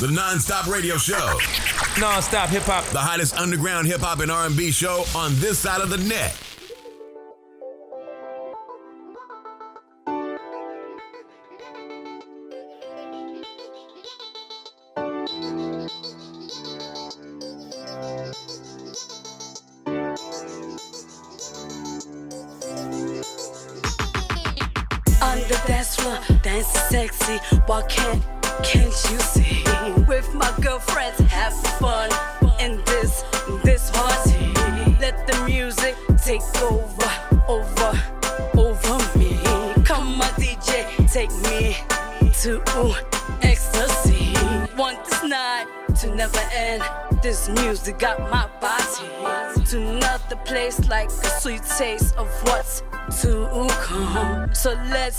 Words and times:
The 0.00 0.10
non-stop 0.10 0.66
radio 0.66 0.96
show. 0.96 1.38
Non-stop 2.00 2.48
hip 2.48 2.64
hop. 2.64 2.84
The 2.86 2.98
hottest 2.98 3.36
underground 3.36 3.86
hip 3.86 4.00
hop 4.00 4.18
and 4.18 4.30
R&B 4.30 4.72
show 4.72 5.04
on 5.14 5.34
this 5.36 5.60
side 5.60 5.80
of 5.80 5.88
the 5.88 5.98
net. 5.98 6.36
On 25.22 25.38
the 25.38 25.62
dance 25.68 25.94
floor, 25.94 26.18
dancing 26.42 26.80
sexy. 26.90 27.38
Why 27.66 27.82
can't, 27.88 28.20
can't 28.22 28.33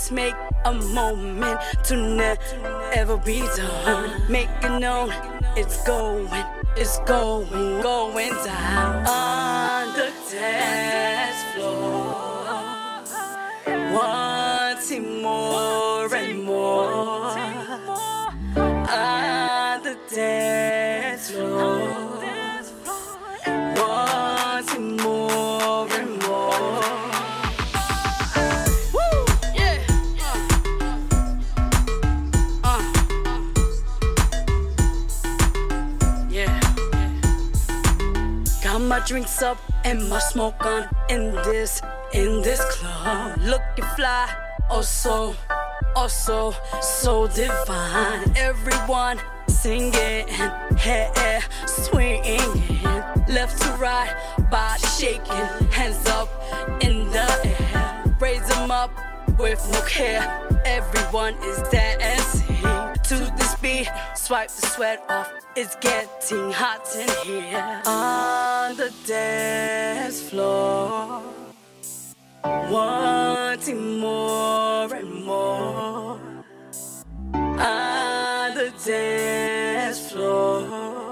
let's 0.06 0.12
make 0.12 0.34
a 0.64 0.72
moment 0.72 1.58
to 1.82 1.96
never 1.96 3.16
be 3.16 3.40
done. 3.56 4.30
Make 4.30 4.48
it 4.62 4.78
known 4.78 5.10
it's 5.56 5.82
going, 5.84 6.28
it's 6.76 6.98
going, 7.00 7.82
going 7.82 8.32
down 8.44 9.06
on 9.06 9.96
drinks 39.06 39.40
up 39.40 39.56
and 39.84 40.08
my 40.08 40.18
smoke 40.18 40.66
on 40.66 40.88
in 41.08 41.32
this, 41.46 41.80
in 42.12 42.42
this 42.42 42.60
club. 42.74 43.38
Looking 43.38 43.84
fly, 43.94 44.28
oh 44.68 44.82
so, 44.82 45.36
oh 45.94 46.08
so, 46.08 47.28
divine. 47.28 48.36
Everyone 48.36 49.20
singing, 49.46 50.26
hair 50.26 51.40
swinging, 51.66 52.40
left 53.28 53.62
to 53.62 53.70
right, 53.78 54.12
body 54.50 54.82
shaking, 54.98 55.68
hands 55.70 56.04
up 56.08 56.28
in 56.82 57.08
the 57.10 57.26
air. 57.44 58.16
Raise 58.20 58.46
them 58.48 58.72
up 58.72 58.90
with 59.38 59.64
no 59.72 59.80
care. 59.82 60.48
Everyone 60.64 61.34
is 61.44 61.62
dancing 61.70 62.56
to 63.04 63.32
beat. 63.38 63.45
Swipe 64.14 64.50
the 64.50 64.66
sweat 64.66 65.04
off. 65.08 65.32
It's 65.54 65.76
getting 65.76 66.52
hot 66.52 66.86
in 66.94 67.08
here 67.24 67.82
on 67.86 68.76
the 68.76 68.92
dance 69.06 70.28
floor. 70.28 71.22
Wanting 72.44 73.98
more 73.98 74.94
and 74.94 75.24
more 75.24 76.18
on 77.32 78.54
the 78.54 78.72
dance 78.84 80.10
floor. 80.10 81.05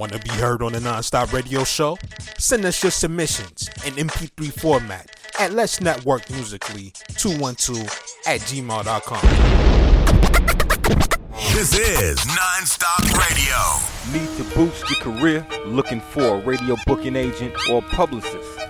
Want 0.00 0.12
to 0.14 0.18
be 0.18 0.30
heard 0.30 0.62
on 0.62 0.72
the 0.72 0.78
Nonstop 0.78 1.30
Radio 1.30 1.62
Show? 1.62 1.98
Send 2.38 2.64
us 2.64 2.82
your 2.82 2.90
submissions 2.90 3.68
in 3.84 3.92
MP3 3.96 4.50
format 4.50 5.10
at 5.38 5.52
Let's 5.52 5.82
Network 5.82 6.30
Musically 6.30 6.94
212 7.18 7.82
at 8.26 8.40
gmail.com. 8.40 9.20
This 11.52 11.74
is 11.78 12.26
non-stop 12.28 13.02
radio. 13.12 13.58
Need 14.10 14.34
to 14.38 14.54
boost 14.54 14.88
your 14.88 15.00
career? 15.00 15.46
Looking 15.66 16.00
for 16.00 16.22
a 16.22 16.40
radio 16.40 16.76
booking 16.86 17.14
agent 17.14 17.54
or 17.68 17.82
publicist? 17.82 18.69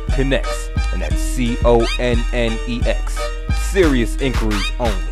Connex, 0.11 0.45
and 0.93 1.01
that's 1.01 1.15
C 1.15 1.57
O 1.63 1.85
N 1.99 2.23
N 2.33 2.57
E 2.67 2.81
X. 2.85 3.17
Serious 3.71 4.15
inquiries 4.17 4.71
only. 4.79 5.11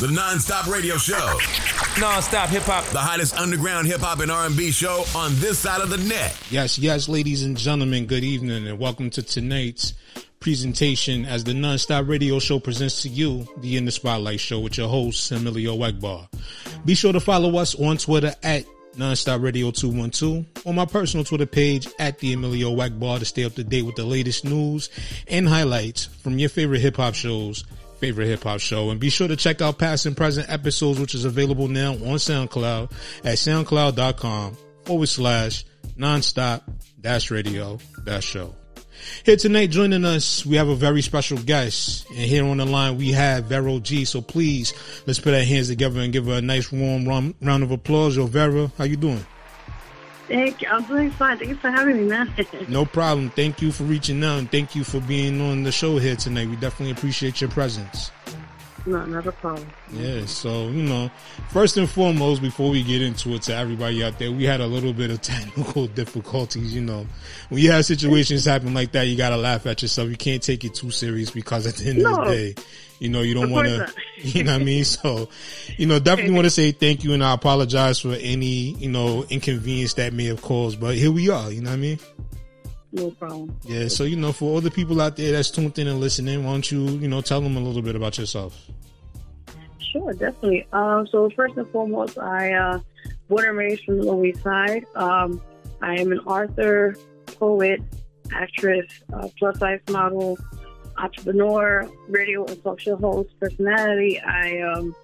The 0.00 0.10
non-stop 0.12 0.66
radio 0.66 0.96
show. 0.96 1.38
Non-stop 2.00 2.48
hip 2.48 2.64
hop. 2.64 2.84
The 2.86 2.98
hottest 2.98 3.36
underground 3.38 3.86
hip 3.86 4.00
hop 4.00 4.18
and 4.18 4.30
R&B 4.30 4.72
show 4.72 5.04
on 5.14 5.30
this 5.36 5.60
side 5.60 5.80
of 5.80 5.88
the 5.88 5.98
net. 5.98 6.36
Yes, 6.50 6.78
yes, 6.78 7.08
ladies 7.08 7.44
and 7.44 7.56
gentlemen, 7.56 8.06
good 8.06 8.24
evening 8.24 8.66
and 8.66 8.78
welcome 8.78 9.08
to 9.10 9.22
tonight's 9.22 9.94
presentation 10.40 11.24
as 11.24 11.44
the 11.44 11.52
Nonstop 11.52 12.08
Radio 12.08 12.38
Show 12.38 12.58
presents 12.58 13.02
to 13.02 13.08
you 13.08 13.48
the 13.58 13.76
In 13.76 13.84
the 13.84 13.92
Spotlight 13.92 14.40
Show 14.40 14.60
with 14.60 14.76
your 14.76 14.88
host, 14.88 15.30
Emilio 15.30 15.76
Wegbar. 15.76 16.28
Be 16.84 16.94
sure 16.94 17.12
to 17.12 17.20
follow 17.20 17.56
us 17.56 17.74
on 17.76 17.96
Twitter 17.96 18.34
at 18.42 18.66
Nonstop 18.96 19.42
Radio 19.42 19.70
212 19.70 20.66
on 20.66 20.74
my 20.74 20.84
personal 20.84 21.24
Twitter 21.24 21.46
page 21.46 21.88
at 21.98 22.18
the 22.18 22.32
Emilio 22.32 22.74
Wegbar 22.74 23.18
to 23.18 23.24
stay 23.24 23.44
up 23.44 23.54
to 23.54 23.64
date 23.64 23.82
with 23.82 23.96
the 23.96 24.04
latest 24.04 24.44
news 24.44 24.90
and 25.28 25.48
highlights 25.48 26.04
from 26.04 26.38
your 26.38 26.48
favorite 26.48 26.80
hip 26.80 26.96
hop 26.96 27.14
shows 27.14 27.64
favorite 28.04 28.26
hip 28.26 28.42
hop 28.42 28.60
show. 28.60 28.90
And 28.90 29.00
be 29.00 29.08
sure 29.08 29.28
to 29.28 29.36
check 29.36 29.62
out 29.62 29.78
past 29.78 30.06
and 30.06 30.16
present 30.16 30.50
episodes, 30.50 31.00
which 31.00 31.14
is 31.14 31.24
available 31.24 31.68
now 31.68 31.92
on 31.92 32.18
SoundCloud 32.18 32.92
at 33.24 33.36
soundcloud.com 33.38 34.56
forward 34.84 35.08
slash 35.08 35.64
nonstop 35.96 36.62
dash 37.00 37.30
radio 37.30 37.78
dash 38.04 38.24
show. 38.24 38.54
Here 39.24 39.36
tonight 39.36 39.70
joining 39.70 40.04
us, 40.04 40.44
we 40.44 40.56
have 40.56 40.68
a 40.68 40.74
very 40.74 41.02
special 41.02 41.38
guest. 41.38 42.06
And 42.10 42.18
here 42.18 42.44
on 42.44 42.58
the 42.58 42.66
line, 42.66 42.96
we 42.96 43.12
have 43.12 43.44
Vero 43.44 43.78
G. 43.78 44.04
So 44.04 44.20
please, 44.20 44.74
let's 45.06 45.20
put 45.20 45.34
our 45.34 45.40
hands 45.42 45.68
together 45.68 46.00
and 46.00 46.12
give 46.12 46.26
her 46.26 46.34
a 46.34 46.42
nice 46.42 46.70
warm 46.70 47.06
round, 47.08 47.34
round 47.40 47.62
of 47.62 47.70
applause. 47.70 48.16
Yo, 48.16 48.26
Vero, 48.26 48.70
how 48.78 48.84
you 48.84 48.96
doing? 48.96 49.24
Thank 50.28 50.62
you. 50.62 50.68
I'm 50.68 50.84
doing 50.84 51.10
fine. 51.10 51.38
Thank 51.38 51.50
you 51.50 51.56
for 51.56 51.70
having 51.70 51.96
me, 51.96 52.04
man. 52.04 52.32
No 52.68 52.84
problem. 52.84 53.30
Thank 53.30 53.60
you 53.60 53.72
for 53.72 53.84
reaching 53.84 54.24
out 54.24 54.38
and 54.38 54.50
thank 54.50 54.74
you 54.74 54.84
for 54.84 55.00
being 55.00 55.40
on 55.40 55.62
the 55.62 55.72
show 55.72 55.98
here 55.98 56.16
tonight. 56.16 56.48
We 56.48 56.56
definitely 56.56 56.92
appreciate 56.92 57.40
your 57.40 57.50
presence. 57.50 58.10
No, 58.86 59.04
not 59.06 59.26
a 59.26 59.32
problem. 59.32 59.66
Yeah, 59.92 60.26
so 60.26 60.68
you 60.68 60.82
know, 60.82 61.10
first 61.50 61.76
and 61.78 61.88
foremost, 61.88 62.42
before 62.42 62.70
we 62.70 62.82
get 62.82 63.00
into 63.00 63.30
it, 63.34 63.42
to 63.42 63.54
everybody 63.56 64.04
out 64.04 64.18
there, 64.18 64.30
we 64.30 64.44
had 64.44 64.60
a 64.60 64.66
little 64.66 64.92
bit 64.92 65.10
of 65.10 65.22
technical 65.22 65.86
difficulties. 65.86 66.74
You 66.74 66.82
know, 66.82 67.06
when 67.48 67.62
you 67.62 67.70
have 67.72 67.86
situations 67.86 68.44
happen 68.44 68.74
like 68.74 68.92
that, 68.92 69.04
you 69.06 69.16
gotta 69.16 69.38
laugh 69.38 69.66
at 69.66 69.80
yourself. 69.80 70.10
You 70.10 70.16
can't 70.16 70.42
take 70.42 70.64
it 70.64 70.74
too 70.74 70.90
serious 70.90 71.30
because 71.30 71.66
at 71.66 71.76
the 71.76 71.88
end 71.90 72.02
No. 72.02 72.20
of 72.20 72.28
the 72.28 72.34
day, 72.34 72.62
you 72.98 73.08
know, 73.08 73.22
you 73.22 73.32
don't 73.34 73.50
want 73.50 73.68
to. 73.68 73.92
You 74.16 74.42
know 74.44 74.52
what 74.52 74.62
I 74.62 74.64
mean? 74.64 74.84
So, 74.84 75.28
you 75.76 75.84
know, 75.86 75.98
definitely 75.98 76.32
want 76.34 76.46
to 76.46 76.50
say 76.50 76.72
thank 76.72 77.04
you, 77.04 77.12
and 77.12 77.22
I 77.22 77.34
apologize 77.34 78.00
for 78.00 78.12
any 78.14 78.70
you 78.76 78.88
know 78.88 79.24
inconvenience 79.28 79.94
that 79.94 80.12
may 80.14 80.24
have 80.26 80.40
caused. 80.40 80.80
But 80.80 80.94
here 80.94 81.10
we 81.12 81.28
are. 81.30 81.50
You 81.52 81.60
know 81.62 81.70
what 81.70 81.76
I 81.76 81.80
mean? 81.80 81.98
No 82.94 83.10
problem. 83.10 83.58
Yeah. 83.64 83.88
So 83.88 84.04
you 84.04 84.14
know, 84.14 84.32
for 84.32 84.44
all 84.44 84.60
the 84.60 84.70
people 84.70 85.00
out 85.00 85.16
there 85.16 85.32
that's 85.32 85.50
tuned 85.50 85.76
in 85.80 85.88
and 85.88 85.98
listening, 85.98 86.44
why 86.44 86.52
don't 86.52 86.70
you 86.70 86.86
you 86.86 87.08
know 87.08 87.20
tell 87.20 87.40
them 87.40 87.56
a 87.56 87.60
little 87.60 87.82
bit 87.82 87.96
about 87.96 88.16
yourself? 88.18 88.70
Sure, 89.80 90.12
definitely. 90.12 90.66
Um, 90.72 91.06
so 91.08 91.28
first 91.30 91.56
and 91.56 91.68
foremost, 91.70 92.18
I 92.18 92.52
uh, 92.52 92.78
born 93.28 93.48
and 93.48 93.56
raised 93.56 93.84
from 93.84 93.98
the 93.98 94.04
Lower 94.04 94.24
East 94.24 94.42
Side. 94.42 94.84
Um, 94.94 95.42
I 95.82 95.96
am 95.96 96.12
an 96.12 96.20
author, 96.20 96.94
poet, 97.26 97.80
actress, 98.32 98.86
uh, 99.12 99.28
plus 99.38 99.58
size 99.58 99.80
model, 99.90 100.38
entrepreneur, 100.96 101.90
radio 102.08 102.44
and 102.44 102.62
talk 102.62 102.78
show 102.78 102.96
host, 102.96 103.30
personality. 103.40 104.20
I 104.20 104.60
um, 104.60 104.94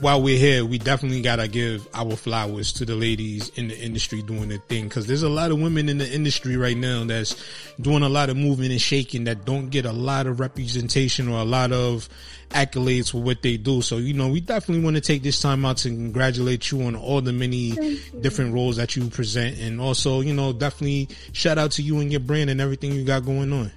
while 0.00 0.22
we're 0.22 0.38
here, 0.38 0.64
we 0.64 0.78
definitely 0.78 1.22
gotta 1.22 1.48
give 1.48 1.88
our 1.94 2.16
flowers 2.16 2.72
to 2.74 2.84
the 2.84 2.94
ladies 2.94 3.48
in 3.50 3.68
the 3.68 3.78
industry 3.78 4.22
doing 4.22 4.48
their 4.48 4.58
thing. 4.58 4.88
Cause 4.88 5.06
there's 5.06 5.22
a 5.22 5.28
lot 5.28 5.50
of 5.50 5.60
women 5.60 5.88
in 5.88 5.98
the 5.98 6.10
industry 6.12 6.56
right 6.56 6.76
now 6.76 7.04
that's 7.04 7.36
doing 7.80 8.02
a 8.02 8.08
lot 8.08 8.28
of 8.28 8.36
moving 8.36 8.70
and 8.70 8.80
shaking 8.80 9.24
that 9.24 9.44
don't 9.44 9.70
get 9.70 9.86
a 9.86 9.92
lot 9.92 10.26
of 10.26 10.38
representation 10.38 11.28
or 11.28 11.40
a 11.40 11.44
lot 11.44 11.72
of 11.72 12.08
accolades 12.50 13.10
for 13.10 13.22
what 13.22 13.42
they 13.42 13.56
do. 13.56 13.82
So, 13.82 13.96
you 13.96 14.14
know, 14.14 14.28
we 14.28 14.40
definitely 14.40 14.84
want 14.84 14.96
to 14.96 15.02
take 15.02 15.22
this 15.22 15.40
time 15.40 15.64
out 15.64 15.78
to 15.78 15.88
congratulate 15.88 16.70
you 16.70 16.82
on 16.82 16.94
all 16.94 17.20
the 17.20 17.32
many 17.32 17.72
different 18.20 18.54
roles 18.54 18.76
that 18.76 18.96
you 18.96 19.08
present. 19.08 19.58
And 19.58 19.80
also, 19.80 20.20
you 20.20 20.34
know, 20.34 20.52
definitely 20.52 21.08
shout 21.32 21.58
out 21.58 21.72
to 21.72 21.82
you 21.82 22.00
and 22.00 22.10
your 22.10 22.20
brand 22.20 22.50
and 22.50 22.60
everything 22.60 22.92
you 22.92 23.04
got 23.04 23.24
going 23.24 23.52
on. 23.52 23.72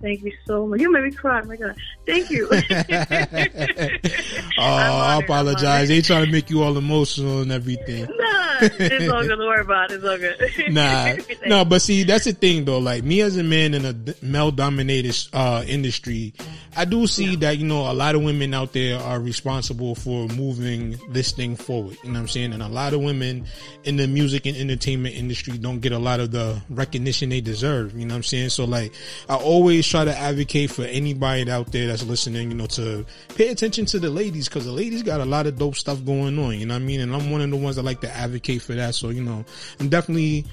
Thank 0.00 0.22
you 0.22 0.32
so 0.46 0.66
much. 0.66 0.80
You 0.80 0.92
made 0.92 1.04
me 1.04 1.10
cry. 1.12 1.40
Oh 1.42 1.46
my 1.46 1.56
God. 1.56 1.76
Thank 2.06 2.30
you. 2.30 2.48
Oh, 4.56 4.62
I 4.62 5.20
apologize. 5.22 5.88
They 5.88 6.00
trying 6.00 6.26
to 6.26 6.30
make 6.32 6.48
you 6.48 6.62
all 6.62 6.78
emotional 6.78 7.42
and 7.42 7.50
everything. 7.50 8.02
nah, 8.08 8.58
it's 8.60 9.12
all 9.12 9.22
good. 9.22 9.30
Don't 9.30 9.38
worry 9.40 9.60
about 9.60 9.90
it. 9.90 9.96
It's 9.96 10.04
all 10.04 10.16
good. 10.16 10.72
Nah, 10.72 11.16
no, 11.46 11.64
but 11.64 11.82
see, 11.82 12.04
that's 12.04 12.24
the 12.24 12.32
thing 12.32 12.64
though. 12.64 12.78
Like 12.78 13.02
me 13.02 13.20
as 13.20 13.36
a 13.36 13.42
man 13.42 13.74
in 13.74 13.84
a 13.84 13.94
male 14.24 14.52
dominated 14.52 15.16
uh, 15.32 15.64
industry, 15.66 16.34
I 16.76 16.84
do 16.84 17.06
see 17.06 17.36
that 17.36 17.58
you 17.58 17.66
know 17.66 17.90
a 17.90 17.92
lot 17.92 18.14
of 18.14 18.22
women 18.22 18.54
out 18.54 18.72
there 18.72 18.98
are 19.00 19.20
responsible 19.20 19.96
for 19.96 20.28
moving 20.28 20.98
this 21.10 21.32
thing 21.32 21.56
forward. 21.56 21.96
You 22.04 22.10
know 22.10 22.14
what 22.14 22.20
I'm 22.20 22.28
saying? 22.28 22.52
And 22.52 22.62
a 22.62 22.68
lot 22.68 22.94
of 22.94 23.00
women 23.00 23.46
in 23.82 23.96
the 23.96 24.06
music 24.06 24.46
and 24.46 24.56
entertainment 24.56 25.16
industry 25.16 25.58
don't 25.58 25.80
get 25.80 25.92
a 25.92 25.98
lot 25.98 26.20
of 26.20 26.30
the 26.30 26.62
recognition 26.70 27.28
they 27.28 27.40
deserve. 27.40 27.94
You 27.98 28.06
know 28.06 28.14
what 28.14 28.18
I'm 28.18 28.22
saying? 28.22 28.50
So 28.50 28.64
like, 28.64 28.92
I 29.28 29.34
always 29.34 29.84
try 29.94 30.04
to 30.04 30.18
advocate 30.18 30.72
for 30.72 30.82
anybody 30.82 31.48
out 31.48 31.70
there 31.70 31.86
that's 31.86 32.02
listening. 32.02 32.50
You 32.50 32.56
know, 32.56 32.66
to 32.66 33.06
pay 33.36 33.48
attention 33.48 33.86
to 33.86 34.00
the 34.00 34.10
ladies 34.10 34.48
because 34.48 34.64
the 34.64 34.72
ladies 34.72 35.04
got 35.04 35.20
a 35.20 35.24
lot 35.24 35.46
of 35.46 35.56
dope 35.56 35.76
stuff 35.76 36.04
going 36.04 36.36
on. 36.36 36.58
You 36.58 36.66
know 36.66 36.74
what 36.74 36.82
I 36.82 36.84
mean? 36.84 37.00
And 37.00 37.14
I'm 37.14 37.30
one 37.30 37.40
of 37.40 37.50
the 37.50 37.56
ones 37.56 37.76
that 37.76 37.84
like 37.84 38.00
to 38.00 38.10
advocate 38.10 38.62
for 38.62 38.72
that. 38.74 38.96
So 38.96 39.10
you 39.10 39.22
know, 39.22 39.44
I'm 39.78 39.88
definitely 39.88 40.46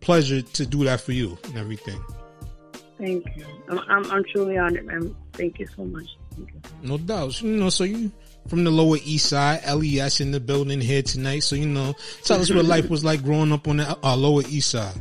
pleasure 0.00 0.42
to 0.42 0.66
do 0.66 0.82
that 0.84 1.00
for 1.00 1.12
you 1.12 1.38
and 1.44 1.56
everything. 1.56 2.02
Thank 2.98 3.24
you. 3.36 3.46
I'm, 3.68 3.78
I'm, 3.88 4.10
I'm 4.10 4.24
truly 4.32 4.58
honored, 4.58 4.84
man. 4.86 5.14
Thank 5.34 5.60
you 5.60 5.68
so 5.76 5.84
much. 5.84 6.16
Thank 6.34 6.50
you. 6.52 6.60
No 6.82 6.98
doubt. 6.98 7.40
You 7.40 7.56
know, 7.56 7.70
so 7.70 7.84
you 7.84 8.10
from 8.48 8.64
the 8.64 8.72
Lower 8.72 8.96
East 9.04 9.26
Side, 9.26 9.64
LES 9.64 10.20
in 10.20 10.32
the 10.32 10.40
building 10.40 10.80
here 10.80 11.02
tonight. 11.02 11.44
So 11.44 11.54
you 11.54 11.66
know, 11.66 11.94
tell 12.24 12.40
us 12.40 12.52
what 12.52 12.64
life 12.64 12.90
was 12.90 13.04
like 13.04 13.22
growing 13.22 13.52
up 13.52 13.68
on 13.68 13.76
the 13.76 13.96
uh, 14.02 14.16
Lower 14.16 14.42
East 14.48 14.72
Side. 14.72 15.00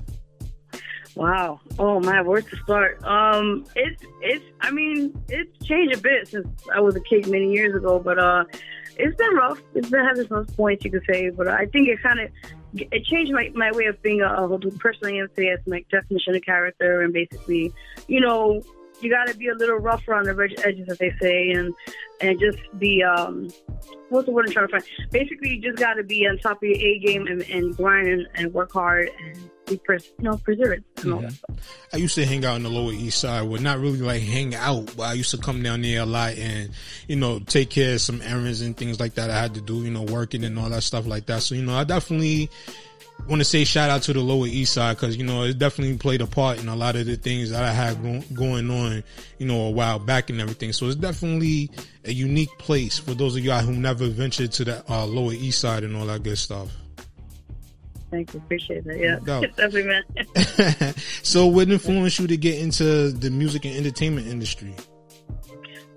Wow. 1.17 1.59
Oh 1.79 1.99
my, 1.99 2.21
where 2.21 2.43
to 2.43 2.57
start? 2.57 3.03
Um, 3.03 3.65
it's 3.75 4.03
it's. 4.21 4.45
I 4.61 4.69
mean, 4.69 5.19
it's 5.27 5.65
changed 5.65 5.97
a 5.97 5.99
bit 5.99 6.27
since 6.27 6.47
I 6.73 6.79
was 6.79 6.95
a 6.95 6.99
kid 6.99 7.27
many 7.27 7.51
years 7.51 7.75
ago, 7.75 7.97
but 7.97 8.19
uh, 8.19 8.45
it's 8.97 9.15
been 9.17 9.33
rough. 9.33 9.59
It's 9.73 9.89
been 9.89 10.05
having 10.05 10.27
some 10.27 10.45
points 10.45 10.85
you 10.85 10.91
could 10.91 11.03
say, 11.09 11.31
but 11.31 11.47
I 11.47 11.65
think 11.65 11.87
it 11.87 12.03
kind 12.03 12.19
of 12.19 12.29
it 12.75 13.03
changed 13.05 13.31
my, 13.33 13.49
my 13.55 13.71
way 13.71 13.85
of 13.85 13.99
being 14.03 14.21
a, 14.21 14.27
a 14.27 14.59
person 14.77 15.07
I 15.07 15.17
am 15.17 15.29
today 15.29 15.49
as 15.49 15.59
my 15.65 15.83
definition 15.89 16.35
of 16.35 16.43
character, 16.43 17.01
and 17.01 17.11
basically, 17.11 17.73
you 18.07 18.21
know, 18.21 18.61
you 19.01 19.09
got 19.09 19.27
to 19.27 19.35
be 19.35 19.47
a 19.47 19.55
little 19.55 19.77
rougher 19.77 20.13
on 20.13 20.23
the 20.23 20.55
edges, 20.63 20.87
as 20.87 20.99
they 20.99 21.13
say, 21.19 21.49
and 21.49 21.73
and 22.21 22.39
just 22.39 22.59
be 22.77 23.01
um, 23.01 23.49
what's 24.09 24.27
the 24.27 24.31
word 24.31 24.45
I'm 24.45 24.51
trying 24.51 24.67
to 24.67 24.71
find? 24.71 24.83
Basically, 25.09 25.55
you 25.55 25.61
just 25.61 25.79
got 25.79 25.95
to 25.95 26.03
be 26.03 26.27
on 26.27 26.37
top 26.37 26.57
of 26.57 26.63
your 26.63 26.77
A 26.77 26.99
game 26.99 27.25
and, 27.25 27.41
and 27.43 27.75
grind 27.75 28.07
and, 28.07 28.27
and 28.35 28.53
work 28.53 28.71
hard 28.71 29.09
and 29.19 29.49
pers- 29.75 30.11
you 31.03 31.11
know 31.11 31.21
that 31.21 31.33
stuff. 31.33 31.55
I 31.93 31.97
used 31.97 32.15
to 32.15 32.25
hang 32.25 32.45
out 32.45 32.55
in 32.55 32.63
the 32.63 32.69
Lower 32.69 32.93
East 32.93 33.19
Side. 33.19 33.41
Well, 33.41 33.61
not 33.61 33.79
really 33.79 33.99
like 33.99 34.21
hang 34.21 34.55
out, 34.55 34.95
but 34.95 35.03
I 35.03 35.13
used 35.13 35.31
to 35.31 35.37
come 35.37 35.61
down 35.61 35.81
there 35.81 36.01
a 36.01 36.05
lot 36.05 36.33
and, 36.35 36.69
you 37.07 37.17
know, 37.17 37.39
take 37.39 37.69
care 37.69 37.95
of 37.95 38.01
some 38.01 38.21
errands 38.21 38.61
and 38.61 38.77
things 38.77 38.99
like 38.99 39.15
that 39.15 39.29
I 39.29 39.37
had 39.37 39.55
to 39.55 39.61
do, 39.61 39.83
you 39.83 39.91
know, 39.91 40.03
working 40.03 40.43
and 40.45 40.57
all 40.57 40.69
that 40.69 40.83
stuff 40.83 41.05
like 41.05 41.25
that. 41.25 41.41
So, 41.41 41.55
you 41.55 41.63
know, 41.63 41.75
I 41.75 41.83
definitely 41.83 42.49
want 43.27 43.41
to 43.41 43.45
say 43.45 43.63
shout 43.63 43.89
out 43.89 44.03
to 44.03 44.13
the 44.13 44.21
Lower 44.21 44.47
East 44.47 44.73
Side 44.73 44.95
because, 44.95 45.17
you 45.17 45.23
know, 45.23 45.43
it 45.43 45.57
definitely 45.57 45.97
played 45.97 46.21
a 46.21 46.27
part 46.27 46.59
in 46.59 46.69
a 46.69 46.75
lot 46.75 46.95
of 46.95 47.05
the 47.05 47.15
things 47.17 47.49
that 47.49 47.63
I 47.63 47.73
had 47.73 48.01
go- 48.01 48.23
going 48.33 48.69
on, 48.69 49.03
you 49.39 49.47
know, 49.47 49.65
a 49.65 49.71
while 49.71 49.99
back 49.99 50.29
and 50.29 50.39
everything. 50.39 50.71
So 50.71 50.85
it's 50.85 50.95
definitely 50.95 51.71
a 52.05 52.11
unique 52.13 52.55
place 52.59 52.97
for 52.97 53.13
those 53.13 53.35
of 53.35 53.43
y'all 53.43 53.61
who 53.61 53.73
never 53.73 54.07
ventured 54.07 54.51
to 54.53 54.65
the 54.65 54.83
uh, 54.89 55.05
Lower 55.05 55.33
East 55.33 55.59
Side 55.59 55.83
and 55.83 55.95
all 55.95 56.05
that 56.05 56.23
good 56.23 56.37
stuff. 56.37 56.69
Thank 58.09 58.33
you, 58.33 58.39
appreciate 58.39 58.85
that. 58.85 58.97
Yeah, 58.97 59.19
No 59.25 59.41
definitely, 59.41 59.83
man. 59.83 60.93
so 61.23 61.47
what 61.47 61.69
influenced 61.69 62.19
you 62.19 62.27
to 62.27 62.37
get 62.37 62.59
into 62.59 63.11
the 63.11 63.29
music 63.29 63.65
and 63.65 63.75
entertainment 63.75 64.27
industry? 64.27 64.73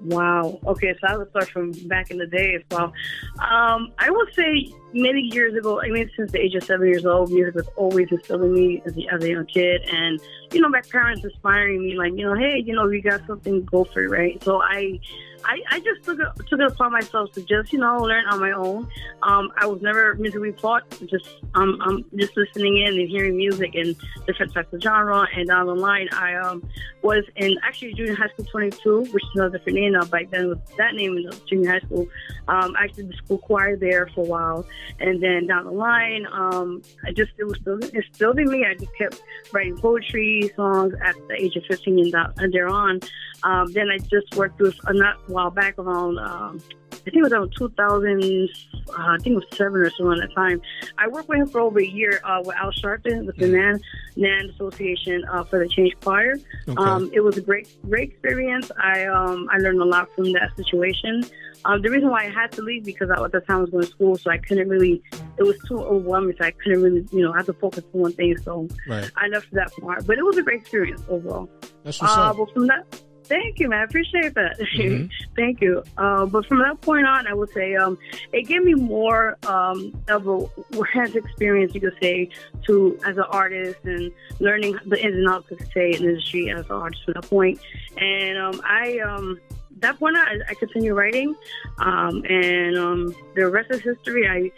Wow. 0.02 0.58
Okay, 0.66 0.94
so 1.00 1.06
I 1.06 1.16
would 1.16 1.28
start 1.30 1.50
from 1.50 1.72
back 1.86 2.10
in 2.10 2.16
the 2.18 2.26
day 2.26 2.54
as 2.54 2.62
well. 2.70 2.92
Um, 3.38 3.92
I 3.98 4.08
would 4.10 4.32
say 4.34 4.72
many 4.94 5.20
years 5.20 5.54
ago, 5.54 5.80
I 5.80 5.88
mean, 5.90 6.10
since 6.16 6.32
the 6.32 6.40
age 6.40 6.54
of 6.54 6.64
seven 6.64 6.88
years 6.88 7.04
old, 7.04 7.30
music 7.30 7.54
was 7.54 7.68
always 7.76 8.08
instilled 8.10 8.42
in 8.44 8.52
me 8.54 8.82
as 8.86 8.96
a, 8.96 9.14
as 9.14 9.22
a 9.22 9.28
young 9.28 9.46
kid. 9.46 9.82
And, 9.92 10.18
you 10.52 10.60
know, 10.60 10.70
my 10.70 10.80
parents 10.90 11.22
inspiring 11.22 11.82
me, 11.82 11.98
like, 11.98 12.12
you 12.16 12.24
know, 12.24 12.34
hey, 12.34 12.62
you 12.64 12.74
know, 12.74 12.88
you 12.88 13.02
got 13.02 13.26
something, 13.26 13.64
go 13.66 13.84
for 13.84 14.02
it, 14.02 14.08
right? 14.08 14.42
So 14.42 14.62
I, 14.62 14.98
I, 15.44 15.60
I 15.70 15.80
just 15.80 16.04
took 16.04 16.18
it, 16.18 16.46
took 16.48 16.60
it 16.60 16.72
upon 16.72 16.92
myself 16.92 17.32
to 17.32 17.42
just, 17.42 17.72
you 17.72 17.78
know, 17.78 17.98
learn 17.98 18.24
on 18.26 18.40
my 18.40 18.52
own. 18.52 18.88
Um, 19.22 19.52
I 19.56 19.66
was 19.66 19.80
never 19.82 20.14
musically 20.14 20.52
taught, 20.52 20.88
just, 21.06 21.28
um, 21.54 21.78
I'm 21.82 22.04
just 22.16 22.36
listening 22.36 22.78
in 22.78 22.98
and 22.98 23.08
hearing 23.08 23.36
music 23.36 23.74
and 23.74 23.96
different 24.26 24.52
types 24.54 24.72
of 24.72 24.82
genre. 24.82 25.26
And 25.34 25.48
down 25.48 25.66
the 25.66 25.74
line, 25.74 26.08
I 26.12 26.34
um, 26.34 26.66
was 27.02 27.24
in 27.36 27.56
actually 27.62 27.94
junior 27.94 28.14
high 28.14 28.28
school 28.28 28.44
22, 28.46 29.04
which 29.12 29.24
is 29.34 29.40
a 29.40 29.50
different 29.50 29.78
name 29.78 29.92
now. 29.92 30.04
Back 30.04 30.30
then, 30.30 30.48
with 30.48 30.76
that 30.76 30.94
name 30.94 31.16
in 31.16 31.30
junior 31.48 31.72
high 31.72 31.80
school, 31.80 32.08
um, 32.48 32.74
I 32.78 32.88
did 32.88 33.08
the 33.08 33.14
school 33.14 33.38
choir 33.38 33.76
there 33.76 34.08
for 34.14 34.24
a 34.24 34.28
while, 34.28 34.66
and 34.98 35.22
then 35.22 35.46
down 35.46 35.64
the 35.64 35.70
line, 35.70 36.26
um, 36.32 36.82
I 37.04 37.12
just 37.12 37.30
it 37.38 37.44
was 37.44 37.58
still 37.60 37.78
it's 37.82 38.08
still 38.12 38.34
me. 38.34 38.64
I 38.64 38.74
just 38.74 38.94
kept 38.96 39.22
writing 39.52 39.76
poetry 39.78 40.52
songs 40.56 40.94
at 41.04 41.14
the 41.28 41.34
age 41.34 41.56
of 41.56 41.64
15 41.66 41.98
and, 41.98 42.12
down, 42.12 42.34
and. 42.38 43.10
Um, 43.42 43.72
then 43.72 43.88
I 43.90 43.98
just 43.98 44.34
worked 44.36 44.60
with 44.60 44.76
a 44.86 44.92
not 44.92 45.16
while 45.30 45.50
back 45.50 45.78
around. 45.78 46.18
Um, 46.18 46.60
I 46.92 46.96
think 47.04 47.16
it 47.16 47.22
was 47.22 47.32
around 47.32 47.52
2000, 47.56 48.48
uh, 48.90 48.92
I 48.96 49.16
think 49.18 49.28
it 49.28 49.34
was 49.36 49.44
seven 49.52 49.80
or 49.80 49.90
so 49.90 50.10
at 50.12 50.18
the 50.18 50.28
time. 50.34 50.60
I 50.98 51.08
worked 51.08 51.28
with 51.28 51.38
him 51.38 51.48
for 51.48 51.60
over 51.60 51.78
a 51.78 51.84
year 51.86 52.20
uh, 52.24 52.42
with 52.44 52.54
Al 52.56 52.72
Sharpton 52.72 53.24
with 53.26 53.36
the 53.36 53.48
NAN, 53.48 53.80
NAN 54.16 54.50
Association 54.50 55.24
uh, 55.32 55.42
for 55.44 55.60
the 55.60 55.68
Change 55.68 55.94
Choir. 56.02 56.34
Okay. 56.68 56.76
Um, 56.76 57.10
it 57.14 57.20
was 57.20 57.38
a 57.38 57.40
great, 57.40 57.68
great 57.88 58.10
experience. 58.10 58.70
I 58.78 59.06
um, 59.06 59.48
I 59.50 59.56
learned 59.58 59.80
a 59.80 59.84
lot 59.84 60.14
from 60.14 60.32
that 60.32 60.50
situation. 60.56 61.24
Um, 61.64 61.80
the 61.82 61.90
reason 61.90 62.10
why 62.10 62.24
I 62.24 62.30
had 62.30 62.52
to 62.52 62.62
leave 62.62 62.84
because 62.84 63.10
I, 63.10 63.22
at 63.22 63.32
the 63.32 63.40
time 63.40 63.58
I 63.58 63.60
was 63.60 63.70
going 63.70 63.84
to 63.84 63.90
school, 63.90 64.16
so 64.18 64.30
I 64.30 64.38
couldn't 64.38 64.68
really. 64.68 65.02
It 65.38 65.42
was 65.44 65.56
too 65.68 65.78
overwhelming, 65.78 66.34
so 66.38 66.44
I 66.46 66.50
couldn't 66.50 66.82
really, 66.82 67.06
you 67.12 67.22
know, 67.22 67.32
I 67.32 67.38
had 67.38 67.46
to 67.46 67.52
focus 67.54 67.84
on 67.94 68.00
one 68.00 68.12
thing. 68.12 68.36
So 68.38 68.68
Right. 68.86 69.10
I 69.16 69.28
left 69.28 69.50
that 69.52 69.72
part, 69.80 70.06
but 70.06 70.18
it 70.18 70.24
was 70.24 70.36
a 70.36 70.42
great 70.42 70.60
experience 70.62 71.02
overall. 71.08 71.48
That's 71.84 72.00
what's 72.02 72.14
Uh, 72.16 72.30
up. 72.30 72.36
but 72.36 72.52
from 72.52 72.66
that, 72.66 73.02
thank 73.30 73.60
you, 73.60 73.68
man. 73.68 73.80
I 73.80 73.84
appreciate 73.84 74.34
that. 74.34 74.58
Mhm. 74.58 75.08
thank 75.36 75.62
you. 75.62 75.82
Uh, 75.96 76.26
but 76.26 76.44
from 76.46 76.58
that 76.58 76.80
point 76.82 77.06
on, 77.06 77.26
I 77.26 77.32
would 77.32 77.50
say 77.50 77.76
um, 77.76 77.96
it 78.32 78.42
gave 78.42 78.62
me 78.62 78.74
more 78.74 79.38
um, 79.46 79.96
of 80.08 80.28
a 80.28 80.84
hands 80.92 81.16
experience, 81.16 81.74
you 81.74 81.80
could 81.80 81.96
say, 82.02 82.28
to 82.66 82.98
as 83.06 83.16
an 83.16 83.24
artist 83.30 83.78
and 83.84 84.12
learning 84.40 84.76
the 84.84 85.02
ins 85.02 85.16
and 85.16 85.28
outs, 85.28 85.50
of 85.50 85.60
say, 85.72 85.92
in 85.92 86.02
the 86.02 86.08
industry 86.10 86.50
as 86.50 86.66
an 86.66 86.72
artist 86.72 87.04
from 87.04 87.14
that 87.14 87.30
point. 87.30 87.58
And 87.96 88.36
um, 88.36 88.60
I. 88.64 88.98
Um, 88.98 89.40
that 89.76 89.98
point, 89.98 90.14
on, 90.14 90.26
I, 90.26 90.50
I 90.50 90.54
continued 90.54 90.94
writing, 90.94 91.34
um, 91.78 92.22
and 92.28 92.76
um, 92.76 93.14
the 93.34 93.48
rest 93.48 93.70
is 93.70 93.80
history. 93.80 94.28
I, 94.28 94.50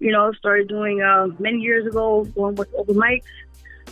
you 0.00 0.10
know, 0.10 0.32
started 0.32 0.66
doing 0.66 1.00
uh, 1.00 1.28
many 1.38 1.58
years 1.58 1.86
ago, 1.86 2.24
going 2.24 2.56
with 2.56 2.74
open 2.74 2.96
mics, 2.96 3.22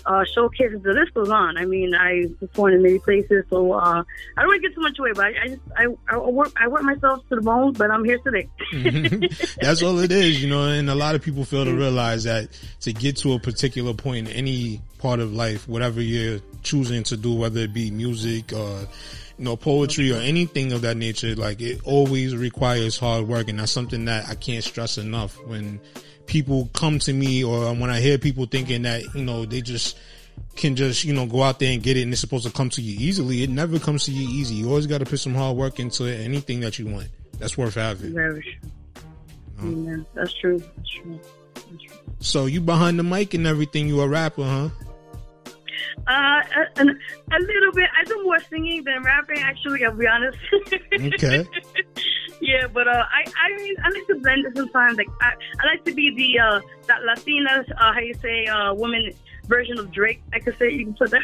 uh, 0.07 0.25
showcases. 0.25 0.83
The 0.83 0.93
list 0.93 1.15
goes 1.15 1.31
on. 1.31 1.57
I 1.57 1.65
mean, 1.65 1.95
I 1.95 2.27
performed 2.41 2.75
in 2.75 2.83
many 2.83 2.99
places, 2.99 3.45
so 3.51 3.73
uh, 3.73 4.03
I 4.37 4.41
don't 4.41 4.49
want 4.49 4.63
to 4.63 4.69
get 4.69 4.75
too 4.75 4.81
much 4.81 4.99
away. 4.99 5.13
But 5.15 5.25
I, 5.25 5.43
I 5.43 5.49
just 5.49 5.61
I, 5.77 5.87
I 6.09 6.19
work 6.19 6.53
I 6.61 6.69
work 6.69 6.83
myself 6.83 7.29
to 7.29 7.37
the 7.37 7.43
bone. 7.43 7.73
But 7.73 7.91
I'm 7.91 8.05
here 8.05 8.19
today. 8.19 8.49
That's 9.61 9.83
all 9.83 9.99
it 9.99 10.13
is, 10.13 10.43
you 10.43 10.49
know, 10.49 10.69
and 10.69 10.89
a 10.91 10.95
lot 10.95 11.15
of 11.15 11.23
people 11.23 11.45
fail 11.45 11.65
to 11.65 11.75
realize 11.75 12.25
that 12.25 12.49
to 12.81 12.93
get 12.93 13.17
to 13.19 13.33
a 13.35 13.39
particular 13.39 13.95
point 13.95 14.29
in 14.29 14.35
any 14.35 14.81
part 14.99 15.21
of 15.21 15.33
life, 15.33 15.69
whatever 15.69 16.01
you're 16.01 16.41
choosing 16.63 17.03
to 17.03 17.17
do, 17.17 17.35
whether 17.35 17.61
it 17.61 17.75
be 17.75 17.91
music 17.91 18.53
or, 18.53 18.81
you 19.39 19.45
know, 19.45 19.57
poetry 19.57 20.13
or 20.13 20.19
anything 20.19 20.73
of 20.73 20.83
that 20.83 20.97
nature, 20.97 21.35
like 21.35 21.61
it 21.61 21.81
always 21.85 22.37
requires 22.37 22.99
hard 22.99 23.27
work. 23.27 23.49
And 23.49 23.59
that's 23.59 23.73
something 23.73 24.05
that 24.07 24.29
I 24.29 24.37
can't 24.37 24.63
stress 24.63 24.99
enough 24.99 25.37
when 25.47 25.81
people 26.33 26.69
come 26.73 26.99
to 26.99 27.13
me 27.13 27.45
or 27.45 27.75
when 27.75 27.91
I 27.91 28.01
hear 28.01 28.19
people 28.19 28.47
thinking 28.47 28.83
that, 28.83 29.03
you 29.15 29.23
know, 29.23 29.45
they 29.45 29.61
just, 29.61 29.99
can 30.57 30.77
just 30.77 31.05
you 31.05 31.13
know 31.13 31.27
go 31.27 31.43
out 31.43 31.59
there 31.59 31.73
and 31.73 31.83
get 31.83 31.99
it 31.99 32.03
and 32.03 32.13
it's 32.13 32.21
supposed 32.21 32.47
to 32.47 32.53
come 32.53 32.71
to 32.71 32.81
you 32.81 32.97
easily 32.99 33.43
it 33.43 33.51
never 33.51 33.79
comes 33.79 34.05
to 34.07 34.13
you 34.13 34.27
easy 34.29 34.55
you 34.55 34.69
always 34.69 34.87
got 34.87 34.99
to 34.99 35.05
put 35.05 35.21
some 35.21 35.35
hard 35.35 35.55
work 35.57 35.79
into 35.79 36.05
anything 36.05 36.61
that 36.61 36.79
you 36.79 36.87
want 36.87 37.07
that's 37.39 37.57
worth 37.59 37.75
having 37.75 38.15
Very 38.15 38.43
true. 38.43 38.71
Yeah, 39.65 39.97
that's 40.15 40.33
true. 40.35 40.59
That's 40.59 40.91
true. 40.91 41.21
That's 41.55 41.67
true. 41.67 41.97
So 42.21 42.47
you 42.47 42.61
behind 42.61 42.99
the 42.99 43.03
mic 43.03 43.35
and 43.35 43.47
everything. 43.47 43.89
You 43.89 44.01
a 44.01 44.09
rapper, 44.09 44.45
huh? 44.45 44.69
Uh, 46.07 46.11
a, 46.11 46.81
a, 46.81 46.85
a 46.85 47.39
little 47.39 47.73
bit. 47.73 47.89
I 47.99 48.05
do 48.05 48.23
more 48.25 48.39
singing 48.51 48.85
than 48.85 49.03
rapping. 49.03 49.39
Actually, 49.39 49.85
I'll 49.85 49.95
be 49.95 50.07
honest. 50.07 50.39
Okay. 50.95 51.47
yeah, 52.43 52.67
but 52.67 52.89
uh, 52.89 52.91
I 52.91 53.25
I 53.41 53.57
mean 53.57 53.75
I 53.85 53.89
like 53.91 54.07
to 54.09 54.17
blend 54.17 54.45
it 54.47 54.57
sometimes. 54.57 54.99
Like 54.99 55.09
I, 55.21 55.33
I 55.61 55.67
like 55.67 55.85
to 55.85 55.95
be 55.95 56.13
the 56.15 56.41
uh 56.41 56.61
that 56.89 57.03
Latina 57.05 57.65
uh, 57.79 57.93
how 57.93 58.01
you 58.01 58.15
say 58.15 58.47
uh 58.47 58.75
woman 58.75 59.13
version 59.47 59.79
of 59.79 59.93
Drake. 59.93 60.21
I 60.33 60.41
could 60.41 60.59
say 60.59 60.71
you 60.71 60.87
can 60.87 60.95
put 60.95 61.11
that. 61.11 61.23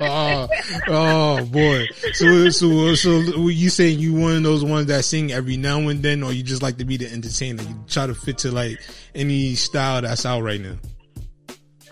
Oh, 0.00 0.48
oh 0.88 1.44
boy. 1.44 1.86
So 2.14 2.48
so 2.48 2.94
so 2.94 3.42
were 3.42 3.50
you 3.50 3.68
saying 3.68 3.98
you 3.98 4.14
one 4.14 4.36
of 4.36 4.42
those 4.42 4.64
ones 4.64 4.86
that 4.86 5.04
sing 5.04 5.32
every 5.32 5.58
now 5.58 5.78
and 5.88 6.02
then, 6.02 6.22
or 6.22 6.32
you 6.32 6.42
just 6.42 6.62
like 6.62 6.78
to 6.78 6.86
be 6.86 6.96
the 6.96 7.12
entertainer? 7.12 7.62
You 7.62 7.84
try 7.86 8.06
to 8.06 8.14
fit 8.14 8.38
to 8.38 8.50
like 8.50 8.80
any 9.14 9.54
style 9.54 10.00
that's 10.00 10.24
out 10.24 10.42
right 10.42 10.60
now. 10.60 10.76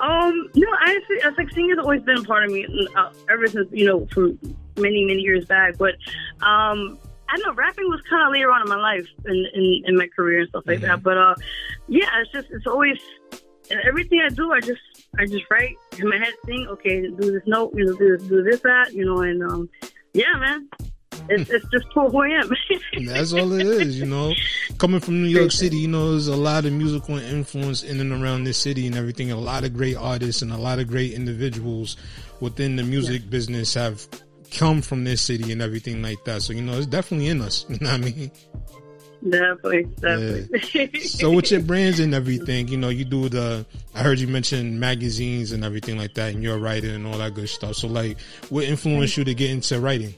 Um, 0.00 0.48
no, 0.56 0.66
I 0.80 0.98
it's 1.10 1.38
like 1.38 1.50
singing's 1.50 1.78
always 1.78 2.02
been 2.02 2.18
a 2.18 2.24
part 2.24 2.44
of 2.44 2.50
me 2.50 2.66
uh, 2.96 3.12
ever 3.30 3.46
since 3.48 3.68
you 3.70 3.84
know 3.84 4.06
from 4.06 4.38
many 4.78 5.04
many 5.04 5.20
years 5.20 5.44
back. 5.44 5.76
But 5.76 5.94
um, 6.40 6.98
I 7.32 7.38
know 7.38 7.54
rapping 7.54 7.88
was 7.88 8.02
kind 8.10 8.26
of 8.26 8.32
later 8.32 8.52
on 8.52 8.60
in 8.60 8.68
my 8.68 8.76
life 8.76 9.08
in, 9.24 9.46
in 9.54 9.82
in 9.86 9.96
my 9.96 10.06
career 10.08 10.40
and 10.40 10.48
stuff 10.50 10.64
like 10.66 10.80
that. 10.82 11.02
But 11.02 11.16
uh, 11.16 11.34
yeah, 11.88 12.08
it's 12.20 12.30
just 12.30 12.48
it's 12.50 12.66
always 12.66 12.98
and 13.70 13.80
everything 13.80 14.20
I 14.20 14.28
do, 14.28 14.52
I 14.52 14.60
just 14.60 14.80
I 15.18 15.24
just 15.24 15.44
write 15.50 15.76
in 15.98 16.08
my 16.08 16.18
head, 16.18 16.34
sing. 16.44 16.66
Okay, 16.68 17.08
do 17.08 17.32
this 17.32 17.42
note, 17.46 17.72
you 17.74 17.86
know, 17.86 17.96
do 17.96 18.16
this, 18.16 18.28
do 18.28 18.42
this 18.42 18.60
that, 18.60 18.92
you 18.92 19.04
know, 19.04 19.22
and 19.22 19.42
um, 19.42 19.70
yeah, 20.12 20.34
man, 20.38 20.68
it's 21.30 21.50
it's 21.50 21.66
just 21.70 21.86
for 21.94 22.10
who 22.10 22.22
I 22.22 22.28
am. 22.28 22.50
That's 23.06 23.32
all 23.32 23.52
it 23.52 23.66
is, 23.66 23.98
you 23.98 24.06
know. 24.06 24.34
Coming 24.76 25.00
from 25.00 25.22
New 25.22 25.28
York 25.28 25.52
City, 25.52 25.78
you 25.78 25.88
know, 25.88 26.10
there's 26.10 26.28
a 26.28 26.36
lot 26.36 26.66
of 26.66 26.72
musical 26.72 27.16
influence 27.16 27.82
in 27.82 28.00
and 28.00 28.12
around 28.12 28.44
this 28.44 28.58
city 28.58 28.86
and 28.86 28.94
everything. 28.94 29.30
A 29.30 29.36
lot 29.36 29.64
of 29.64 29.74
great 29.74 29.96
artists 29.96 30.42
and 30.42 30.52
a 30.52 30.58
lot 30.58 30.78
of 30.78 30.88
great 30.88 31.12
individuals 31.12 31.96
within 32.40 32.76
the 32.76 32.82
music 32.82 33.30
business 33.30 33.74
have 33.74 34.06
come 34.54 34.82
from 34.82 35.04
this 35.04 35.22
city 35.22 35.52
and 35.52 35.62
everything 35.62 36.02
like 36.02 36.24
that. 36.24 36.42
So, 36.42 36.52
you 36.52 36.62
know, 36.62 36.76
it's 36.76 36.86
definitely 36.86 37.28
in 37.28 37.40
us. 37.40 37.66
You 37.72 37.78
know 37.80 37.90
what 37.90 38.00
I 38.00 38.04
mean? 38.04 38.30
definitely, 39.28 39.84
definitely. 40.00 41.00
So 41.00 41.32
with 41.32 41.50
your 41.50 41.60
brands 41.60 42.00
and 42.00 42.14
everything, 42.14 42.68
you 42.68 42.76
know, 42.76 42.88
you 42.88 43.04
do 43.04 43.28
the, 43.28 43.64
I 43.94 44.02
heard 44.02 44.18
you 44.18 44.26
mention 44.26 44.78
magazines 44.78 45.52
and 45.52 45.64
everything 45.64 45.96
like 45.96 46.14
that 46.14 46.34
and 46.34 46.42
you're 46.42 46.58
writer 46.58 46.90
and 46.90 47.06
all 47.06 47.18
that 47.18 47.34
good 47.34 47.48
stuff. 47.48 47.76
So 47.76 47.88
like, 47.88 48.20
what 48.50 48.64
influenced 48.64 49.16
you 49.16 49.24
to 49.24 49.34
get 49.34 49.50
into 49.50 49.80
writing? 49.80 50.14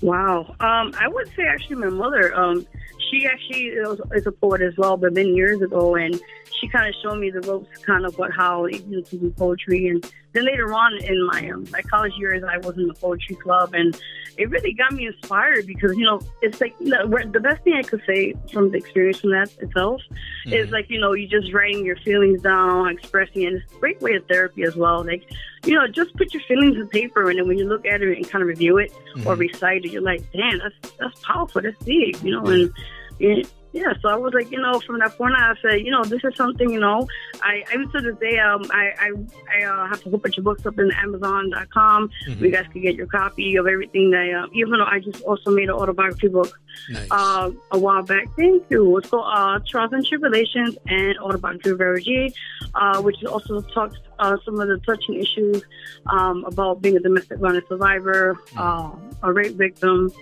Wow. 0.00 0.54
Um, 0.60 0.94
I 0.98 1.08
would 1.08 1.28
say 1.34 1.44
actually 1.46 1.76
my 1.76 1.88
mother. 1.88 2.34
Um, 2.34 2.66
she 3.10 3.26
actually 3.26 3.66
is, 3.66 4.00
is 4.12 4.26
a 4.26 4.32
poet 4.32 4.62
as 4.62 4.76
well, 4.76 4.96
but 4.96 5.12
many 5.12 5.30
years 5.30 5.60
ago, 5.60 5.94
and 5.94 6.20
she 6.62 6.68
kind 6.68 6.88
of 6.88 6.94
showed 7.02 7.18
me 7.18 7.30
the 7.30 7.40
ropes, 7.40 7.76
kind 7.78 8.06
of 8.06 8.16
what 8.18 8.30
how 8.32 8.66
you 8.66 8.82
know, 8.86 9.00
to 9.00 9.16
do 9.16 9.30
poetry. 9.30 9.88
And 9.88 10.12
then 10.32 10.46
later 10.46 10.72
on 10.72 10.96
in 11.02 11.26
my 11.26 11.50
um, 11.50 11.66
my 11.72 11.82
college 11.82 12.12
years, 12.16 12.44
I 12.44 12.58
was 12.58 12.78
in 12.78 12.86
the 12.86 12.94
poetry 12.94 13.34
club, 13.34 13.74
and 13.74 14.00
it 14.38 14.48
really 14.48 14.72
got 14.72 14.92
me 14.92 15.06
inspired 15.06 15.66
because 15.66 15.96
you 15.96 16.04
know 16.04 16.20
it's 16.40 16.60
like 16.60 16.74
you 16.78 16.90
know, 16.90 17.06
the 17.06 17.40
best 17.40 17.64
thing 17.64 17.74
I 17.74 17.82
could 17.82 18.02
say 18.06 18.34
from 18.52 18.70
the 18.70 18.78
experience 18.78 19.18
from 19.18 19.30
that 19.32 19.52
itself 19.58 20.00
is 20.46 20.70
like 20.70 20.88
you 20.88 21.00
know 21.00 21.14
you 21.14 21.26
just 21.26 21.52
writing 21.52 21.84
your 21.84 21.96
feelings 21.96 22.42
down, 22.42 22.88
expressing, 22.88 23.42
it. 23.42 23.54
it's 23.54 23.72
a 23.72 23.78
great 23.80 24.00
way 24.00 24.14
of 24.14 24.24
therapy 24.26 24.62
as 24.62 24.76
well. 24.76 25.04
Like 25.04 25.28
you 25.64 25.74
know, 25.74 25.88
just 25.88 26.14
put 26.16 26.32
your 26.32 26.42
feelings 26.44 26.76
on 26.76 26.86
paper, 26.88 27.28
and 27.28 27.40
then 27.40 27.48
when 27.48 27.58
you 27.58 27.68
look 27.68 27.84
at 27.86 28.02
it 28.02 28.16
and 28.16 28.28
kind 28.30 28.42
of 28.42 28.48
review 28.48 28.78
it 28.78 28.92
or 29.26 29.34
recite 29.34 29.84
it, 29.84 29.90
you're 29.90 30.00
like, 30.00 30.22
damn, 30.32 30.60
that's 30.60 30.94
that's 30.96 31.18
powerful, 31.22 31.60
that's 31.60 31.84
deep, 31.84 32.22
you 32.22 32.30
know, 32.30 32.46
and. 32.46 32.72
and 33.20 33.50
yeah, 33.72 33.94
so 34.02 34.08
I 34.08 34.16
was 34.16 34.34
like, 34.34 34.50
you 34.50 34.60
know, 34.60 34.80
from 34.80 34.98
that 34.98 35.16
point 35.16 35.34
on, 35.34 35.42
I 35.42 35.54
said, 35.62 35.80
you 35.80 35.90
know, 35.90 36.04
this 36.04 36.22
is 36.24 36.36
something, 36.36 36.70
you 36.70 36.80
know, 36.80 37.08
I, 37.42 37.64
I 37.70 37.74
even 37.74 37.90
to 37.92 38.00
this 38.02 38.16
day, 38.18 38.38
um, 38.38 38.62
I, 38.70 38.92
I, 38.98 39.10
I 39.56 39.64
uh, 39.64 39.86
have 39.88 40.06
a 40.06 40.10
whole 40.10 40.18
bunch 40.18 40.36
of 40.36 40.44
books 40.44 40.66
up 40.66 40.78
in 40.78 40.90
Amazon.com. 40.92 42.10
Mm-hmm. 42.28 42.44
You 42.44 42.50
guys 42.50 42.66
can 42.70 42.82
get 42.82 42.96
your 42.96 43.06
copy 43.06 43.56
of 43.56 43.66
everything 43.66 44.10
that, 44.10 44.30
uh, 44.30 44.46
even 44.52 44.72
though 44.72 44.84
I 44.84 45.00
just 45.00 45.22
also 45.22 45.50
made 45.50 45.70
an 45.70 45.74
autobiography 45.74 46.28
book 46.28 46.60
Nice. 46.90 47.08
uh, 47.10 47.50
a 47.70 47.78
while 47.78 48.02
back. 48.02 48.28
Thank 48.36 48.64
you. 48.68 48.98
It's 48.98 49.08
called 49.08 49.26
uh, 49.32 49.60
Trials 49.66 49.92
and 49.92 50.04
Tribulations 50.04 50.76
and 50.86 51.18
Autobiography 51.18 51.70
of 51.70 51.78
Vero 51.78 51.98
G, 51.98 52.34
uh, 52.74 53.00
which 53.00 53.24
also 53.24 53.62
talks 53.62 53.96
uh, 54.18 54.36
some 54.44 54.60
of 54.60 54.68
the 54.68 54.78
touching 54.78 55.14
issues 55.14 55.62
um, 56.06 56.44
about 56.44 56.82
being 56.82 56.96
a 56.96 57.00
domestic 57.00 57.38
violence 57.38 57.66
survivor, 57.68 58.38
uh, 58.56 58.90
a 59.22 59.32
rape 59.32 59.56
victim, 59.56 60.12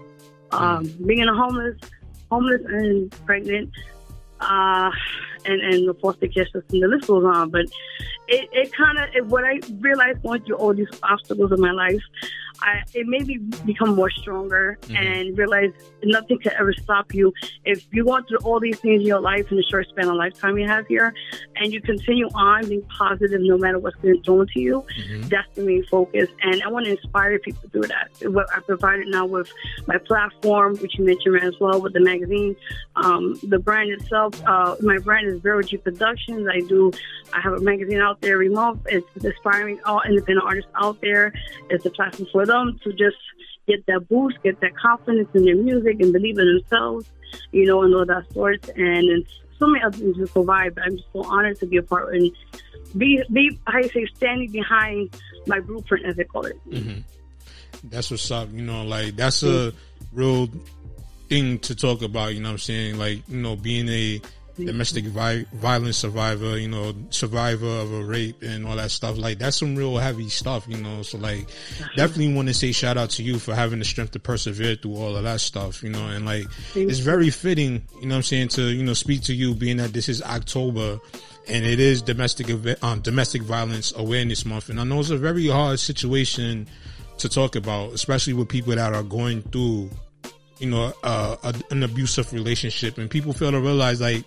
um, 0.52 0.84
being 1.06 1.22
a 1.22 1.34
homeless, 1.34 1.76
homeless 2.30 2.62
and 2.66 3.10
pregnant, 3.26 3.70
uh, 4.40 4.90
and 5.44 5.60
and 5.60 5.88
the 5.88 5.94
foster 5.94 6.28
care 6.28 6.44
system. 6.46 6.80
The 6.80 6.86
list 6.86 7.06
goes 7.08 7.24
on, 7.24 7.50
but 7.50 7.66
it, 8.28 8.48
it 8.52 8.72
kind 8.72 8.98
of 8.98 9.30
what 9.30 9.44
I 9.44 9.60
realized 9.80 10.22
going 10.22 10.42
through 10.42 10.56
all 10.56 10.74
these 10.74 10.88
obstacles 11.02 11.52
in 11.52 11.60
my 11.60 11.72
life, 11.72 12.02
I 12.62 12.82
it 12.94 13.06
made 13.06 13.26
me 13.26 13.38
become 13.64 13.94
more 13.94 14.10
stronger 14.10 14.78
and 14.90 15.36
realize 15.36 15.72
nothing 16.02 16.38
can 16.40 16.52
ever 16.58 16.72
stop 16.72 17.14
you 17.14 17.32
if 17.64 17.86
you 17.92 18.04
go 18.04 18.20
through 18.28 18.38
all 18.38 18.60
these 18.60 18.78
things 18.78 19.00
in 19.00 19.06
your 19.06 19.20
life 19.20 19.50
in 19.50 19.56
the 19.56 19.62
short 19.70 19.88
span 19.88 20.08
of 20.08 20.16
lifetime 20.16 20.58
you 20.58 20.66
have 20.66 20.86
here, 20.86 21.14
and 21.56 21.72
you 21.72 21.80
continue 21.80 22.28
on 22.34 22.68
being 22.68 22.82
positive 22.98 23.40
no 23.40 23.56
matter 23.56 23.78
what's 23.78 23.98
being 24.00 24.22
thrown 24.22 24.46
to 24.48 24.60
you. 24.60 24.84
That's 25.28 25.48
the 25.54 25.62
main 25.62 25.84
focus, 25.86 26.28
and 26.42 26.62
I 26.62 26.68
want 26.68 26.86
to 26.86 26.92
inspire 26.92 27.38
people 27.38 27.62
to 27.62 27.80
do 27.80 27.88
that. 27.88 28.30
What 28.30 28.46
I 28.54 28.60
provided 28.60 29.08
now 29.08 29.26
with 29.26 29.50
my 29.86 29.98
platform, 29.98 30.76
which 30.76 30.98
you 30.98 31.04
mentioned 31.04 31.42
as 31.42 31.54
well, 31.60 31.80
with 31.80 31.92
the 31.92 32.00
magazine, 32.00 32.56
um, 32.96 33.38
the 33.42 33.58
brand 33.58 33.90
itself. 33.90 34.40
Uh, 34.46 34.76
my 34.80 34.98
brand 34.98 35.26
is 35.28 35.40
Vero 35.40 35.62
G 35.62 35.76
Productions. 35.76 36.46
I 36.50 36.60
do. 36.60 36.92
I 37.32 37.40
have 37.40 37.52
a 37.52 37.60
magazine 37.60 38.00
out 38.00 38.20
there 38.20 38.34
every 38.34 38.48
month. 38.48 38.80
It's 38.86 39.06
inspiring 39.24 39.80
all 39.84 40.02
independent 40.02 40.46
artists 40.46 40.70
out 40.74 41.00
there. 41.00 41.32
It's 41.68 41.86
a 41.86 41.90
platform 41.90 42.28
for 42.32 42.46
them 42.50 42.78
to 42.84 42.90
just 42.92 43.16
get 43.66 43.86
that 43.86 44.08
boost, 44.08 44.42
get 44.42 44.60
that 44.60 44.76
confidence 44.76 45.28
in 45.34 45.44
their 45.44 45.56
music, 45.56 46.00
and 46.00 46.12
believe 46.12 46.38
in 46.38 46.46
themselves. 46.46 47.06
You 47.52 47.66
know, 47.66 47.82
and 47.84 47.94
all 47.94 48.04
that 48.04 48.32
sorts. 48.32 48.68
And 48.70 49.04
it's 49.08 49.30
so 49.58 49.68
many 49.68 49.84
other 49.84 49.96
things 49.96 50.16
to 50.16 50.26
provide. 50.26 50.74
But 50.74 50.84
I'm 50.84 50.96
just 50.96 51.08
so 51.12 51.24
honored 51.24 51.60
to 51.60 51.66
be 51.66 51.76
a 51.76 51.82
part 51.82 52.14
and 52.14 52.30
be 52.96 53.22
be 53.32 53.58
you 53.74 53.88
say 53.88 54.06
standing 54.16 54.50
behind 54.50 55.14
my 55.46 55.60
blueprint, 55.60 56.06
as 56.06 56.16
they 56.16 56.24
call 56.24 56.46
it. 56.46 56.58
Mm-hmm. 56.68 57.00
That's 57.84 58.10
what's 58.10 58.30
up. 58.30 58.48
You 58.52 58.62
know, 58.62 58.84
like 58.84 59.16
that's 59.16 59.42
a 59.42 59.72
real 60.12 60.48
thing 61.28 61.60
to 61.60 61.74
talk 61.74 62.02
about. 62.02 62.34
You 62.34 62.40
know 62.40 62.48
what 62.48 62.54
I'm 62.54 62.58
saying? 62.58 62.98
Like 62.98 63.28
you 63.28 63.38
know, 63.38 63.56
being 63.56 63.88
a 63.88 64.20
domestic 64.66 65.04
vi- 65.06 65.44
violence 65.52 65.98
survivor, 65.98 66.58
you 66.58 66.68
know, 66.68 66.94
survivor 67.10 67.66
of 67.66 67.92
a 67.92 68.04
rape 68.04 68.42
and 68.42 68.66
all 68.66 68.76
that 68.76 68.90
stuff. 68.90 69.16
Like 69.16 69.38
that's 69.38 69.56
some 69.56 69.76
real 69.76 69.96
heavy 69.96 70.28
stuff, 70.28 70.66
you 70.68 70.76
know. 70.76 71.02
So 71.02 71.18
like, 71.18 71.48
definitely 71.96 72.34
want 72.34 72.48
to 72.48 72.54
say 72.54 72.72
shout 72.72 72.96
out 72.96 73.10
to 73.10 73.22
you 73.22 73.38
for 73.38 73.54
having 73.54 73.78
the 73.78 73.84
strength 73.84 74.12
to 74.12 74.20
persevere 74.20 74.76
through 74.76 74.96
all 74.96 75.16
of 75.16 75.24
that 75.24 75.40
stuff, 75.40 75.82
you 75.82 75.90
know. 75.90 76.06
And 76.08 76.24
like, 76.24 76.46
it's 76.74 76.98
very 76.98 77.30
fitting, 77.30 77.82
you 78.00 78.06
know, 78.06 78.14
what 78.14 78.16
I'm 78.16 78.22
saying 78.22 78.48
to 78.48 78.62
you 78.62 78.82
know 78.82 78.94
speak 78.94 79.22
to 79.22 79.34
you, 79.34 79.54
being 79.54 79.78
that 79.78 79.92
this 79.92 80.08
is 80.08 80.22
October. 80.22 80.98
And 81.48 81.64
it 81.64 81.80
is 81.80 82.02
domestic 82.02 82.48
um, 82.84 83.00
domestic 83.00 83.42
violence 83.42 83.92
awareness 83.96 84.44
month, 84.44 84.68
and 84.68 84.78
I 84.78 84.84
know 84.84 85.00
it's 85.00 85.10
a 85.10 85.16
very 85.16 85.48
hard 85.48 85.80
situation 85.80 86.68
to 87.18 87.28
talk 87.28 87.56
about, 87.56 87.92
especially 87.92 88.34
with 88.34 88.48
people 88.48 88.74
that 88.74 88.94
are 88.94 89.02
going 89.02 89.42
through 89.42 89.90
you 90.60 90.68
know, 90.68 90.92
uh, 91.02 91.36
a, 91.42 91.54
an 91.70 91.82
abusive 91.82 92.32
relationship, 92.32 92.98
and 92.98 93.10
people 93.10 93.32
fail 93.32 93.50
to 93.50 93.60
realize 93.60 94.00
like 94.00 94.24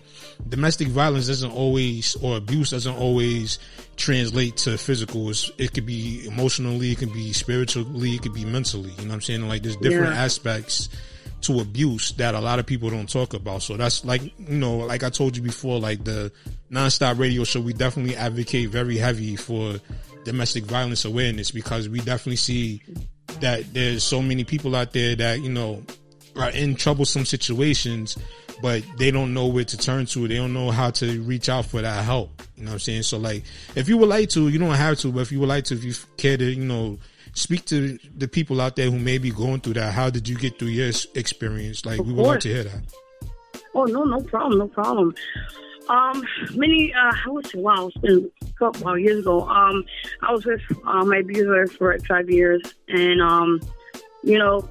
domestic 0.48 0.88
violence 0.88 1.28
doesn't 1.28 1.52
always 1.52 2.16
or 2.16 2.36
abuse 2.36 2.70
doesn't 2.70 2.96
always 2.96 3.58
translate 3.96 4.56
to 4.58 4.76
physical. 4.76 5.30
It's, 5.30 5.50
it 5.58 5.72
could 5.72 5.86
be 5.86 6.26
emotionally, 6.26 6.92
it 6.92 6.98
can 6.98 7.12
be 7.12 7.32
spiritually, 7.32 8.14
it 8.14 8.22
could 8.22 8.34
be 8.34 8.44
mentally. 8.44 8.90
You 8.90 9.02
know 9.02 9.08
what 9.08 9.14
I'm 9.14 9.20
saying? 9.20 9.48
Like 9.48 9.62
there's 9.62 9.76
different 9.76 10.14
yeah. 10.14 10.24
aspects 10.24 10.88
to 11.42 11.60
abuse 11.60 12.12
that 12.12 12.34
a 12.34 12.40
lot 12.40 12.58
of 12.58 12.66
people 12.66 12.90
don't 12.90 13.08
talk 13.08 13.34
about. 13.34 13.62
So 13.62 13.76
that's 13.76 14.04
like 14.04 14.22
you 14.22 14.58
know, 14.58 14.78
like 14.78 15.04
I 15.04 15.10
told 15.10 15.36
you 15.36 15.42
before, 15.42 15.78
like 15.78 16.02
the 16.02 16.32
nonstop 16.70 17.18
radio 17.18 17.44
show, 17.44 17.60
we 17.60 17.72
definitely 17.72 18.16
advocate 18.16 18.70
very 18.70 18.96
heavy 18.96 19.36
for 19.36 19.76
domestic 20.24 20.64
violence 20.64 21.04
awareness 21.04 21.50
because 21.50 21.88
we 21.88 21.98
definitely 21.98 22.36
see 22.36 22.82
that 23.40 23.72
there's 23.72 24.02
so 24.02 24.22
many 24.22 24.44
people 24.44 24.74
out 24.74 24.92
there 24.92 25.14
that 25.16 25.40
you 25.40 25.50
know 25.50 25.82
are 26.36 26.50
in 26.50 26.74
troublesome 26.74 27.24
situations, 27.24 28.16
but 28.62 28.84
they 28.98 29.10
don't 29.10 29.34
know 29.34 29.46
where 29.46 29.64
to 29.64 29.76
turn 29.76 30.06
to. 30.06 30.28
They 30.28 30.36
don't 30.36 30.54
know 30.54 30.70
how 30.70 30.90
to 30.90 31.22
reach 31.22 31.48
out 31.48 31.66
for 31.66 31.82
that 31.82 32.04
help. 32.04 32.42
You 32.56 32.64
know 32.64 32.70
what 32.70 32.74
I'm 32.74 32.80
saying? 32.80 33.02
So 33.02 33.18
like, 33.18 33.44
if 33.74 33.88
you 33.88 33.98
would 33.98 34.08
like 34.08 34.28
to, 34.30 34.48
you 34.48 34.58
don't 34.58 34.74
have 34.74 34.98
to, 34.98 35.12
but 35.12 35.20
if 35.20 35.32
you 35.32 35.40
would 35.40 35.48
like 35.48 35.64
to, 35.64 35.74
if 35.74 35.84
you 35.84 35.94
care 36.16 36.36
to, 36.36 36.44
you 36.44 36.64
know, 36.64 36.98
speak 37.34 37.64
to 37.66 37.98
the 38.16 38.28
people 38.28 38.60
out 38.60 38.76
there 38.76 38.90
who 38.90 38.98
may 38.98 39.18
be 39.18 39.30
going 39.30 39.60
through 39.60 39.74
that. 39.74 39.92
How 39.92 40.10
did 40.10 40.28
you 40.28 40.36
get 40.36 40.58
through 40.58 40.68
your 40.68 40.90
experience? 41.14 41.84
Like, 41.84 42.00
of 42.00 42.06
we 42.06 42.12
would 42.12 42.26
like 42.26 42.40
to 42.40 42.48
hear 42.48 42.64
that. 42.64 42.82
Oh 43.74 43.84
no, 43.84 44.04
no 44.04 44.20
problem, 44.20 44.58
no 44.58 44.68
problem. 44.68 45.14
Um, 45.88 46.24
many, 46.54 46.94
uh, 46.94 47.12
I 47.12 47.40
say, 47.44 47.58
wow, 47.58 47.88
it's 47.88 47.96
been 47.98 48.30
a 48.42 48.52
couple 48.58 48.88
of 48.88 48.98
years 49.00 49.20
ago. 49.20 49.42
Um, 49.42 49.84
I 50.22 50.32
was 50.32 50.46
with 50.46 50.62
uh, 50.86 51.04
my 51.04 51.18
abuser 51.18 51.66
for 51.66 51.92
like 51.92 52.06
five 52.06 52.30
years, 52.30 52.62
and 52.88 53.20
um, 53.20 53.60
you 54.24 54.38
know, 54.38 54.68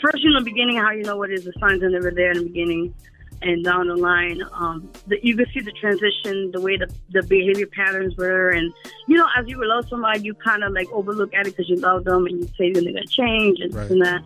first 0.00 0.24
in 0.24 0.34
the 0.34 0.42
beginning, 0.44 0.76
how 0.76 0.90
you 0.90 1.02
know 1.04 1.16
what 1.16 1.30
is 1.30 1.44
the 1.44 1.52
signs 1.60 1.82
are 1.82 1.90
never 1.90 2.10
there 2.10 2.32
in 2.32 2.38
the 2.38 2.44
beginning, 2.44 2.94
and 3.42 3.64
down 3.64 3.88
the 3.88 3.96
line, 3.96 4.42
um, 4.52 4.90
the, 5.06 5.18
you 5.22 5.36
can 5.36 5.46
see 5.52 5.60
the 5.60 5.72
transition, 5.72 6.50
the 6.52 6.60
way 6.60 6.76
the, 6.76 6.88
the 7.10 7.22
behavior 7.22 7.66
patterns 7.66 8.16
were, 8.16 8.50
and 8.50 8.72
you 9.06 9.16
know, 9.16 9.26
as 9.38 9.46
you 9.46 9.58
love 9.66 9.86
somebody, 9.88 10.20
you 10.20 10.34
kind 10.34 10.64
of 10.64 10.72
like 10.72 10.90
overlook 10.92 11.32
at 11.34 11.46
it 11.46 11.56
because 11.56 11.68
you 11.68 11.76
love 11.76 12.04
them, 12.04 12.26
and 12.26 12.40
you 12.40 12.48
say 12.58 12.72
they're 12.72 12.82
gonna 12.82 13.06
change 13.06 13.60
and 13.60 13.74
right. 13.74 13.90
and 13.90 14.02
that. 14.02 14.22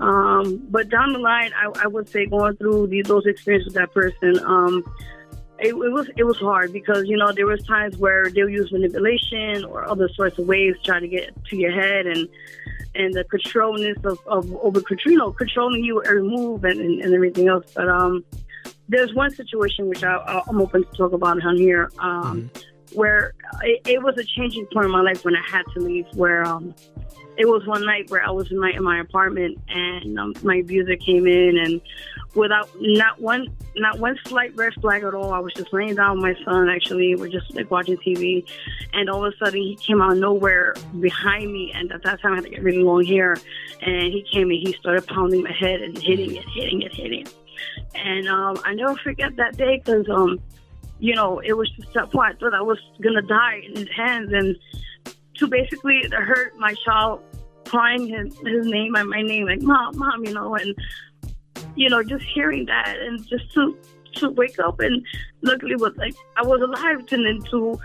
Um, 0.00 0.66
but 0.70 0.88
down 0.88 1.12
the 1.12 1.18
line, 1.18 1.52
I, 1.56 1.84
I 1.84 1.86
would 1.86 2.08
say 2.08 2.26
going 2.26 2.56
through 2.56 2.88
these, 2.88 3.06
those 3.06 3.26
experiences 3.26 3.66
with 3.66 3.74
that 3.74 3.94
person, 3.94 4.44
um, 4.44 4.84
it, 5.58 5.68
it, 5.68 5.92
was 5.92 6.08
it 6.16 6.24
was 6.24 6.38
hard 6.38 6.72
because 6.72 7.06
you 7.06 7.16
know 7.16 7.32
there 7.32 7.46
was 7.46 7.62
times 7.64 7.96
where 7.96 8.30
they 8.30 8.42
would 8.42 8.52
use 8.52 8.72
manipulation 8.72 9.64
or 9.64 9.84
other 9.84 10.08
sorts 10.08 10.38
of 10.38 10.46
ways 10.46 10.74
trying 10.82 11.02
to 11.02 11.08
get 11.08 11.32
to 11.46 11.56
your 11.56 11.72
head 11.72 12.06
and 12.06 12.28
and 12.94 13.14
the 13.14 13.24
controlness 13.24 13.96
of, 14.04 14.18
of 14.26 14.54
over 14.56 14.82
you 15.06 15.16
know 15.16 15.32
controlling 15.32 15.84
you 15.84 16.02
every 16.04 16.22
move 16.22 16.64
and, 16.64 16.80
and, 16.80 17.02
and, 17.02 17.14
everything 17.14 17.48
else. 17.48 17.72
But 17.74 17.88
um, 17.88 18.24
there's 18.88 19.14
one 19.14 19.30
situation 19.30 19.88
which 19.88 20.04
I, 20.04 20.42
am 20.48 20.60
open 20.60 20.84
to 20.84 20.96
talk 20.96 21.12
about 21.12 21.44
on 21.44 21.56
here 21.56 21.90
um, 21.98 22.50
mm-hmm. 22.52 22.98
where 22.98 23.34
it, 23.62 23.80
it, 23.86 24.02
was 24.02 24.16
a 24.18 24.24
changing 24.24 24.66
point 24.72 24.86
in 24.86 24.92
my 24.92 25.00
life 25.00 25.24
when 25.24 25.34
I 25.36 25.42
had 25.46 25.62
to 25.74 25.80
leave. 25.80 26.06
Where 26.14 26.44
um, 26.44 26.74
it 27.36 27.46
was 27.46 27.66
one 27.66 27.84
night 27.84 28.10
where 28.10 28.24
I 28.24 28.30
was 28.30 28.50
in 28.50 28.60
my 28.60 28.70
in 28.70 28.82
my 28.82 29.00
apartment 29.00 29.58
and 29.68 30.18
um, 30.18 30.34
my 30.42 30.56
abuser 30.56 30.96
came 30.96 31.26
in 31.26 31.58
and 31.58 31.80
without 32.34 32.68
not 32.80 33.20
one 33.20 33.48
not 33.76 33.98
one 33.98 34.18
slight 34.26 34.54
red 34.56 34.72
flag 34.74 35.02
at 35.04 35.14
all. 35.14 35.32
I 35.32 35.38
was 35.38 35.52
just 35.54 35.72
laying 35.72 35.94
down 35.94 36.20
with 36.20 36.36
my 36.36 36.44
son. 36.44 36.68
Actually, 36.68 37.14
we're 37.16 37.28
just 37.28 37.54
like 37.54 37.70
watching 37.70 37.96
TV, 37.98 38.46
and 38.92 39.08
all 39.08 39.24
of 39.24 39.32
a 39.32 39.44
sudden 39.44 39.60
he 39.60 39.76
came 39.76 40.00
out 40.00 40.12
of 40.12 40.18
nowhere 40.18 40.74
behind 41.00 41.52
me. 41.52 41.72
And 41.74 41.90
at 41.92 42.02
that 42.02 42.20
time 42.20 42.32
I 42.32 42.36
had 42.36 42.50
get 42.50 42.62
really 42.62 42.82
long 42.82 43.04
hair, 43.04 43.36
and 43.82 44.12
he 44.12 44.26
came 44.30 44.50
and 44.50 44.58
he 44.58 44.72
started 44.78 45.06
pounding 45.06 45.42
my 45.42 45.52
head 45.52 45.80
and 45.80 45.96
hitting 45.98 46.36
it, 46.36 46.44
hitting 46.54 46.82
it, 46.82 46.94
hitting. 46.94 47.26
And 47.94 48.28
um, 48.28 48.60
I 48.64 48.74
never 48.74 48.96
forget 48.96 49.36
that 49.36 49.56
day 49.56 49.82
because 49.84 50.08
um, 50.08 50.40
you 50.98 51.14
know 51.14 51.40
it 51.40 51.54
was 51.54 51.70
just 51.70 51.92
that 51.94 52.10
point. 52.10 52.36
I 52.36 52.38
thought 52.38 52.54
I 52.54 52.62
was 52.62 52.78
gonna 53.00 53.22
die 53.22 53.62
in 53.68 53.76
his 53.76 53.90
hands, 53.90 54.32
and 54.32 54.56
to 55.36 55.46
basically 55.46 56.02
hurt 56.10 56.56
my 56.58 56.74
child 56.84 57.22
crying 57.66 58.06
his, 58.06 58.36
his 58.38 58.66
name 58.66 58.94
and 58.94 59.08
my 59.08 59.22
name 59.22 59.46
like 59.46 59.62
mom 59.62 59.96
mom 59.96 60.24
you 60.24 60.32
know 60.32 60.54
and 60.54 60.74
you 61.76 61.88
know, 61.88 62.02
just 62.02 62.24
hearing 62.34 62.66
that 62.66 62.96
and 62.98 63.26
just 63.26 63.52
to 63.54 63.76
to 64.16 64.30
wake 64.30 64.60
up 64.60 64.78
and 64.78 65.04
luckily 65.42 65.74
was 65.74 65.92
like 65.96 66.14
I 66.36 66.42
was 66.42 66.60
alive 66.60 67.04
and 67.10 67.26
then 67.26 67.40
to 67.50 67.80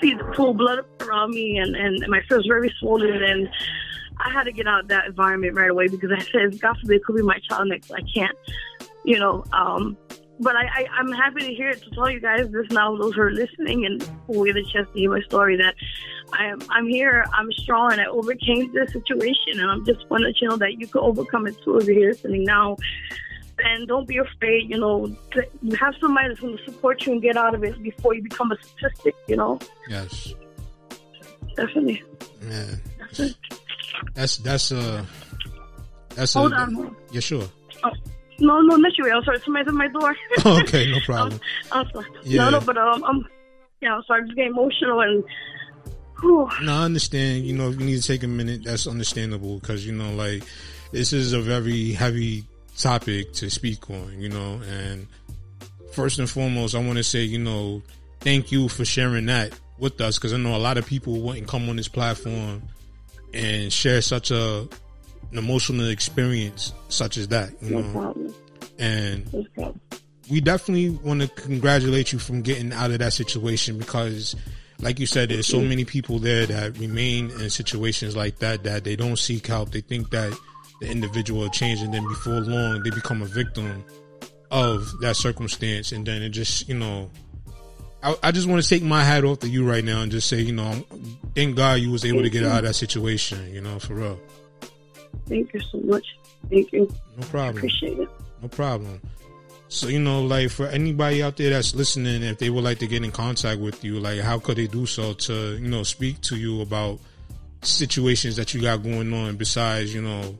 see 0.00 0.14
the 0.14 0.24
pool 0.34 0.52
blood 0.52 0.84
around 1.00 1.30
me 1.30 1.58
and, 1.58 1.76
and 1.76 2.04
my 2.08 2.20
face 2.22 2.38
was 2.38 2.46
very 2.46 2.74
swollen 2.80 3.22
and 3.22 3.48
I 4.18 4.32
had 4.32 4.44
to 4.44 4.52
get 4.52 4.66
out 4.66 4.80
of 4.80 4.88
that 4.88 5.06
environment 5.06 5.54
right 5.54 5.70
away 5.70 5.86
because 5.86 6.10
I 6.10 6.20
said, 6.20 6.60
God 6.60 6.76
forbid, 6.80 6.96
it 6.96 7.04
could 7.04 7.14
be 7.14 7.22
my 7.22 7.38
child 7.48 7.68
next. 7.68 7.92
I 7.92 8.00
can't, 8.12 8.36
you 9.04 9.20
know. 9.20 9.44
Um, 9.52 9.96
but 10.40 10.56
I, 10.56 10.62
I, 10.62 10.86
I'm 10.98 11.10
happy 11.12 11.40
to 11.40 11.54
hear 11.54 11.70
it 11.70 11.82
to 11.82 11.90
tell 11.90 12.10
you 12.10 12.20
guys 12.20 12.48
this 12.50 12.66
now, 12.70 12.96
those 12.96 13.14
who 13.14 13.22
are 13.22 13.30
listening 13.30 13.86
and 13.86 14.02
who 14.26 14.46
get 14.46 14.56
a 14.56 14.62
chance 14.62 14.88
to 14.92 14.98
hear 14.98 15.10
my 15.10 15.20
story, 15.22 15.56
that 15.56 15.74
I 16.32 16.46
am, 16.46 16.60
I'm 16.70 16.86
here, 16.86 17.24
I'm 17.32 17.50
strong, 17.52 17.92
and 17.92 18.00
I 18.00 18.06
overcame 18.06 18.72
this 18.72 18.92
situation. 18.92 19.60
And 19.60 19.70
I'm 19.70 19.84
just 19.84 20.08
want 20.10 20.24
to 20.24 20.32
you 20.40 20.48
know 20.48 20.56
that 20.56 20.74
you 20.78 20.86
can 20.86 21.00
overcome 21.00 21.46
it 21.46 21.60
too 21.62 21.78
if 21.78 21.86
you're 21.86 21.96
here 21.96 22.10
listening 22.10 22.44
now 22.44 22.76
and 23.64 23.88
don't 23.88 24.06
be 24.06 24.18
afraid. 24.18 24.70
You 24.70 24.78
know, 24.78 25.16
you 25.62 25.76
have 25.76 25.94
somebody 26.00 26.28
that's 26.28 26.40
going 26.40 26.56
to 26.56 26.64
support 26.64 27.04
you 27.06 27.12
and 27.12 27.22
get 27.22 27.36
out 27.36 27.54
of 27.54 27.64
it 27.64 27.82
before 27.82 28.14
you 28.14 28.22
become 28.22 28.52
a 28.52 28.56
statistic. 28.62 29.14
You 29.26 29.36
know. 29.36 29.58
Yes. 29.88 30.34
Definitely. 31.56 32.02
Yeah. 32.48 32.64
That's 33.12 33.36
that's 34.14 34.36
that's 34.38 34.72
uh 34.72 35.04
that's 36.14 36.34
hold 36.34 36.52
a, 36.52 36.56
on. 36.56 36.96
Yeah, 37.10 37.20
sure. 37.20 37.48
No, 38.40 38.60
no, 38.60 38.76
not 38.76 38.96
you. 38.96 39.10
I'm 39.10 39.24
sorry. 39.24 39.40
Somebody's 39.40 39.68
at 39.68 39.74
my 39.74 39.88
door. 39.88 40.16
okay, 40.44 40.90
no 40.90 41.00
problem. 41.04 41.40
I'm, 41.72 41.86
I'm 41.86 41.92
sorry. 41.92 42.06
Yeah. 42.22 42.44
No, 42.44 42.50
no, 42.50 42.60
but 42.60 42.76
um, 42.76 43.04
I'm, 43.04 43.26
yeah, 43.80 43.96
I'm 43.96 44.02
sorry. 44.04 44.20
I'm 44.20 44.26
just 44.26 44.36
getting 44.36 44.52
emotional 44.52 45.00
and. 45.00 45.24
Whew. 46.20 46.48
No, 46.62 46.72
I 46.74 46.84
understand. 46.84 47.44
You 47.44 47.54
know, 47.54 47.70
if 47.70 47.78
you 47.78 47.86
need 47.86 48.00
to 48.00 48.06
take 48.06 48.22
a 48.22 48.28
minute, 48.28 48.64
that's 48.64 48.86
understandable 48.86 49.58
because 49.58 49.86
you 49.86 49.92
know, 49.92 50.12
like, 50.14 50.42
this 50.92 51.12
is 51.12 51.32
a 51.32 51.40
very 51.40 51.92
heavy 51.92 52.44
topic 52.76 53.32
to 53.34 53.50
speak 53.50 53.88
on, 53.90 54.20
you 54.20 54.28
know, 54.28 54.60
and 54.68 55.06
first 55.92 56.18
and 56.18 56.30
foremost, 56.30 56.74
I 56.74 56.78
want 56.78 56.96
to 56.98 57.04
say, 57.04 57.22
you 57.22 57.38
know, 57.38 57.82
thank 58.20 58.52
you 58.52 58.68
for 58.68 58.84
sharing 58.84 59.26
that 59.26 59.52
with 59.78 60.00
us 60.00 60.16
because 60.18 60.32
I 60.32 60.38
know 60.38 60.56
a 60.56 60.58
lot 60.58 60.78
of 60.78 60.86
people 60.86 61.20
wouldn't 61.20 61.48
come 61.48 61.68
on 61.68 61.76
this 61.76 61.88
platform 61.88 62.62
and 63.34 63.72
share 63.72 64.00
such 64.00 64.30
a 64.30 64.68
an 65.32 65.38
emotional 65.38 65.88
experience 65.88 66.72
such 66.88 67.16
as 67.16 67.28
that, 67.28 67.50
you 67.62 67.70
no 67.70 67.82
know. 67.82 67.92
Problem. 67.92 68.34
And 68.78 69.48
no 69.56 69.74
we 70.30 70.40
definitely 70.40 70.90
want 70.90 71.22
to 71.22 71.28
congratulate 71.28 72.12
you 72.12 72.18
from 72.18 72.42
getting 72.42 72.72
out 72.72 72.90
of 72.90 72.98
that 72.98 73.12
situation 73.12 73.78
because 73.78 74.36
like 74.80 75.00
you 75.00 75.06
said, 75.06 75.30
there's 75.30 75.46
so 75.46 75.60
many 75.60 75.84
people 75.84 76.18
there 76.20 76.46
that 76.46 76.78
remain 76.78 77.30
in 77.32 77.50
situations 77.50 78.14
like 78.14 78.38
that 78.38 78.62
that 78.62 78.84
they 78.84 78.94
don't 78.94 79.18
seek 79.18 79.46
help. 79.46 79.72
They 79.72 79.80
think 79.80 80.10
that 80.10 80.38
the 80.80 80.88
individual 80.88 81.48
change, 81.48 81.82
and 81.82 81.92
then 81.92 82.06
before 82.06 82.34
long 82.34 82.82
they 82.84 82.90
become 82.90 83.22
a 83.22 83.26
victim 83.26 83.84
of 84.52 84.88
that 85.00 85.16
circumstance, 85.16 85.90
and 85.90 86.06
then 86.06 86.22
it 86.22 86.30
just 86.30 86.68
you 86.68 86.76
know. 86.76 87.10
I, 88.00 88.14
I 88.22 88.30
just 88.30 88.46
want 88.46 88.62
to 88.62 88.68
take 88.68 88.84
my 88.84 89.02
hat 89.02 89.24
off 89.24 89.40
to 89.40 89.48
you 89.48 89.68
right 89.68 89.84
now 89.84 90.02
and 90.02 90.12
just 90.12 90.28
say, 90.28 90.40
you 90.40 90.52
know, 90.52 90.86
thank 91.34 91.56
God 91.56 91.80
you 91.80 91.90
was 91.90 92.04
able 92.04 92.22
to 92.22 92.30
get 92.30 92.44
out 92.44 92.58
of 92.58 92.64
that 92.66 92.74
situation, 92.74 93.52
you 93.52 93.60
know, 93.60 93.80
for 93.80 93.94
real. 93.94 94.20
Thank 95.28 95.52
you 95.54 95.60
so 95.60 95.78
much. 95.80 96.06
Thank 96.50 96.72
you. 96.72 96.92
No 97.16 97.26
problem. 97.26 97.56
I 97.56 97.58
appreciate 97.58 97.98
it. 97.98 98.08
No 98.42 98.48
problem. 98.48 99.00
So 99.68 99.88
you 99.88 99.98
know, 99.98 100.22
like 100.22 100.50
for 100.50 100.66
anybody 100.66 101.22
out 101.22 101.36
there 101.36 101.50
that's 101.50 101.74
listening, 101.74 102.22
if 102.22 102.38
they 102.38 102.48
would 102.48 102.64
like 102.64 102.78
to 102.78 102.86
get 102.86 103.04
in 103.04 103.10
contact 103.10 103.60
with 103.60 103.84
you, 103.84 104.00
like 104.00 104.20
how 104.20 104.38
could 104.38 104.56
they 104.56 104.66
do 104.66 104.86
so 104.86 105.12
to 105.12 105.58
you 105.58 105.68
know 105.68 105.82
speak 105.82 106.20
to 106.22 106.36
you 106.36 106.62
about 106.62 106.98
situations 107.62 108.36
that 108.36 108.54
you 108.54 108.62
got 108.62 108.82
going 108.82 109.12
on 109.12 109.36
besides 109.36 109.94
you 109.94 110.00
know 110.00 110.38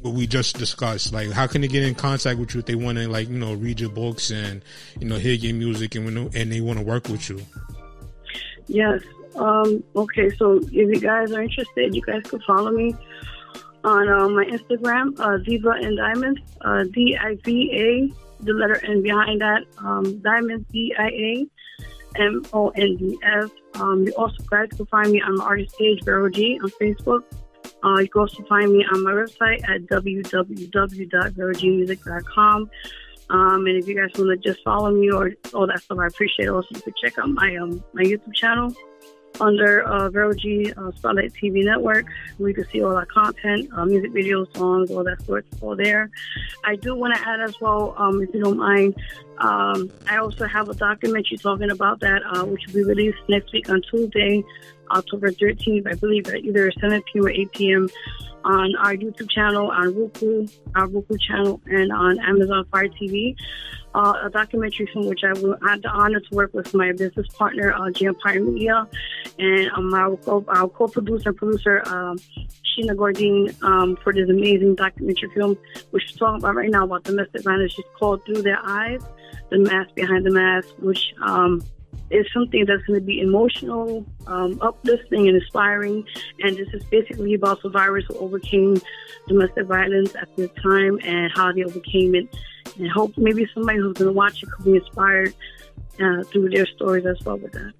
what 0.00 0.14
we 0.14 0.26
just 0.26 0.58
discussed. 0.58 1.12
Like, 1.12 1.30
how 1.30 1.46
can 1.46 1.60
they 1.60 1.68
get 1.68 1.82
in 1.82 1.94
contact 1.94 2.38
with 2.38 2.54
you 2.54 2.60
if 2.60 2.66
they 2.66 2.74
want 2.74 2.98
to, 2.98 3.08
like, 3.08 3.28
you 3.28 3.38
know, 3.38 3.54
read 3.54 3.80
your 3.80 3.90
books 3.90 4.30
and 4.30 4.62
you 4.98 5.06
know, 5.06 5.16
hear 5.16 5.34
your 5.34 5.54
music 5.54 5.94
and 5.94 6.34
and 6.34 6.52
they 6.52 6.60
want 6.60 6.78
to 6.78 6.84
work 6.84 7.08
with 7.08 7.28
you? 7.28 7.40
Yes. 8.66 9.02
Um, 9.36 9.82
okay. 9.96 10.30
So 10.36 10.56
if 10.56 10.72
you 10.72 11.00
guys 11.00 11.32
are 11.32 11.42
interested, 11.42 11.94
you 11.94 12.02
guys 12.02 12.22
can 12.22 12.40
follow 12.40 12.70
me 12.70 12.94
on 13.84 14.08
uh, 14.08 14.28
my 14.28 14.44
Instagram, 14.44 15.18
uh, 15.20 15.38
and 15.84 15.96
Diamonds, 15.96 16.40
uh, 16.60 16.84
D 16.92 17.16
I 17.16 17.36
V 17.44 17.70
A, 17.72 18.10
the 18.44 18.52
letter 18.52 18.84
N 18.84 19.02
behind 19.02 19.40
that, 19.40 19.62
um, 19.78 20.20
Diamonds, 20.20 20.66
D 20.72 20.94
I 20.98 21.08
A 21.08 21.46
M 22.16 22.42
O 22.52 22.70
N 22.70 22.96
D 22.96 23.16
S. 23.22 23.48
Um, 23.74 24.04
you 24.06 24.12
also 24.16 24.42
guys 24.50 24.68
can 24.76 24.86
find 24.86 25.10
me 25.10 25.22
on 25.22 25.36
my 25.36 25.44
artist 25.44 25.78
page, 25.78 26.02
Vero 26.04 26.28
G, 26.28 26.58
on 26.62 26.70
Facebook. 26.80 27.22
Uh, 27.82 27.98
you 28.00 28.08
can 28.08 28.20
also 28.20 28.42
find 28.44 28.70
me 28.72 28.84
on 28.92 29.02
my 29.02 29.12
website 29.12 29.66
at 29.68 29.82
www.verogmusic.com. 29.86 32.70
Um, 33.30 33.66
and 33.66 33.76
if 33.76 33.86
you 33.86 33.94
guys 33.94 34.10
want 34.18 34.42
to 34.42 34.48
just 34.48 34.62
follow 34.64 34.90
me 34.90 35.10
or 35.10 35.30
all 35.54 35.66
that 35.66 35.80
stuff, 35.80 35.98
I 35.98 36.08
appreciate 36.08 36.46
it. 36.46 36.50
Also, 36.50 36.68
you 36.74 36.82
can 36.82 36.92
check 37.02 37.18
out 37.18 37.30
my 37.30 37.56
um, 37.56 37.82
my 37.94 38.02
YouTube 38.02 38.34
channel 38.34 38.74
under 39.40 39.82
uh, 39.82 40.08
Vero 40.10 40.32
G 40.34 40.72
uh, 40.72 40.90
Spotlight 40.92 41.32
TV 41.32 41.64
Network. 41.64 42.06
We 42.38 42.54
can 42.54 42.66
see 42.68 42.82
all 42.82 42.96
our 42.96 43.06
content, 43.06 43.70
uh, 43.74 43.84
music 43.84 44.12
videos, 44.12 44.54
songs, 44.56 44.90
all 44.90 45.04
that 45.04 45.22
sort, 45.22 45.46
all 45.60 45.76
there. 45.76 46.10
I 46.64 46.76
do 46.76 46.94
want 46.94 47.14
to 47.14 47.28
add 47.28 47.40
as 47.40 47.60
well, 47.60 47.94
um, 47.96 48.22
if 48.22 48.32
you 48.34 48.42
don't 48.42 48.58
mind, 48.58 48.94
um, 49.40 49.90
I 50.08 50.18
also 50.18 50.46
have 50.46 50.68
a 50.68 50.74
documentary 50.74 51.36
talking 51.36 51.70
about 51.70 52.00
that, 52.00 52.22
uh, 52.32 52.44
which 52.44 52.62
will 52.66 52.74
be 52.74 52.84
released 52.84 53.18
next 53.28 53.52
week 53.52 53.68
on 53.68 53.82
Tuesday, 53.90 54.44
October 54.90 55.30
13th, 55.30 55.86
I 55.86 55.94
believe, 55.94 56.26
at 56.28 56.44
either 56.44 56.70
7 56.80 57.02
p.m. 57.12 57.24
or 57.24 57.30
8 57.30 57.52
p.m. 57.52 57.88
on 58.44 58.76
our 58.76 58.94
YouTube 58.94 59.30
channel, 59.30 59.70
on 59.70 59.94
Roku, 59.94 60.46
our 60.74 60.86
Roku 60.88 61.16
channel, 61.18 61.60
and 61.66 61.90
on 61.92 62.18
Amazon 62.20 62.64
Fire 62.70 62.88
TV 62.88 63.34
uh, 63.94 64.14
a 64.24 64.30
documentary 64.30 64.88
film 64.92 65.06
which 65.06 65.20
I, 65.24 65.32
will, 65.40 65.56
had 65.66 65.82
the 65.82 65.88
honor 65.88 66.20
to 66.20 66.34
work 66.34 66.54
with 66.54 66.72
my 66.74 66.92
business 66.92 67.26
partner, 67.28 67.72
uh, 67.72 67.90
G 67.90 68.06
Empire 68.06 68.40
Media, 68.40 68.86
and 69.38 69.70
um, 69.72 69.92
our, 69.94 70.68
co-producer 70.68 71.30
and 71.30 71.38
producer, 71.38 71.82
um, 71.86 72.16
Sheena 72.18 72.94
Gordine, 72.94 73.62
um, 73.62 73.96
for 73.96 74.12
this 74.12 74.28
amazing 74.28 74.76
documentary 74.76 75.30
film, 75.34 75.58
which 75.90 76.04
we're 76.10 76.18
talking 76.18 76.40
about 76.40 76.54
right 76.54 76.70
now 76.70 76.84
about 76.84 77.04
domestic 77.04 77.42
violence. 77.42 77.74
It's 77.76 77.88
called 77.98 78.24
Through 78.24 78.42
Their 78.42 78.58
Eyes, 78.62 79.02
The 79.50 79.58
Mask 79.58 79.94
Behind 79.94 80.24
the 80.24 80.30
Mask, 80.30 80.68
which 80.78 81.12
um, 81.22 81.62
is 82.10 82.26
something 82.32 82.64
that's 82.66 82.82
going 82.84 82.98
to 82.98 83.04
be 83.04 83.20
emotional, 83.20 84.04
um, 84.26 84.58
uplifting, 84.60 85.28
and 85.28 85.36
inspiring. 85.36 86.04
And 86.40 86.56
this 86.56 86.68
is 86.72 86.84
basically 86.84 87.34
about 87.34 87.62
survivors 87.62 88.04
who 88.08 88.16
overcame 88.16 88.80
domestic 89.28 89.66
violence 89.66 90.14
at 90.16 90.34
the 90.36 90.48
time 90.48 90.98
and 91.04 91.30
how 91.34 91.52
they 91.52 91.64
overcame 91.64 92.14
it. 92.14 92.28
And 92.76 92.88
I 92.88 92.92
hope 92.92 93.16
maybe 93.16 93.46
somebody 93.54 93.78
who's 93.78 93.96
going 93.96 94.08
to 94.08 94.12
watch 94.12 94.42
it 94.42 94.50
could 94.50 94.64
be 94.64 94.76
inspired 94.76 95.34
uh, 96.00 96.22
through 96.24 96.50
their 96.50 96.66
stories 96.66 97.06
as 97.06 97.22
well 97.24 97.38
with 97.38 97.52
that. 97.52 97.72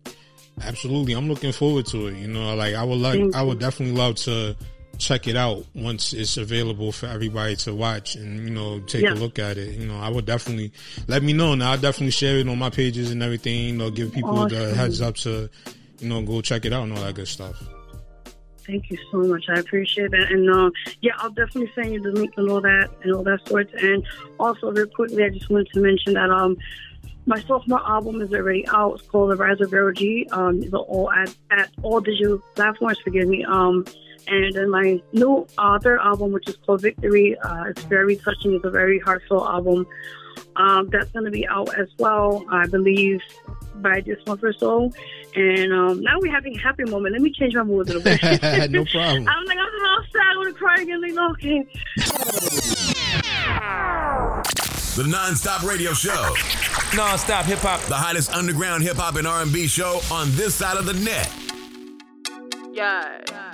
Absolutely, 0.62 1.14
I'm 1.14 1.28
looking 1.28 1.52
forward 1.52 1.86
to 1.86 2.08
it. 2.08 2.16
You 2.16 2.28
know, 2.28 2.54
like 2.54 2.74
I 2.74 2.84
would 2.84 2.98
like, 2.98 3.34
I 3.34 3.42
would 3.42 3.58
definitely 3.58 3.96
love 3.96 4.16
to 4.16 4.54
check 5.00 5.26
it 5.26 5.36
out 5.36 5.64
once 5.74 6.12
it's 6.12 6.36
available 6.36 6.92
for 6.92 7.06
everybody 7.06 7.56
to 7.56 7.74
watch 7.74 8.14
and 8.14 8.40
you 8.40 8.50
know 8.50 8.80
take 8.80 9.02
yeah. 9.02 9.12
a 9.12 9.14
look 9.14 9.38
at 9.38 9.56
it. 9.56 9.78
You 9.78 9.86
know, 9.86 9.98
I 9.98 10.08
would 10.08 10.26
definitely 10.26 10.72
let 11.08 11.22
me 11.22 11.32
know. 11.32 11.54
Now 11.54 11.72
I'll 11.72 11.78
definitely 11.78 12.12
share 12.12 12.38
it 12.38 12.48
on 12.48 12.58
my 12.58 12.70
pages 12.70 13.10
and 13.10 13.22
everything. 13.22 13.68
You 13.68 13.76
know, 13.76 13.90
give 13.90 14.12
people 14.12 14.38
awesome. 14.38 14.58
the 14.58 14.74
heads 14.74 15.00
up 15.00 15.16
to 15.16 15.50
you 15.98 16.08
know 16.08 16.22
go 16.22 16.40
check 16.40 16.64
it 16.64 16.72
out 16.72 16.84
and 16.84 16.92
all 16.92 17.02
that 17.02 17.14
good 17.14 17.28
stuff. 17.28 17.62
Thank 18.66 18.90
you 18.90 18.98
so 19.10 19.18
much. 19.18 19.46
I 19.48 19.58
appreciate 19.58 20.12
that. 20.12 20.30
And 20.30 20.48
uh, 20.48 20.70
yeah, 21.00 21.12
I'll 21.16 21.30
definitely 21.30 21.72
send 21.74 21.92
you 21.92 22.00
the 22.00 22.12
link 22.12 22.32
and 22.36 22.48
all 22.48 22.60
that 22.60 22.90
and 23.02 23.12
all 23.14 23.24
that 23.24 23.40
sorts. 23.48 23.72
And 23.82 24.06
also, 24.38 24.70
real 24.70 24.86
quickly, 24.86 25.24
I 25.24 25.30
just 25.30 25.50
wanted 25.50 25.68
to 25.72 25.80
mention 25.80 26.12
that 26.14 26.30
um, 26.30 26.56
my 27.26 27.40
sophomore 27.40 27.84
album 27.84 28.20
is 28.20 28.32
already 28.32 28.64
out. 28.68 29.00
It's 29.00 29.08
called 29.08 29.32
The 29.32 29.36
Rise 29.36 29.60
of 29.60 29.70
Vero 29.70 29.92
G. 29.92 30.28
Um, 30.30 30.62
it's 30.62 30.72
all 30.72 31.10
at, 31.10 31.34
at 31.50 31.70
all 31.82 32.00
digital 32.00 32.38
platforms. 32.54 32.98
Forgive 33.02 33.28
me. 33.28 33.44
Um, 33.44 33.84
and 34.31 34.55
then 34.55 34.71
my 34.71 35.03
new 35.12 35.47
uh, 35.59 35.79
third 35.81 35.99
album, 36.01 36.33
which 36.33 36.49
is 36.49 36.57
called 36.64 36.83
Victory, 36.83 37.37
uh, 37.38 37.64
it's 37.64 37.83
very 37.85 38.16
touching. 38.16 38.55
It's 38.55 38.64
a 38.64 38.71
very 38.71 39.01
heartfelt 39.01 39.49
album. 39.49 39.87
Um, 40.57 40.88
that's 40.88 41.11
going 41.11 41.25
to 41.25 41.31
be 41.31 41.47
out 41.49 41.77
as 41.77 41.88
well, 41.99 42.45
I 42.51 42.66
believe, 42.66 43.21
by 43.77 44.01
this 44.01 44.19
month 44.27 44.45
or 44.45 44.53
so. 44.53 44.93
And 45.35 45.73
um, 45.73 46.01
now 46.01 46.19
we're 46.19 46.33
having 46.33 46.57
a 46.57 46.61
happy 46.61 46.85
moment. 46.85 47.12
Let 47.12 47.23
me 47.23 47.33
change 47.33 47.55
my 47.55 47.62
mood 47.64 47.88
a 47.88 47.99
little 47.99 48.03
bit. 48.03 48.23
no 48.71 48.85
problem. 48.93 49.29
I'm 49.29 49.45
like, 49.47 49.59
I'm 49.59 49.87
all 49.87 50.05
sad. 50.12 50.23
I 50.23 50.37
want 50.37 50.49
to 50.49 50.55
cry 50.55 50.77
again. 50.81 51.03
Like, 51.03 51.33
okay. 51.33 51.66
The 54.97 55.09
non-stop 55.09 55.62
radio 55.62 55.93
show. 55.93 56.35
Non-stop 56.95 57.47
hip 57.47 57.61
hop. 57.61 57.81
The 57.83 57.95
hottest 57.95 58.33
underground 58.33 58.83
hip 58.83 58.97
hop 58.97 59.16
and 59.16 59.27
R&B 59.27 59.66
show 59.66 60.01
on 60.11 60.31
this 60.33 60.55
side 60.55 60.77
of 60.77 60.87
the 60.87 60.95
net. 60.95 61.33
Yeah. 62.73 63.49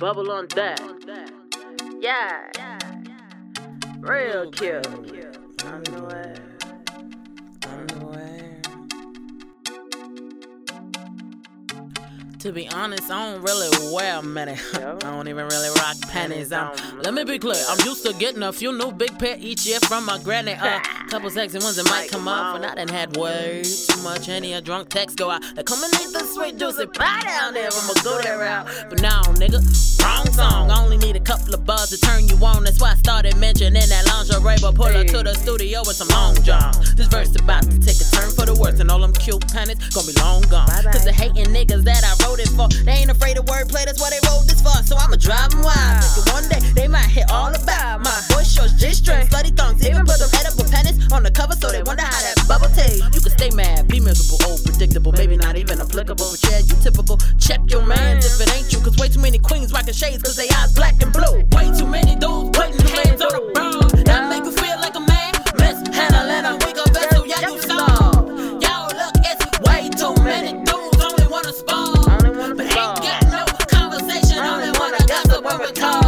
Bubble 0.00 0.32
on 0.32 0.46
that. 0.56 0.80
Yeah. 2.00 2.48
Real 4.00 4.50
cute. 4.50 4.86
On 4.86 5.82
the 5.82 6.02
way. 6.08 6.36
On 7.68 7.86
the 7.86 8.06
way. 8.06 8.56
To 12.38 12.50
be 12.50 12.66
honest, 12.70 13.10
I 13.10 13.30
don't 13.30 13.42
really 13.42 13.94
wear 13.94 14.22
many. 14.22 14.52
I 14.72 14.96
don't 15.00 15.28
even 15.28 15.46
really 15.46 15.68
rock 15.76 15.96
panties. 16.08 16.50
Um, 16.50 16.70
let 17.02 17.12
me 17.12 17.24
be 17.24 17.38
clear, 17.38 17.62
I'm 17.68 17.86
used 17.86 18.06
to 18.06 18.14
getting 18.14 18.42
a 18.42 18.54
few 18.54 18.72
new 18.72 18.92
big 18.92 19.18
pair 19.18 19.36
each 19.38 19.66
year 19.66 19.80
from 19.80 20.06
my 20.06 20.18
granny. 20.22 20.54
Uh, 20.54 20.80
couple 21.10 21.28
sexy 21.28 21.58
ones 21.58 21.74
that 21.74 21.90
might 21.90 22.08
come 22.08 22.28
off, 22.28 22.54
and 22.54 22.64
I 22.64 22.72
done 22.76 22.86
had 22.86 23.16
way 23.16 23.62
too 23.64 24.00
much. 24.02 24.28
Any 24.28 24.52
a 24.52 24.60
drunk 24.60 24.90
text 24.90 25.18
go 25.18 25.28
out. 25.28 25.42
Like, 25.56 25.66
come 25.66 25.82
and 25.82 25.92
eat 25.94 26.12
the 26.14 26.22
sweet 26.22 26.56
juicy 26.56 26.86
pie 26.86 27.20
down 27.26 27.52
there. 27.52 27.66
I'ma 27.66 27.94
go 28.04 28.22
that 28.22 28.38
route. 28.38 28.86
But 28.88 29.02
now, 29.02 29.22
nigga, 29.34 29.58
wrong 30.04 30.26
song. 30.30 30.70
I 30.70 30.78
only 30.78 30.98
need 30.98 31.16
a 31.16 31.20
couple 31.20 31.52
of 31.52 31.66
bars 31.66 31.90
to 31.90 31.98
turn 31.98 32.28
you 32.28 32.38
on. 32.46 32.62
That's 32.62 32.80
why 32.80 32.92
I 32.92 32.94
started 32.94 33.36
mentioning 33.38 33.74
that 33.74 34.06
lingerie. 34.06 34.62
But 34.62 34.76
pull 34.76 34.86
her 34.86 35.02
to 35.02 35.22
the 35.26 35.34
studio 35.34 35.82
with 35.82 35.96
some 35.96 36.06
long 36.14 36.38
johns. 36.46 36.94
This 36.94 37.08
verse 37.08 37.34
about 37.34 37.64
to 37.66 37.76
take 37.82 37.98
a 37.98 38.06
turn 38.14 38.30
for 38.30 38.46
the 38.46 38.54
worse, 38.54 38.78
and 38.78 38.88
all 38.88 39.00
them 39.00 39.12
cute 39.12 39.42
panties 39.50 39.82
gonna 39.90 40.06
be 40.06 40.14
long 40.22 40.46
gone. 40.46 40.70
Cause 40.94 41.02
the 41.04 41.12
hating 41.12 41.50
niggas 41.50 41.82
that 41.90 42.06
I 42.06 42.14
wrote 42.22 42.38
it 42.38 42.54
for, 42.54 42.70
they 42.86 43.02
ain't 43.02 43.10
afraid 43.10 43.36
of 43.36 43.46
wordplay. 43.50 43.82
That's 43.82 43.98
why 43.98 44.14
they 44.14 44.22
wrote 44.30 44.46
this 44.46 44.62
for. 44.62 44.78
So 44.86 44.94
I'ma 44.94 45.18
drive 45.18 45.50
them 45.50 45.66
wild. 45.66 46.06
Thinking 46.06 46.26
one 46.30 46.46
day 46.46 46.62
they 46.78 46.86
might 46.86 47.10
hit 47.10 47.26
all 47.34 47.50
about 47.50 48.06
my 48.06 48.14
boy 48.30 48.46
shorts, 48.46 48.78
G 48.78 48.94
strings, 48.94 49.26
slutty 49.26 49.50
thongs. 49.58 49.82
Even 49.82 50.06
put 50.06 50.22
them 50.22 50.30
edible 50.38 50.70
pennies 50.70 50.99
on 51.12 51.22
the 51.22 51.30
cover 51.30 51.54
so 51.54 51.68
they 51.70 51.82
wonder 51.82 52.02
how 52.02 52.20
that 52.20 52.36
bubble 52.48 52.68
taste. 52.74 53.04
You 53.14 53.20
can 53.20 53.30
stay 53.30 53.50
mad, 53.50 53.88
be 53.88 54.00
miserable, 54.00 54.38
old, 54.46 54.64
predictable, 54.64 55.12
maybe 55.12 55.36
not 55.36 55.56
even 55.56 55.80
applicable. 55.80 56.30
But 56.30 56.40
yeah, 56.50 56.58
you 56.58 56.74
typical. 56.82 57.18
Check 57.38 57.60
your 57.66 57.84
mans 57.84 58.26
if 58.26 58.40
it 58.40 58.54
ain't 58.54 58.72
you, 58.72 58.80
cause 58.80 58.96
way 58.98 59.08
too 59.08 59.20
many 59.20 59.38
queens 59.38 59.72
rocking 59.72 59.94
shades 59.94 60.22
cause 60.22 60.36
they 60.36 60.48
eyes 60.56 60.72
black 60.74 61.00
and 61.02 61.12
blue. 61.12 61.44
Way 61.56 61.70
too 61.76 61.86
many 61.86 62.16
dudes 62.16 62.50
putting 62.56 62.80
hands 62.86 63.20
on 63.22 63.32
the 63.32 63.42
bro. 63.54 63.80
That 64.04 64.28
make 64.28 64.44
you 64.44 64.52
feel 64.52 64.78
like 64.80 64.96
a 64.96 65.00
man. 65.00 65.32
Mishandling 65.58 66.46
a 66.46 66.54
weaker 66.64 66.88
vessel, 66.92 67.26
yeah, 67.26 67.40
you 67.48 67.60
saw. 67.62 68.12
Y'all 68.62 68.90
look, 68.94 69.14
it's 69.24 69.44
way 69.66 69.90
too 69.90 70.14
many 70.22 70.52
dudes 70.64 71.00
only 71.02 71.26
wanna 71.26 71.52
spar. 71.52 71.94
But 72.54 72.66
ain't 72.66 72.74
got 72.74 73.22
no 73.30 73.44
conversation, 73.68 74.38
only 74.38 74.70
wanna 74.78 75.02
gossip 75.06 75.44
when 75.44 75.58
we 75.60 75.72
talk. 75.72 75.99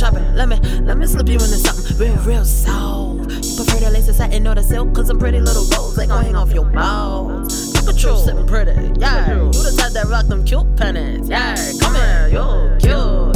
Shopping. 0.00 0.34
Let 0.34 0.48
me, 0.48 0.56
let 0.80 0.96
me 0.96 1.06
slip 1.06 1.28
you 1.28 1.34
into 1.34 1.60
something 1.60 1.98
real, 1.98 2.16
real 2.24 2.44
soft. 2.44 3.30
You 3.30 3.56
prefer 3.56 3.84
the 3.84 3.90
lace 3.92 4.08
of 4.08 4.14
satin 4.16 4.46
or 4.46 4.54
the 4.54 4.62
silk? 4.62 4.94
cause 4.94 5.10
I'm 5.10 5.18
pretty 5.18 5.40
little 5.40 5.64
rolls, 5.76 5.94
they 5.94 6.06
gon' 6.06 6.24
hang 6.24 6.34
off 6.34 6.52
your 6.52 6.64
balls. 6.64 7.76
You 7.86 8.16
sitting 8.16 8.46
pretty, 8.46 8.72
yeah. 8.98 9.30
You 9.30 9.52
the 9.52 9.74
type 9.76 9.92
that 9.92 10.06
rock 10.06 10.26
them 10.26 10.42
cute 10.42 10.74
pennies, 10.76 11.28
yeah. 11.28 11.54
Come 11.80 11.94
here, 11.96 12.28
you 12.32 12.78
cute, 12.80 13.29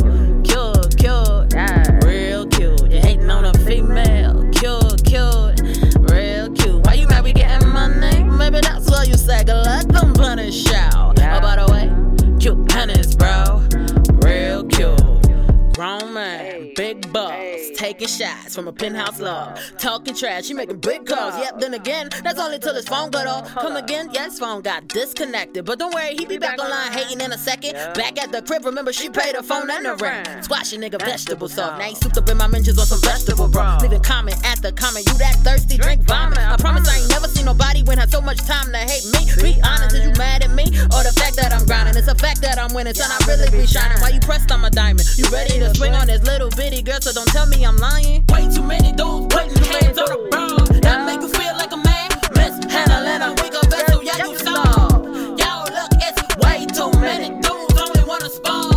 taking 17.94 18.09
shots 18.09 18.54
from 18.54 18.68
a 18.68 18.72
penthouse 18.72 19.20
love. 19.20 19.59
Talking 19.78 20.14
trash, 20.14 20.48
he 20.48 20.54
making 20.54 20.78
big 20.78 21.07
calls. 21.07 21.37
Yep, 21.38 21.61
then 21.61 21.74
again, 21.74 22.09
that's 22.22 22.38
only 22.38 22.59
till 22.59 22.74
his 22.74 22.88
phone 22.88 23.11
got 23.11 23.26
off. 23.26 23.54
Come 23.54 23.76
again, 23.76 24.11
his 24.11 24.38
phone 24.38 24.62
got 24.62 24.88
disconnected. 24.88 25.64
But 25.64 25.78
don't 25.78 25.94
worry, 25.94 26.14
he 26.14 26.24
be 26.24 26.38
back 26.38 26.59
online 26.59 26.92
hating 26.92 27.20
in 27.20 27.33
a 27.33 27.38
second. 27.38 27.74
Back 27.94 28.20
at 28.22 28.33
the 28.33 28.42
crib, 28.42 28.64
remember 28.64 28.92
she 28.92 29.09
paid 29.09 29.37
her 29.37 29.42
phone 29.42 29.70
and 29.70 29.85
the 29.85 29.94
rent. 29.96 30.44
Squashing 30.44 30.80
nigga 30.80 31.00
vegetable 31.00 31.48
soft. 31.48 31.78
Now 31.78 31.85
he 31.85 31.94
souped 31.94 32.18
up 32.18 32.28
in 32.28 32.37
my 32.37 32.46
mentions 32.46 32.78
on 32.78 32.87
some 32.87 33.00
vegetable 33.00 33.48
bro. 33.48 33.78
Leaving 33.80 34.02
comment 34.02 34.37
the 34.64 34.72
comment, 34.72 35.04
you 35.07 35.14
that 35.20 35.37
thirsty, 35.44 35.76
drink 35.76 36.02
vomit. 36.09 36.38
I 36.38 36.57
promise 36.57 36.88
I 36.88 36.96
ain't 36.96 37.11
never 37.11 37.28
seen 37.28 37.44
nobody 37.44 37.83
when 37.85 37.98
had 37.98 38.11
so 38.11 38.20
much 38.24 38.38
time 38.48 38.72
to 38.72 38.78
hate 38.80 39.04
me. 39.12 39.28
Be 39.44 39.61
honest, 39.61 39.94
is 39.94 40.09
you 40.09 40.12
mad? 40.16 40.42
At 40.42 40.50
me? 40.50 40.64
Or 40.96 41.04
the 41.04 41.12
fact 41.12 41.37
that 41.37 41.52
I'm 41.52 41.64
grinding. 41.66 41.96
It's 41.96 42.09
a 42.09 42.14
fact 42.16 42.40
that 42.40 42.59
I'm 42.59 42.72
winning, 42.72 42.94
son. 42.94 43.12
I 43.12 43.20
really 43.28 43.50
be 43.52 43.66
shining. 43.66 44.00
Why 44.00 44.09
you 44.09 44.20
pressed? 44.20 44.50
on 44.50 44.61
my 44.61 44.70
diamond. 44.70 45.04
You 45.16 45.24
ready 45.28 45.59
to 45.61 45.74
swing 45.74 45.94
on 45.94 46.07
this 46.07 46.22
little 46.24 46.50
bitty 46.50 46.83
girl? 46.83 47.00
So 47.00 47.12
don't 47.12 47.28
tell 47.28 47.46
me 47.46 47.64
I'm 47.64 47.76
lying. 47.76 47.83
Way 47.84 48.48
too 48.48 48.62
many 48.62 48.92
dudes 48.92 49.26
putting 49.28 49.62
hands 49.62 49.98
on 49.98 50.08
the 50.08 50.28
bro. 50.30 50.56
That 50.80 51.04
make 51.04 51.20
you 51.20 51.28
feel 51.28 51.54
like 51.54 51.70
a 51.70 51.76
man. 51.76 52.08
Mishandling 52.32 53.20
a 53.20 53.30
weaker 53.42 53.60
vessel, 53.68 54.02
yeah 54.02 54.24
you 54.24 54.38
saw. 54.38 54.88
Yo, 55.36 55.50
look, 55.68 55.92
it's 56.00 56.36
way 56.40 56.64
too 56.64 56.90
many 56.98 57.28
dudes 57.42 57.76
only 57.78 58.04
wanna 58.08 58.30
spar. 58.30 58.72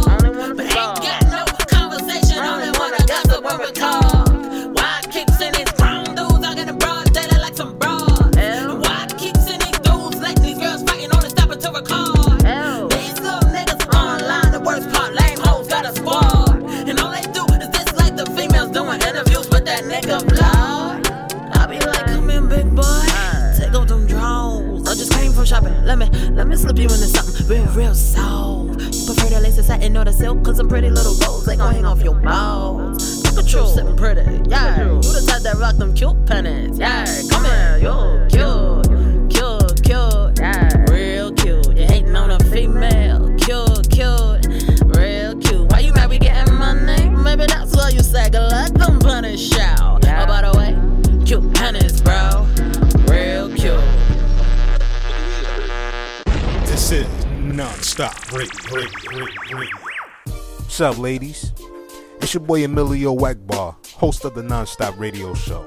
But 0.55 0.65
ain't 0.65 0.99
got 0.99 1.23
no 1.31 1.45
conversation, 1.67 2.39
only 2.39 2.71
wanna 2.77 2.99
gossip 3.07 3.45
or 3.45 3.57
recall. 3.65 4.01
Why 4.11 4.16
something 27.47 27.75
real. 27.75 27.88
You 27.88 29.05
prefer 29.05 29.29
the 29.29 29.39
lace, 29.41 29.55
the 29.55 29.63
satin, 29.63 29.95
or 29.95 30.03
the 30.03 30.13
silk? 30.13 30.43
Cause 30.43 30.57
some 30.57 30.67
pretty 30.67 30.89
little 30.89 31.15
rolls, 31.25 31.45
they 31.45 31.55
gon' 31.55 31.73
hang 31.73 31.86
off 31.86 32.01
your 32.01 32.15
balls. 32.15 33.23
Look 33.23 33.45
at 33.45 33.53
you 33.53 33.67
sitting 33.67 33.95
pretty, 33.95 34.49
yeah. 34.49 34.83
You 34.83 35.01
the 35.01 35.25
type 35.27 35.41
that 35.43 35.55
rock 35.57 35.75
them 35.77 35.93
cute 35.93 36.25
pennies, 36.25 36.77
yeah. 36.77 37.05
Come 37.29 37.45
here, 37.45 37.77
you 37.77 38.27
cute, 38.29 39.31
cute, 39.31 39.83
cute, 39.83 40.39
yeah. 40.39 40.91
Real 40.91 41.31
cute. 41.33 41.77
You 41.77 41.86
hating 41.86 42.15
on 42.15 42.31
a 42.31 42.39
female, 42.51 43.33
cute, 43.38 43.89
cute, 43.89 44.45
real 44.97 45.38
cute. 45.38 45.71
Why 45.71 45.79
you 45.79 45.93
mad 45.93 46.10
we 46.10 46.19
getting 46.19 46.53
money? 46.55 47.10
Maybe 47.10 47.45
that's 47.45 47.75
why 47.75 47.89
you 47.89 47.99
sag 47.99 48.33
let 48.33 48.73
them 48.73 48.99
punish 48.99 49.57
out. 49.57 49.96
Non-stop 57.88 58.32
radio, 58.34 58.76
radio, 58.76 59.26
radio, 59.26 59.58
radio. 59.58 59.78
What's 60.58 60.82
up, 60.82 60.97
ladies? 60.97 61.54
It's 62.19 62.34
your 62.34 62.43
boy 62.43 62.65
Emilio 62.65 63.15
Wegbar, 63.15 63.76
host 63.93 64.26
of 64.26 64.36
the 64.36 64.41
Nonstop 64.41 65.00
Radio 65.00 65.34
Show. 65.34 65.65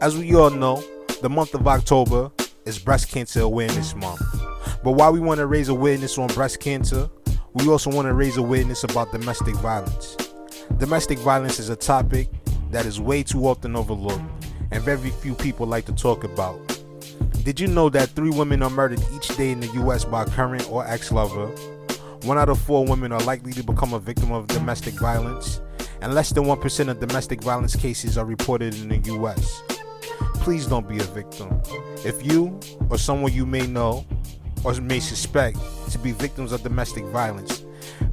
As 0.00 0.16
we 0.16 0.34
all 0.34 0.50
know, 0.50 0.82
the 1.22 1.30
month 1.30 1.54
of 1.54 1.68
October 1.68 2.32
is 2.64 2.80
Breast 2.80 3.08
Cancer 3.08 3.42
Awareness 3.42 3.94
Month. 3.94 4.20
But 4.82 4.92
while 4.92 5.12
we 5.12 5.20
want 5.20 5.38
to 5.38 5.46
raise 5.46 5.68
awareness 5.68 6.18
on 6.18 6.26
breast 6.28 6.58
cancer, 6.58 7.08
we 7.52 7.68
also 7.68 7.88
want 7.88 8.08
to 8.08 8.14
raise 8.14 8.36
awareness 8.36 8.82
about 8.82 9.12
domestic 9.12 9.54
violence. 9.56 10.16
Domestic 10.78 11.18
violence 11.20 11.60
is 11.60 11.68
a 11.68 11.76
topic 11.76 12.30
that 12.72 12.84
is 12.84 13.00
way 13.00 13.22
too 13.22 13.46
often 13.46 13.76
overlooked 13.76 14.24
and 14.72 14.82
very 14.82 15.10
few 15.10 15.36
people 15.36 15.68
like 15.68 15.84
to 15.84 15.92
talk 15.92 16.24
about. 16.24 16.73
Did 17.44 17.60
you 17.60 17.66
know 17.66 17.90
that 17.90 18.08
three 18.08 18.30
women 18.30 18.62
are 18.62 18.70
murdered 18.70 19.04
each 19.14 19.28
day 19.36 19.50
in 19.50 19.60
the 19.60 19.66
US 19.74 20.02
by 20.06 20.24
current 20.24 20.66
or 20.70 20.86
ex 20.86 21.12
lover? 21.12 21.48
One 22.22 22.38
out 22.38 22.48
of 22.48 22.58
four 22.58 22.86
women 22.86 23.12
are 23.12 23.20
likely 23.20 23.52
to 23.52 23.62
become 23.62 23.92
a 23.92 23.98
victim 23.98 24.32
of 24.32 24.46
domestic 24.46 24.94
violence, 24.94 25.60
and 26.00 26.14
less 26.14 26.30
than 26.30 26.44
1% 26.44 26.88
of 26.88 27.00
domestic 27.00 27.42
violence 27.42 27.76
cases 27.76 28.16
are 28.16 28.24
reported 28.24 28.74
in 28.76 28.88
the 28.88 29.12
US. 29.12 29.62
Please 30.36 30.64
don't 30.66 30.88
be 30.88 30.96
a 30.96 31.02
victim. 31.02 31.60
If 32.02 32.24
you 32.24 32.58
or 32.88 32.96
someone 32.96 33.34
you 33.34 33.44
may 33.44 33.66
know 33.66 34.06
or 34.64 34.72
may 34.80 35.00
suspect 35.00 35.58
to 35.90 35.98
be 35.98 36.12
victims 36.12 36.50
of 36.50 36.62
domestic 36.62 37.04
violence, 37.04 37.62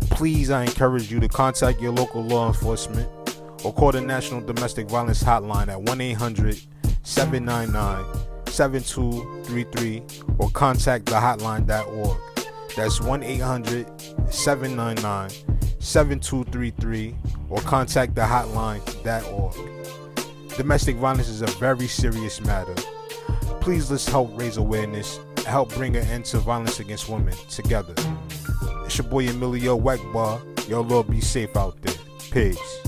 please 0.09 0.51
I 0.51 0.63
encourage 0.63 1.09
you 1.09 1.21
to 1.21 1.29
contact 1.29 1.79
your 1.79 1.93
local 1.93 2.21
law 2.21 2.49
enforcement 2.49 3.07
or 3.63 3.71
call 3.71 3.93
the 3.93 4.01
National 4.01 4.41
Domestic 4.41 4.89
Violence 4.89 5.23
Hotline 5.23 5.69
at 5.69 5.81
1 5.81 6.01
800 6.01 6.59
799 7.03 8.30
7233 8.51 10.03
or 10.37 10.49
contact 10.51 11.05
thehotline.org. 11.05 12.17
That's 12.75 13.01
1 13.01 13.23
800 13.23 13.87
799 14.31 15.29
7233 15.79 17.15
or 17.49 17.59
contact 17.61 18.13
thehotline.org. 18.15 19.55
Domestic 20.57 20.95
violence 20.97 21.29
is 21.29 21.41
a 21.41 21.47
very 21.47 21.87
serious 21.87 22.41
matter. 22.41 22.75
Please 23.61 23.89
let's 23.89 24.07
help 24.07 24.37
raise 24.39 24.57
awareness 24.57 25.19
and 25.37 25.45
help 25.45 25.73
bring 25.73 25.95
an 25.95 26.05
end 26.07 26.25
to 26.25 26.37
violence 26.39 26.79
against 26.79 27.09
women 27.09 27.35
together. 27.49 27.93
It's 28.85 28.97
your 28.97 29.07
boy 29.07 29.27
Emilio 29.27 29.79
Wegbar. 29.79 30.41
Y'all 30.67 30.83
Lord 30.83 31.09
be 31.09 31.21
safe 31.21 31.55
out 31.55 31.81
there. 31.81 31.95
Peace. 32.31 32.81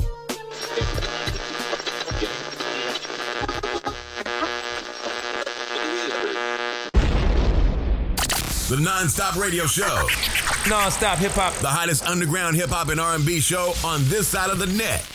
The 8.73 8.81
non-stop 8.81 9.35
radio 9.35 9.67
show. 9.67 10.07
Non-stop 10.67 11.19
hip 11.19 11.33
hop. 11.33 11.53
The 11.57 11.67
hottest 11.67 12.07
underground 12.07 12.55
hip 12.55 12.71
hop 12.71 12.89
and 12.89 12.99
R&B 12.99 13.39
show 13.39 13.75
on 13.85 14.03
this 14.05 14.27
side 14.27 14.49
of 14.49 14.57
the 14.57 14.65
net. 14.65 15.05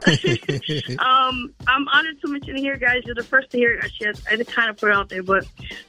um, 1.00 1.54
I'm 1.66 1.88
honored 1.88 2.20
to 2.20 2.28
mention 2.28 2.54
here, 2.56 2.76
guys. 2.76 3.00
You're 3.06 3.14
the 3.14 3.24
first 3.24 3.48
to 3.52 3.56
hear 3.56 3.78
it. 3.78 3.84
Actually, 3.84 4.08
I 4.30 4.36
just 4.36 4.52
kind 4.52 4.68
of 4.68 4.76
put 4.76 4.90
it 4.90 4.94
out 4.94 5.08
there, 5.08 5.22
but 5.22 5.44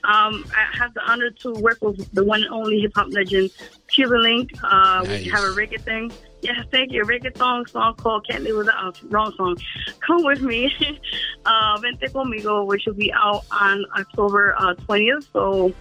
um, 0.05 0.45
I 0.55 0.77
have 0.77 0.93
the 0.93 1.01
honor 1.05 1.29
to 1.29 1.55
work 1.55 1.79
with 1.81 2.09
the 2.13 2.23
one 2.23 2.43
and 2.43 2.53
only 2.53 2.79
hip 2.79 2.93
hop 2.95 3.07
legend, 3.11 3.49
Cuban 3.89 4.23
Link. 4.23 4.51
Uh, 4.63 5.03
Nice. 5.05 5.25
We 5.25 5.29
have 5.29 5.43
a 5.43 5.47
reggae 5.47 5.81
thing. 5.81 6.13
Yes, 6.41 6.65
thank 6.71 6.91
you. 6.91 7.03
A 7.03 7.05
reggae 7.05 7.37
song, 7.37 7.65
song 7.67 7.95
called 7.95 8.27
Can't 8.27 8.43
Live 8.43 8.57
Without, 8.57 8.97
uh, 8.97 9.07
wrong 9.09 9.31
song. 9.37 9.57
Come 9.99 10.23
with 10.23 10.41
me. 10.41 10.73
uh, 11.45 11.77
Vente 11.79 12.07
Conmigo, 12.07 12.65
which 12.65 12.85
will 12.87 12.95
be 12.95 13.13
out 13.13 13.45
on 13.51 13.85
October 13.97 14.55
uh, 14.57 14.73
20th. 14.73 15.27
So 15.31 15.73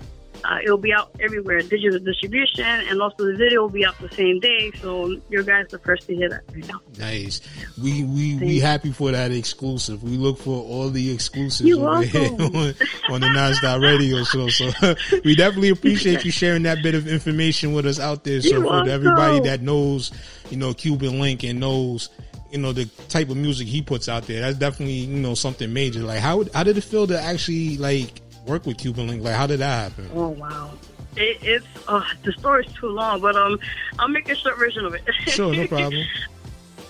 uh, 0.45 0.59
it'll 0.65 0.79
be 0.79 0.93
out 0.93 1.11
everywhere, 1.21 1.61
digital 1.61 1.99
distribution, 1.99 2.65
and 2.65 3.01
also 3.01 3.27
the 3.27 3.37
video 3.37 3.63
will 3.63 3.69
be 3.69 3.85
out 3.85 3.99
the 4.01 4.09
same 4.15 4.41
day. 4.41 4.71
So 4.81 5.09
you 5.29 5.43
guys 5.43 5.67
are 5.67 5.69
the 5.69 5.79
first 5.79 6.07
to 6.07 6.15
hear 6.15 6.29
that 6.29 6.43
right 6.53 6.67
now. 6.69 6.81
Nice. 6.99 7.41
We 7.81 8.05
we 8.05 8.37
we 8.37 8.59
happy 8.59 8.93
for 8.93 9.11
that 9.11 9.33
exclusive. 9.33 10.03
We 10.03 10.17
look 10.17 10.39
for 10.39 10.63
all 10.63 10.91
the 10.91 11.13
exclusives 11.13 11.69
You're 11.69 11.89
over 11.89 12.03
here 12.03 12.31
on, 12.31 12.75
on 13.11 13.21
the 13.21 13.29
Nonstop 13.29 13.83
Radio 13.83 14.25
Show. 14.25 14.49
So 14.49 14.71
we 15.25 15.35
definitely 15.35 15.71
appreciate 15.71 16.25
you 16.25 16.31
sharing 16.31 16.65
that 16.65 16.83
bit 16.83 16.95
of 16.95 17.07
information 17.07 17.73
with 17.73 17.87
us 17.87 17.99
out 18.01 18.25
there. 18.25 18.41
So 18.41 18.49
You're 18.49 18.65
for 18.65 18.89
everybody 18.89 19.41
that 19.41 19.63
knows, 19.63 20.13
you 20.51 20.57
know, 20.57 20.75
Cuban 20.75 21.21
Link 21.21 21.45
and 21.45 21.61
knows, 21.61 22.11
you 22.51 22.59
know, 22.59 22.73
the 22.73 22.87
type 23.09 23.31
of 23.31 23.37
music 23.37 23.69
he 23.69 23.83
puts 23.83 24.09
out 24.09 24.25
there, 24.25 24.41
that's 24.41 24.59
definitely 24.59 24.95
you 24.95 25.21
know 25.21 25.35
something 25.35 25.73
major. 25.73 26.01
Like 26.01 26.21
how 26.21 26.45
how 26.55 26.65
did 26.65 26.77
it 26.77 26.83
feel 26.83 27.07
to 27.07 27.21
actually 27.21 27.77
like 27.77 28.21
work 28.47 28.67
with 28.67 28.79
Cuban 28.79 29.09
Link? 29.09 29.23
Like 29.23 29.35
how 29.35 29.47
did 29.47 29.61
that 29.61 29.91
happen? 29.93 30.11
Oh 30.15 30.29
wow. 30.29 30.73
It, 31.17 31.39
it's 31.43 31.67
uh, 31.89 32.05
the 32.23 32.33
story's 32.33 32.73
too 32.73 32.87
long, 32.89 33.21
but 33.21 33.35
um, 33.35 33.59
I'll 33.99 34.09
make 34.09 34.29
a 34.29 34.35
short 34.35 34.59
version 34.59 34.85
of 34.85 34.95
it. 34.95 35.03
Sure, 35.27 35.53
no 35.53 35.67
problem. 35.69 36.05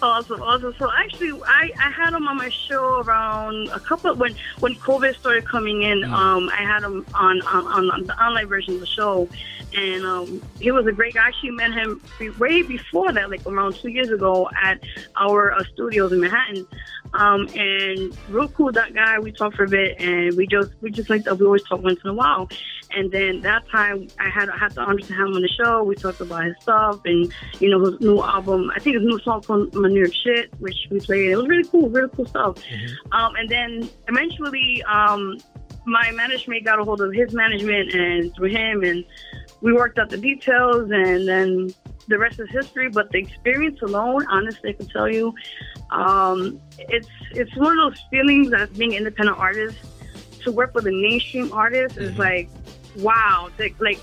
Awesome, 0.02 0.40
awesome. 0.40 0.74
So 0.78 0.90
actually, 0.96 1.38
I, 1.46 1.70
I 1.78 1.90
had 1.90 2.14
him 2.14 2.26
on 2.26 2.38
my 2.38 2.48
show 2.48 3.00
around 3.00 3.68
a 3.68 3.80
couple 3.80 4.14
when 4.14 4.34
when 4.60 4.74
COVID 4.76 5.14
started 5.16 5.44
coming 5.44 5.82
in. 5.82 6.04
Um, 6.04 6.48
I 6.48 6.62
had 6.62 6.82
him 6.82 7.04
on, 7.14 7.42
on 7.42 7.90
on 7.90 8.04
the 8.04 8.24
online 8.24 8.46
version 8.46 8.74
of 8.74 8.80
the 8.80 8.86
show, 8.86 9.28
and 9.74 10.06
um, 10.06 10.42
he 10.58 10.70
was 10.70 10.86
a 10.86 10.92
great 10.92 11.14
guy. 11.14 11.24
I 11.24 11.28
actually 11.28 11.50
met 11.50 11.72
him 11.72 12.00
way 12.38 12.62
before 12.62 13.12
that, 13.12 13.30
like 13.30 13.44
around 13.46 13.74
two 13.74 13.88
years 13.88 14.10
ago 14.10 14.48
at 14.62 14.80
our 15.16 15.52
uh, 15.52 15.64
studios 15.74 16.12
in 16.12 16.20
Manhattan. 16.20 16.66
Um, 17.12 17.48
and 17.54 18.16
real 18.28 18.48
cool 18.48 18.72
that 18.72 18.94
guy. 18.94 19.18
We 19.18 19.32
talked 19.32 19.56
for 19.56 19.64
a 19.64 19.68
bit, 19.68 20.00
and 20.00 20.34
we 20.34 20.46
just 20.46 20.70
we 20.80 20.90
just 20.90 21.10
like 21.10 21.26
we 21.26 21.44
always 21.44 21.64
talk 21.64 21.82
once 21.82 22.00
in 22.02 22.10
a 22.10 22.14
while. 22.14 22.48
And 22.92 23.10
then 23.10 23.40
that 23.42 23.68
time, 23.68 24.08
I 24.18 24.28
had 24.28 24.48
I 24.48 24.56
had 24.56 24.72
to 24.74 24.84
have 24.84 25.02
him 25.02 25.34
on 25.34 25.42
the 25.42 25.48
show. 25.48 25.82
We 25.82 25.94
talked 25.94 26.20
about 26.20 26.44
his 26.44 26.56
stuff 26.60 27.00
and 27.04 27.32
you 27.60 27.70
know 27.70 27.84
his 27.84 28.00
new 28.00 28.20
album. 28.22 28.70
I 28.74 28.80
think 28.80 28.96
his 28.96 29.04
new 29.04 29.18
song 29.20 29.42
called 29.42 29.74
"My 29.74 29.88
New 29.88 30.10
Shit," 30.10 30.52
which 30.58 30.76
we 30.90 31.00
played. 31.00 31.30
It 31.30 31.36
was 31.36 31.46
really 31.46 31.68
cool, 31.68 31.88
really 31.88 32.10
cool 32.14 32.26
stuff. 32.26 32.58
Um, 33.12 33.34
and 33.36 33.48
then 33.48 33.88
eventually, 34.08 34.82
um, 34.84 35.38
my 35.86 36.10
management 36.12 36.64
got 36.64 36.80
a 36.80 36.84
hold 36.84 37.00
of 37.00 37.12
his 37.12 37.32
management 37.32 37.94
and 37.94 38.34
through 38.34 38.50
him, 38.50 38.82
and 38.82 39.04
we 39.60 39.72
worked 39.72 39.98
out 39.98 40.10
the 40.10 40.16
details. 40.16 40.90
And 40.90 41.28
then 41.28 41.70
the 42.08 42.18
rest 42.18 42.40
is 42.40 42.50
history. 42.50 42.88
But 42.88 43.10
the 43.10 43.18
experience 43.18 43.80
alone, 43.82 44.26
honestly, 44.28 44.70
I 44.70 44.72
can 44.72 44.88
tell 44.88 45.08
you, 45.08 45.34
um, 45.90 46.60
it's 46.78 47.08
it's 47.32 47.56
one 47.56 47.78
of 47.78 47.92
those 47.92 48.02
feelings 48.10 48.52
as 48.52 48.68
being 48.70 48.92
an 48.92 48.98
independent 48.98 49.38
artist 49.38 49.78
to 50.42 50.52
work 50.52 50.74
with 50.74 50.86
a 50.86 50.90
mainstream 50.90 51.52
artist 51.52 51.96
is 51.98 52.16
like, 52.18 52.48
wow, 52.96 53.50
like, 53.58 53.74
like 53.80 54.00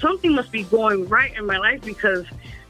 something 0.00 0.34
must 0.34 0.50
be 0.50 0.64
going 0.64 1.08
right 1.08 1.36
in 1.36 1.46
my 1.46 1.58
life 1.58 1.82
because 1.82 2.26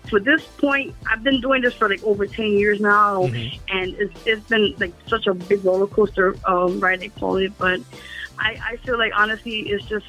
for 0.08 0.20
this 0.20 0.42
point, 0.58 0.94
I've 1.08 1.22
been 1.22 1.40
doing 1.40 1.62
this 1.62 1.74
for 1.74 1.88
like 1.88 2.02
over 2.02 2.26
10 2.26 2.46
years 2.46 2.80
now, 2.80 3.22
and 3.24 3.54
it's, 3.68 4.14
it's 4.24 4.46
been 4.48 4.74
like 4.78 4.92
such 5.06 5.26
a 5.26 5.34
big 5.34 5.64
roller 5.64 5.86
coaster 5.86 6.34
um, 6.46 6.80
ride, 6.80 7.00
they 7.00 7.08
call 7.08 7.36
it. 7.36 7.56
But 7.56 7.80
I, 8.38 8.58
I 8.72 8.76
feel 8.78 8.98
like 8.98 9.12
honestly, 9.14 9.60
it's 9.60 9.84
just 9.84 10.06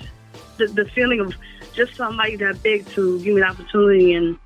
the, 0.58 0.68
the 0.68 0.86
feeling 0.86 1.20
of 1.20 1.36
just 1.74 1.96
somebody 1.96 2.36
that 2.38 2.62
big 2.64 2.88
to 2.90 3.20
give 3.20 3.36
me 3.36 3.42
the 3.42 3.48
opportunity 3.48 4.14
and 4.14 4.38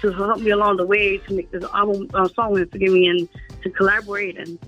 to 0.00 0.12
help 0.12 0.40
me 0.40 0.50
along 0.50 0.76
the 0.76 0.86
way 0.86 1.18
to 1.18 1.34
make 1.34 1.50
this 1.50 1.64
album 1.74 2.08
uh, 2.14 2.28
song 2.28 2.52
with 2.52 2.70
forgive 2.70 2.92
me 2.92 3.08
and 3.08 3.28
to 3.62 3.70
collaborate 3.70 4.38
and 4.38 4.58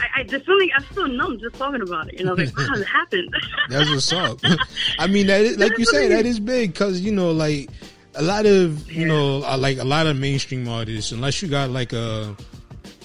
I, 0.00 0.20
I 0.20 0.22
just 0.24 0.46
feeling 0.46 0.70
I'm 0.76 0.84
still 0.90 1.08
numb 1.08 1.38
just 1.38 1.56
talking 1.56 1.82
about 1.82 2.08
it. 2.08 2.18
You 2.18 2.26
know, 2.26 2.34
like 2.34 2.52
how 2.56 2.74
it 2.74 2.86
happened. 2.86 3.34
That's 3.68 3.90
what's 3.90 4.12
up. 4.12 4.38
I 4.98 5.06
mean, 5.06 5.26
that 5.28 5.40
is, 5.42 5.58
like 5.58 5.78
you 5.78 5.84
say, 5.84 6.08
that 6.08 6.26
is 6.26 6.40
big 6.40 6.72
because 6.72 7.00
you 7.00 7.12
know, 7.12 7.32
like 7.32 7.70
a 8.14 8.22
lot 8.22 8.46
of 8.46 8.90
you 8.90 9.02
yeah. 9.02 9.08
know, 9.08 9.44
uh, 9.44 9.56
like 9.58 9.78
a 9.78 9.84
lot 9.84 10.06
of 10.06 10.16
mainstream 10.16 10.68
artists, 10.68 11.12
unless 11.12 11.42
you 11.42 11.48
got 11.48 11.70
like 11.70 11.92
a 11.92 12.36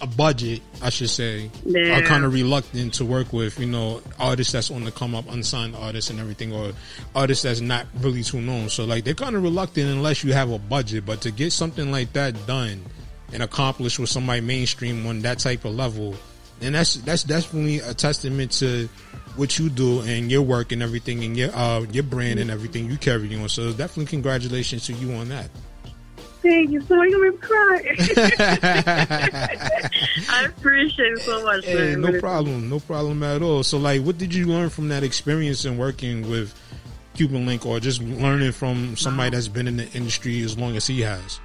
a 0.01 0.07
budget, 0.07 0.61
I 0.81 0.89
should 0.89 1.09
say, 1.09 1.49
yeah. 1.65 1.97
are 1.97 2.01
kind 2.01 2.25
of 2.25 2.33
reluctant 2.33 2.95
to 2.95 3.05
work 3.05 3.31
with, 3.31 3.57
you 3.57 3.65
know, 3.65 4.01
artists 4.19 4.51
that's 4.51 4.69
on 4.69 4.83
the 4.83 4.91
come 4.91 5.15
up, 5.15 5.31
unsigned 5.31 5.77
artists 5.77 6.09
and 6.09 6.19
everything, 6.19 6.51
or 6.51 6.73
artists 7.15 7.43
that's 7.43 7.61
not 7.61 7.87
really 8.01 8.21
too 8.21 8.41
known. 8.41 8.69
So 8.69 8.83
like 8.83 9.05
they're 9.05 9.13
kind 9.13 9.35
of 9.35 9.43
reluctant 9.43 9.87
unless 9.87 10.23
you 10.23 10.33
have 10.33 10.51
a 10.51 10.59
budget. 10.59 11.05
But 11.05 11.21
to 11.21 11.31
get 11.31 11.53
something 11.53 11.89
like 11.89 12.11
that 12.13 12.45
done 12.45 12.83
and 13.31 13.41
accomplished 13.41 13.97
with 13.97 14.09
somebody 14.09 14.41
mainstream 14.41 15.07
on 15.07 15.21
that 15.21 15.39
type 15.39 15.63
of 15.63 15.73
level, 15.73 16.15
and 16.61 16.75
that's 16.75 16.95
that's 16.95 17.23
definitely 17.23 17.79
a 17.79 17.93
testament 17.93 18.51
to 18.53 18.87
what 19.35 19.57
you 19.57 19.69
do 19.69 20.01
and 20.01 20.31
your 20.31 20.43
work 20.43 20.71
and 20.71 20.83
everything 20.83 21.23
and 21.23 21.35
your 21.35 21.49
uh, 21.55 21.81
your 21.91 22.03
brand 22.03 22.39
and 22.39 22.51
everything 22.51 22.89
you 22.89 22.97
carry 22.97 23.35
on. 23.35 23.49
So 23.49 23.71
definitely 23.71 24.05
congratulations 24.05 24.85
to 24.87 24.93
you 24.93 25.13
on 25.13 25.29
that. 25.29 25.49
Thank 26.43 26.71
you 26.71 26.81
so 26.81 26.97
much. 26.97 27.09
You're 27.09 27.19
going 27.21 27.39
to 27.39 27.47
cry. 27.47 27.95
I 30.29 30.45
appreciate 30.45 31.13
it 31.13 31.19
so 31.19 31.41
much. 31.41 31.63
Hey, 31.63 31.95
no 31.95 32.19
problem. 32.19 32.69
No 32.69 32.81
problem 32.81 33.23
at 33.23 33.41
all. 33.41 33.63
So, 33.63 33.77
like, 33.77 34.01
what 34.01 34.17
did 34.17 34.33
you 34.33 34.47
learn 34.47 34.69
from 34.69 34.89
that 34.89 35.03
experience 35.03 35.63
in 35.63 35.77
working 35.77 36.29
with 36.29 36.53
Cuban 37.13 37.45
Link 37.45 37.65
or 37.65 37.79
just 37.79 38.01
learning 38.01 38.51
from 38.51 38.97
somebody 38.97 39.29
that's 39.29 39.47
been 39.47 39.69
in 39.69 39.77
the 39.77 39.89
industry 39.93 40.41
as 40.41 40.57
long 40.57 40.75
as 40.75 40.85
he 40.85 40.99
has? 41.01 41.39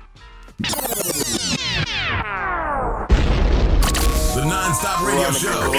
Non-stop 4.58 5.06
radio 5.06 5.30
show. 5.30 5.72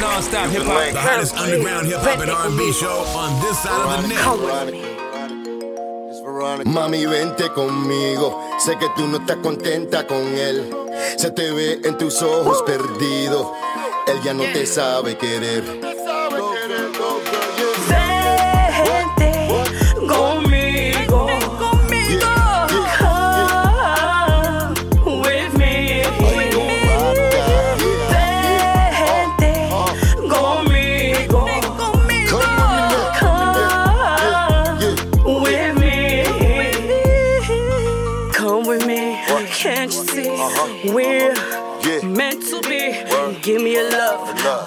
Non-stop 0.00 0.50
hip-hop. 0.50 0.92
The 0.92 1.00
hottest 1.00 1.36
underground 1.36 1.86
hip-hop 1.86 2.20
and 2.20 2.30
R&B 2.30 2.72
show 2.72 3.04
on 3.14 3.30
this 3.42 3.58
side 3.62 3.80
of 3.84 4.02
the 4.02 4.08
net. 4.08 4.24
Mami, 6.66 7.06
vente 7.06 7.50
conmigo. 7.50 8.40
Sé 8.58 8.76
que 8.78 8.88
tú 8.96 9.06
no 9.06 9.18
estás 9.18 9.36
contenta 9.42 10.06
con 10.06 10.22
él. 10.36 10.70
Se 11.18 11.30
te 11.30 11.50
ve 11.52 11.80
en 11.84 11.98
tus 11.98 12.22
ojos 12.22 12.62
perdido. 12.62 13.52
Él 14.06 14.20
ya 14.22 14.34
no 14.34 14.44
te 14.44 14.66
sabe 14.66 15.16
querer. 15.16 15.93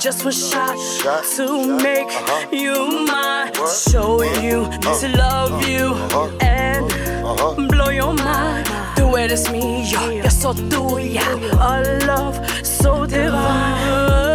Just 0.08 0.24
one 0.24 0.34
shot, 0.34 0.80
shot 0.80 1.24
to 1.36 1.48
shot. 1.48 1.84
make 1.84 2.08
uh-huh. 2.08 2.48
you 2.54 3.06
mine. 3.12 3.52
Show 3.92 4.24
you 4.40 4.62
uh-huh. 4.62 5.00
to 5.02 5.18
love 5.18 5.68
you 5.68 5.86
uh-huh. 5.96 6.32
and 6.40 6.86
uh-huh. 7.26 7.68
blow 7.68 7.90
your 7.90 8.14
mind. 8.14 8.66
Tú 8.96 9.18
eres 9.18 9.50
mío, 9.52 10.00
yo 10.24 10.30
soy 10.30 10.56
tuya. 10.70 11.28
A 11.60 12.06
love 12.08 12.40
so 12.64 13.06
divine. 13.06 13.76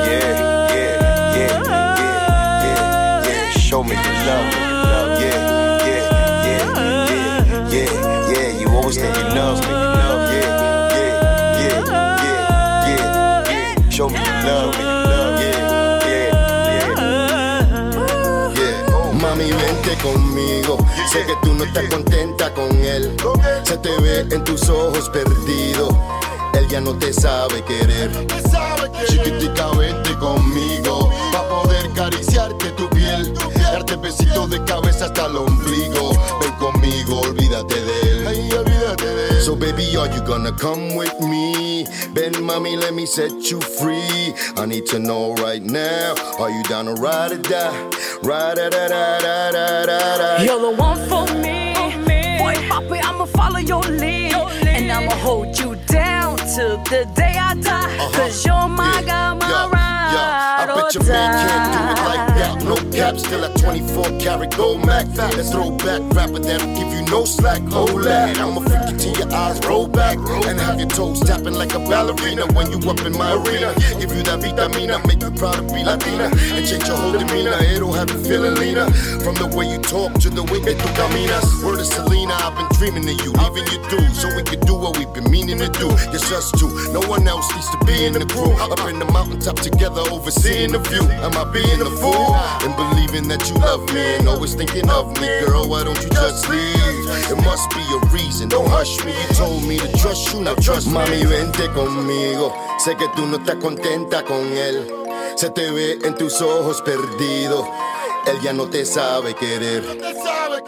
Yeah, 0.08 0.36
yeah, 0.42 1.38
yeah, 1.38 1.62
yeah, 1.64 1.98
yeah, 2.64 3.28
yeah. 3.28 3.50
Show 3.52 3.82
me 3.82 3.96
the 3.96 4.12
love, 4.28 4.48
love. 4.92 5.20
Yeah, 5.22 5.88
yeah, 5.88 6.04
yeah, 6.48 6.68
yeah, 7.08 7.72
yeah, 7.72 8.32
yeah. 8.32 8.60
You 8.60 8.68
always 8.76 8.98
think 8.98 9.16
you 9.16 9.24
love 9.24 9.60
me. 9.66 9.81
Conmigo. 20.02 20.76
Sé 21.10 21.24
que 21.24 21.34
tú 21.42 21.54
no 21.54 21.64
estás 21.64 21.84
contenta 21.88 22.52
con 22.52 22.70
él. 22.84 23.16
Se 23.62 23.76
te 23.78 23.90
ve 24.00 24.20
en 24.30 24.44
tus 24.44 24.68
ojos 24.68 25.08
perdido. 25.10 25.88
Él 26.54 26.68
ya 26.68 26.80
no 26.80 26.98
te 26.98 27.12
sabe 27.12 27.62
querer. 27.64 28.10
Chiquitica, 29.08 29.68
vente 29.70 30.14
conmigo. 30.18 31.10
Pa' 31.32 31.48
poder 31.48 31.86
acariciarte 31.86 32.70
tu 32.72 32.88
piel. 32.90 33.32
Darte 33.56 33.96
besitos 33.96 34.50
de 34.50 34.62
cabeza 34.64 35.06
hasta 35.06 35.26
el 35.26 35.36
ombligo. 35.36 36.10
Ven 36.40 36.52
conmigo, 36.58 37.20
olvídate 37.20 37.80
de 37.80 38.00
él. 38.10 38.26
olvídate 38.26 39.06
de 39.06 39.28
él. 39.28 39.42
So 39.42 39.56
baby, 39.56 39.96
are 39.96 40.08
you 40.14 40.22
gonna 40.22 40.52
come 40.52 40.94
with 40.94 41.18
me? 41.20 41.71
Ben, 42.14 42.32
mommy, 42.44 42.76
let 42.76 42.94
me 42.94 43.06
set 43.06 43.50
you 43.50 43.60
free. 43.60 44.34
I 44.56 44.66
need 44.66 44.86
to 44.86 44.98
know 44.98 45.34
right 45.34 45.62
now. 45.62 46.14
Are 46.38 46.50
you 46.50 46.62
down 46.64 46.86
to 46.86 46.94
ride 46.94 47.32
or 47.32 47.38
die? 47.38 47.90
Ride 48.22 48.56
da 48.56 48.70
da 48.70 48.88
da 48.88 49.18
da 49.18 49.50
da 49.50 50.16
da. 50.18 50.42
You're 50.42 50.60
the 50.60 50.70
one 50.76 50.98
for 51.08 51.26
me. 51.38 51.74
Boy, 52.38 52.54
Poppy, 52.68 52.98
I'ma 52.98 53.26
follow 53.26 53.58
your 53.58 53.82
lead. 53.82 54.34
And 54.66 54.90
I'ma 54.90 55.14
hold 55.16 55.58
you 55.58 55.76
down 55.86 56.36
till 56.38 56.78
the 56.84 57.10
day 57.14 57.36
I 57.38 57.54
die. 57.54 57.84
Uh-huh. 57.84 58.16
Cause 58.16 58.44
you're 58.46 58.68
my 58.68 59.00
yeah. 59.00 59.02
guy, 59.02 59.34
my 59.34 59.48
yeah. 59.48 59.70
ride. 59.70 60.12
Yeah. 60.14 60.62
I 60.62 60.74
bet 60.74 60.94
your 60.94 61.04
man 61.04 61.48
can't 61.48 61.72
do 61.72 62.02
it 62.02 62.04
like 62.08 62.31
that. 62.42 62.64
No 62.64 62.76
cap, 62.90 63.16
still 63.18 63.44
at 63.44 63.56
24 63.58 64.18
karat 64.18 64.56
gold 64.56 64.84
Mac. 64.86 65.06
Let's 65.16 65.50
throw 65.50 65.70
back 65.78 66.02
rapper 66.14 66.38
that'll 66.38 66.74
give 66.74 66.90
you 66.92 67.02
no 67.06 67.24
slack. 67.24 67.62
Oh, 67.70 67.86
Hold 67.86 68.04
that. 68.04 68.38
I'ma 68.38 68.60
freak 68.60 68.90
you 68.90 68.96
till 68.98 69.14
your 69.20 69.32
eyes 69.32 69.58
roll 69.66 69.86
back. 69.88 70.18
And 70.48 70.58
have 70.60 70.78
your 70.78 70.88
toes 70.88 71.20
tapping 71.20 71.54
like 71.54 71.74
a 71.74 71.78
ballerina 71.78 72.46
when 72.54 72.70
you 72.72 72.78
up 72.90 73.00
in 73.06 73.12
my 73.12 73.32
arena. 73.38 73.74
Give 74.00 74.12
you 74.12 74.22
that 74.28 74.40
vitamina, 74.42 75.06
make 75.06 75.22
you 75.22 75.30
proud 75.30 75.56
to 75.56 75.62
be 75.62 75.82
Latina. 75.84 76.26
And 76.56 76.66
change 76.66 76.86
your 76.86 76.96
whole 76.96 77.12
demeanor, 77.12 77.56
it'll 77.74 77.92
have 77.92 78.10
you 78.10 78.20
feeling 78.24 78.54
leaner. 78.56 78.90
From 79.24 79.34
the 79.36 79.48
way 79.54 79.66
you 79.70 79.78
talk 79.78 80.12
to 80.20 80.28
the 80.30 80.42
way 80.50 80.58
you 80.58 80.74
caminas. 80.98 81.46
Word 81.64 81.80
of 81.80 81.86
Selena, 81.86 82.34
I've 82.34 82.54
been 82.56 82.68
dreaming 82.78 83.08
of 83.08 83.24
you, 83.24 83.32
leaving 83.32 83.66
you 83.72 83.78
do 83.88 84.00
So 84.14 84.28
we 84.34 84.42
can 84.42 84.60
do 84.60 84.74
what 84.74 84.98
we've 84.98 85.12
been 85.12 85.30
meaning 85.30 85.58
to 85.58 85.68
do. 85.68 85.88
It's 86.12 86.30
us 86.32 86.50
two, 86.52 86.68
no 86.92 87.00
one 87.08 87.26
else 87.28 87.46
needs 87.54 87.70
to 87.70 87.78
be 87.84 88.04
in 88.04 88.12
the 88.14 88.26
crew. 88.26 88.52
Up 88.62 88.72
in 88.88 88.98
the 88.98 89.06
mountaintop 89.06 89.56
together, 89.56 90.02
overseeing 90.10 90.72
the 90.72 90.78
view. 90.78 91.02
Am 91.22 91.36
I 91.36 91.44
being 91.52 91.80
a 91.80 91.90
fool? 92.00 92.31
And 92.64 92.74
believing 92.76 93.28
that 93.28 93.48
you 93.48 93.56
love 93.56 93.82
me 93.92 94.16
and 94.16 94.28
always 94.28 94.54
thinking 94.54 94.88
of 94.90 95.08
me, 95.20 95.28
girl, 95.46 95.68
why 95.68 95.84
don't 95.84 96.00
you 96.02 96.10
just 96.10 96.48
leave? 96.48 96.72
It 97.30 97.44
must 97.44 97.70
be 97.70 97.82
a 97.82 97.98
reason, 98.12 98.48
don't 98.48 98.68
hush 98.68 99.04
me. 99.04 99.12
You 99.12 99.34
told 99.34 99.64
me 99.64 99.78
to 99.78 99.88
trust 99.98 100.32
you, 100.32 100.40
now 100.40 100.54
trust 100.54 100.86
me. 100.86 100.94
Mami, 100.94 101.24
vente 101.24 101.68
conmigo. 101.72 102.52
Sé 102.78 102.96
que 102.96 103.08
tú 103.14 103.26
no 103.26 103.38
estás 103.38 103.56
contenta 103.56 104.24
con 104.24 104.40
él. 104.56 104.86
Se 105.36 105.50
te 105.50 105.70
ve 105.70 105.98
en 106.04 106.14
tus 106.14 106.40
ojos 106.40 106.82
perdido. 106.82 107.66
Él 108.26 108.40
ya 108.42 108.52
no 108.52 108.66
te 108.68 108.84
sabe 108.84 109.34
querer. 109.34 109.82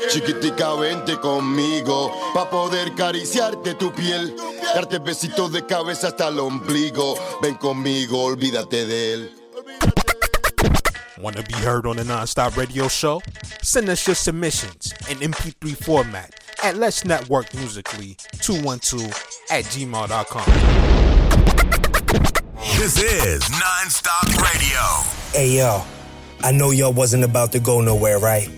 Chiquitica, 0.09 0.74
vente 0.74 1.18
conmigo. 1.20 2.12
Pa' 2.35 2.50
poder 2.50 2.92
acariciarte 2.92 3.74
tu 3.74 3.92
piel. 3.92 4.35
Darte 4.74 4.98
besitos 4.98 5.53
de 5.53 5.64
cabeza 5.64 6.09
hasta 6.09 6.29
el 6.29 6.40
ombligo. 6.40 7.14
Ven 7.42 7.55
conmigo, 7.55 8.22
olvídate 8.24 8.87
de 8.87 9.12
él. 9.12 9.43
Want 11.24 11.38
to 11.38 11.42
be 11.42 11.54
heard 11.54 11.87
on 11.87 11.96
the 11.96 12.02
Nonstop 12.02 12.54
Radio 12.54 12.87
Show? 12.87 13.22
Send 13.62 13.88
us 13.88 14.06
your 14.06 14.14
submissions 14.14 14.92
in 15.08 15.16
MP3 15.20 15.74
format 15.74 16.38
at 16.62 16.76
Let's 16.76 17.06
Network 17.06 17.54
Musically 17.54 18.18
212 18.42 19.06
at 19.50 19.64
gmail.com. 19.64 20.44
This 22.76 23.02
is 23.02 23.42
Nonstop 23.44 24.37
Radio. 24.37 24.80
Hey, 25.32 25.56
yo, 25.56 25.82
I 26.40 26.52
know 26.52 26.72
y'all 26.72 26.92
wasn't 26.92 27.24
about 27.24 27.52
to 27.52 27.58
go 27.58 27.80
nowhere, 27.80 28.18
right? 28.18 28.50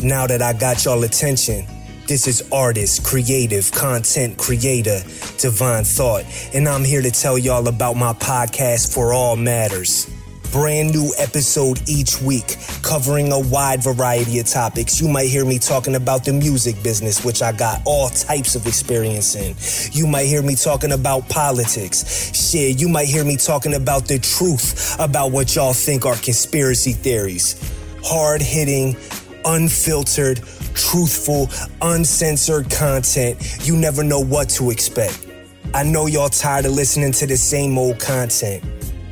Now 0.00 0.26
that 0.26 0.42
I 0.42 0.54
got 0.54 0.84
y'all 0.84 1.04
attention, 1.04 1.66
this 2.08 2.26
is 2.26 2.50
artist, 2.50 3.04
creative, 3.04 3.70
content 3.70 4.38
creator, 4.38 5.02
Divine 5.38 5.84
Thought, 5.84 6.24
and 6.52 6.68
I'm 6.68 6.82
here 6.82 7.02
to 7.02 7.12
tell 7.12 7.38
y'all 7.38 7.68
about 7.68 7.94
my 7.94 8.12
podcast 8.14 8.92
for 8.92 9.12
all 9.12 9.36
matters 9.36 10.10
brand 10.52 10.92
new 10.92 11.12
episode 11.18 11.80
each 11.88 12.20
week 12.20 12.56
covering 12.82 13.32
a 13.32 13.38
wide 13.38 13.82
variety 13.82 14.38
of 14.38 14.46
topics. 14.46 15.00
You 15.00 15.08
might 15.08 15.28
hear 15.28 15.44
me 15.44 15.58
talking 15.58 15.94
about 15.94 16.24
the 16.24 16.32
music 16.32 16.82
business, 16.82 17.24
which 17.24 17.42
I 17.42 17.52
got 17.52 17.82
all 17.84 18.08
types 18.08 18.54
of 18.54 18.66
experience 18.66 19.34
in. 19.34 19.56
You 19.92 20.06
might 20.06 20.26
hear 20.26 20.42
me 20.42 20.54
talking 20.54 20.92
about 20.92 21.28
politics. 21.28 22.32
Shit, 22.34 22.80
you 22.80 22.88
might 22.88 23.08
hear 23.08 23.24
me 23.24 23.36
talking 23.36 23.74
about 23.74 24.06
the 24.06 24.18
truth 24.18 24.96
about 24.98 25.32
what 25.32 25.54
y'all 25.54 25.72
think 25.72 26.06
are 26.06 26.16
conspiracy 26.16 26.92
theories. 26.92 27.60
Hard 28.02 28.40
hitting, 28.40 28.96
unfiltered, 29.44 30.38
truthful, 30.74 31.48
uncensored 31.82 32.70
content. 32.70 33.38
You 33.66 33.76
never 33.76 34.02
know 34.02 34.20
what 34.20 34.48
to 34.50 34.70
expect. 34.70 35.26
I 35.74 35.82
know 35.82 36.06
y'all 36.06 36.28
tired 36.28 36.64
of 36.66 36.72
listening 36.72 37.12
to 37.12 37.26
the 37.26 37.36
same 37.36 37.76
old 37.76 37.98
content. 37.98 38.64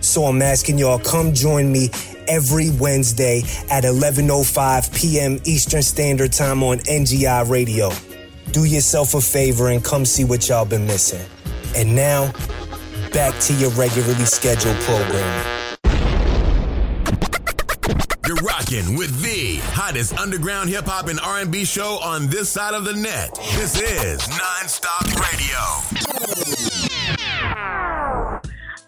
So 0.04 0.24
I'm 0.26 0.42
asking 0.42 0.78
y'all 0.78 0.98
come 0.98 1.32
join 1.32 1.72
me 1.72 1.88
every 2.28 2.70
Wednesday 2.70 3.42
at 3.70 3.84
11:05 3.84 4.94
p.m. 4.94 5.40
Eastern 5.44 5.82
Standard 5.82 6.32
Time 6.32 6.62
on 6.62 6.78
NGI 6.80 7.48
Radio. 7.48 7.90
Do 8.52 8.64
yourself 8.64 9.14
a 9.14 9.20
favor 9.20 9.70
and 9.70 9.82
come 9.82 10.04
see 10.04 10.24
what 10.24 10.48
y'all 10.48 10.66
been 10.66 10.86
missing. 10.86 11.24
And 11.74 11.96
now, 11.96 12.32
back 13.12 13.38
to 13.40 13.54
your 13.54 13.70
regularly 13.70 14.26
scheduled 14.26 14.76
programming. 14.80 15.50
You're 18.26 18.36
rocking 18.36 18.96
with 18.96 19.20
the 19.22 19.56
hottest 19.72 20.18
underground 20.18 20.70
hip 20.70 20.84
hop 20.86 21.08
and 21.08 21.20
R&B 21.20 21.64
show 21.64 21.98
on 22.02 22.28
this 22.28 22.48
side 22.48 22.74
of 22.74 22.84
the 22.84 22.94
net. 22.94 23.34
This 23.56 23.80
is 23.80 24.20
Nonstop 24.20 25.04
Radio. 25.20 26.53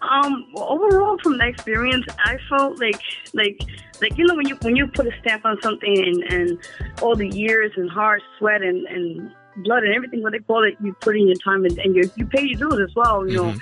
Um, 0.09 0.47
overall, 0.55 1.19
from 1.23 1.39
the 1.39 1.47
experience, 1.47 2.07
I 2.19 2.39
felt 2.49 2.81
like, 2.81 3.01
like, 3.35 3.61
like 4.01 4.17
you 4.17 4.27
know, 4.27 4.35
when 4.35 4.49
you 4.49 4.57
when 4.63 4.77
you 4.77 4.87
put 4.87 5.07
a 5.07 5.13
stamp 5.21 5.45
on 5.45 5.61
something 5.63 5.97
and, 5.97 6.23
and 6.33 6.59
all 7.03 7.17
the 7.17 7.29
years 7.29 7.73
and 7.77 7.91
hard 7.91 8.23
sweat 8.39 8.63
and, 8.63 8.87
and 8.87 9.35
blood 9.57 9.85
and 9.85 9.95
everything, 9.95 10.23
what 10.23 10.33
they 10.33 10.39
call 10.41 10.65
it, 10.65 10.75
you 10.81 10.95
put 11.01 11.17
in 11.17 11.27
your 11.27 11.37
time 11.45 11.65
and, 11.65 11.79
and 11.79 11.95
you 11.95 12.11
you 12.17 12.27
pay 12.27 12.43
your 12.43 12.59
dues 12.59 12.89
as 12.89 12.95
well. 12.95 13.27
You 13.27 13.35
Mm-hmm. 13.35 13.37
know, 13.37 13.55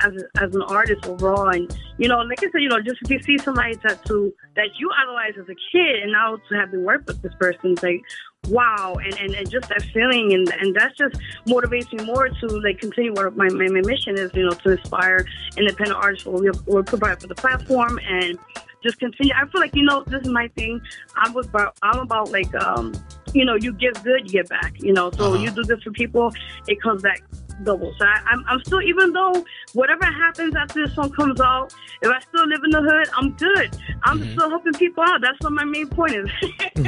as 0.00 0.12
as 0.40 0.54
an 0.54 0.62
artist 0.62 1.06
overall, 1.06 1.48
and 1.48 1.74
you 1.98 2.08
know, 2.08 2.18
like 2.18 2.38
I 2.42 2.50
said, 2.50 2.62
you 2.62 2.68
know, 2.68 2.80
just 2.80 2.98
if 3.02 3.10
you 3.10 3.22
see 3.22 3.38
somebody 3.38 3.76
tattoo 3.76 4.32
that 4.56 4.68
you 4.78 4.90
idolized 5.02 5.38
as 5.38 5.48
a 5.48 5.56
kid, 5.72 6.02
and 6.02 6.12
now 6.12 6.36
to 6.36 6.54
have 6.54 6.70
to 6.72 6.78
work 6.80 7.06
with 7.06 7.22
this 7.22 7.34
person, 7.34 7.72
it's 7.72 7.82
like. 7.82 8.02
Wow, 8.48 8.96
and, 9.04 9.14
and, 9.20 9.34
and 9.36 9.48
just 9.48 9.68
that 9.68 9.82
feeling, 9.94 10.32
and 10.32 10.48
and 10.60 10.74
that's 10.74 10.96
just 10.96 11.14
motivates 11.46 11.92
me 11.92 12.04
more 12.04 12.28
to 12.28 12.46
like 12.48 12.80
continue 12.80 13.12
what 13.12 13.36
my, 13.36 13.48
my, 13.50 13.68
my 13.68 13.80
mission 13.82 14.18
is, 14.18 14.34
you 14.34 14.44
know, 14.44 14.50
to 14.50 14.72
inspire 14.72 15.24
independent 15.56 15.96
artists. 15.96 16.26
What 16.26 16.42
we 16.42 16.50
we 16.66 16.82
provide 16.82 17.20
for 17.20 17.28
the 17.28 17.36
platform, 17.36 18.00
and 18.04 18.36
just 18.82 18.98
continue. 18.98 19.32
I 19.32 19.46
feel 19.46 19.60
like 19.60 19.76
you 19.76 19.84
know 19.84 20.02
this 20.08 20.22
is 20.22 20.28
my 20.28 20.48
thing. 20.56 20.80
I'm 21.14 21.36
about 21.36 21.76
I'm 21.82 22.00
about 22.00 22.32
like 22.32 22.52
um 22.56 22.92
you 23.34 23.44
know 23.44 23.54
you 23.56 23.72
give 23.72 23.94
good, 24.04 24.22
you 24.26 24.30
get 24.42 24.48
back. 24.48 24.74
You 24.80 24.92
know, 24.92 25.10
so 25.12 25.32
Uh-huh. 25.34 25.42
you 25.42 25.50
do 25.50 25.62
this 25.64 25.82
for 25.82 25.90
people, 25.92 26.32
it 26.68 26.80
comes 26.82 27.02
back 27.02 27.22
double. 27.64 27.94
So 27.98 28.04
I, 28.04 28.20
I'm 28.30 28.44
I'm 28.48 28.60
still 28.64 28.82
even 28.82 29.12
though 29.12 29.44
whatever 29.74 30.04
happens 30.04 30.54
after 30.56 30.84
this 30.86 30.94
song 30.94 31.10
comes 31.12 31.40
out, 31.40 31.72
if 32.00 32.10
I 32.10 32.18
still 32.20 32.46
live 32.48 32.60
in 32.64 32.70
the 32.70 32.80
hood, 32.82 33.08
I'm 33.16 33.32
good. 33.34 33.76
I'm 34.04 34.18
still 34.32 34.48
helping 34.50 34.72
people 34.74 35.04
out. 35.06 35.20
That's 35.20 35.38
what 35.40 35.52
my 35.52 35.64
main 35.64 35.88
point 35.88 36.14
is. 36.14 36.30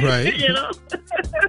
Right. 0.03 0.35
you 0.35 0.51
know. 0.51 0.71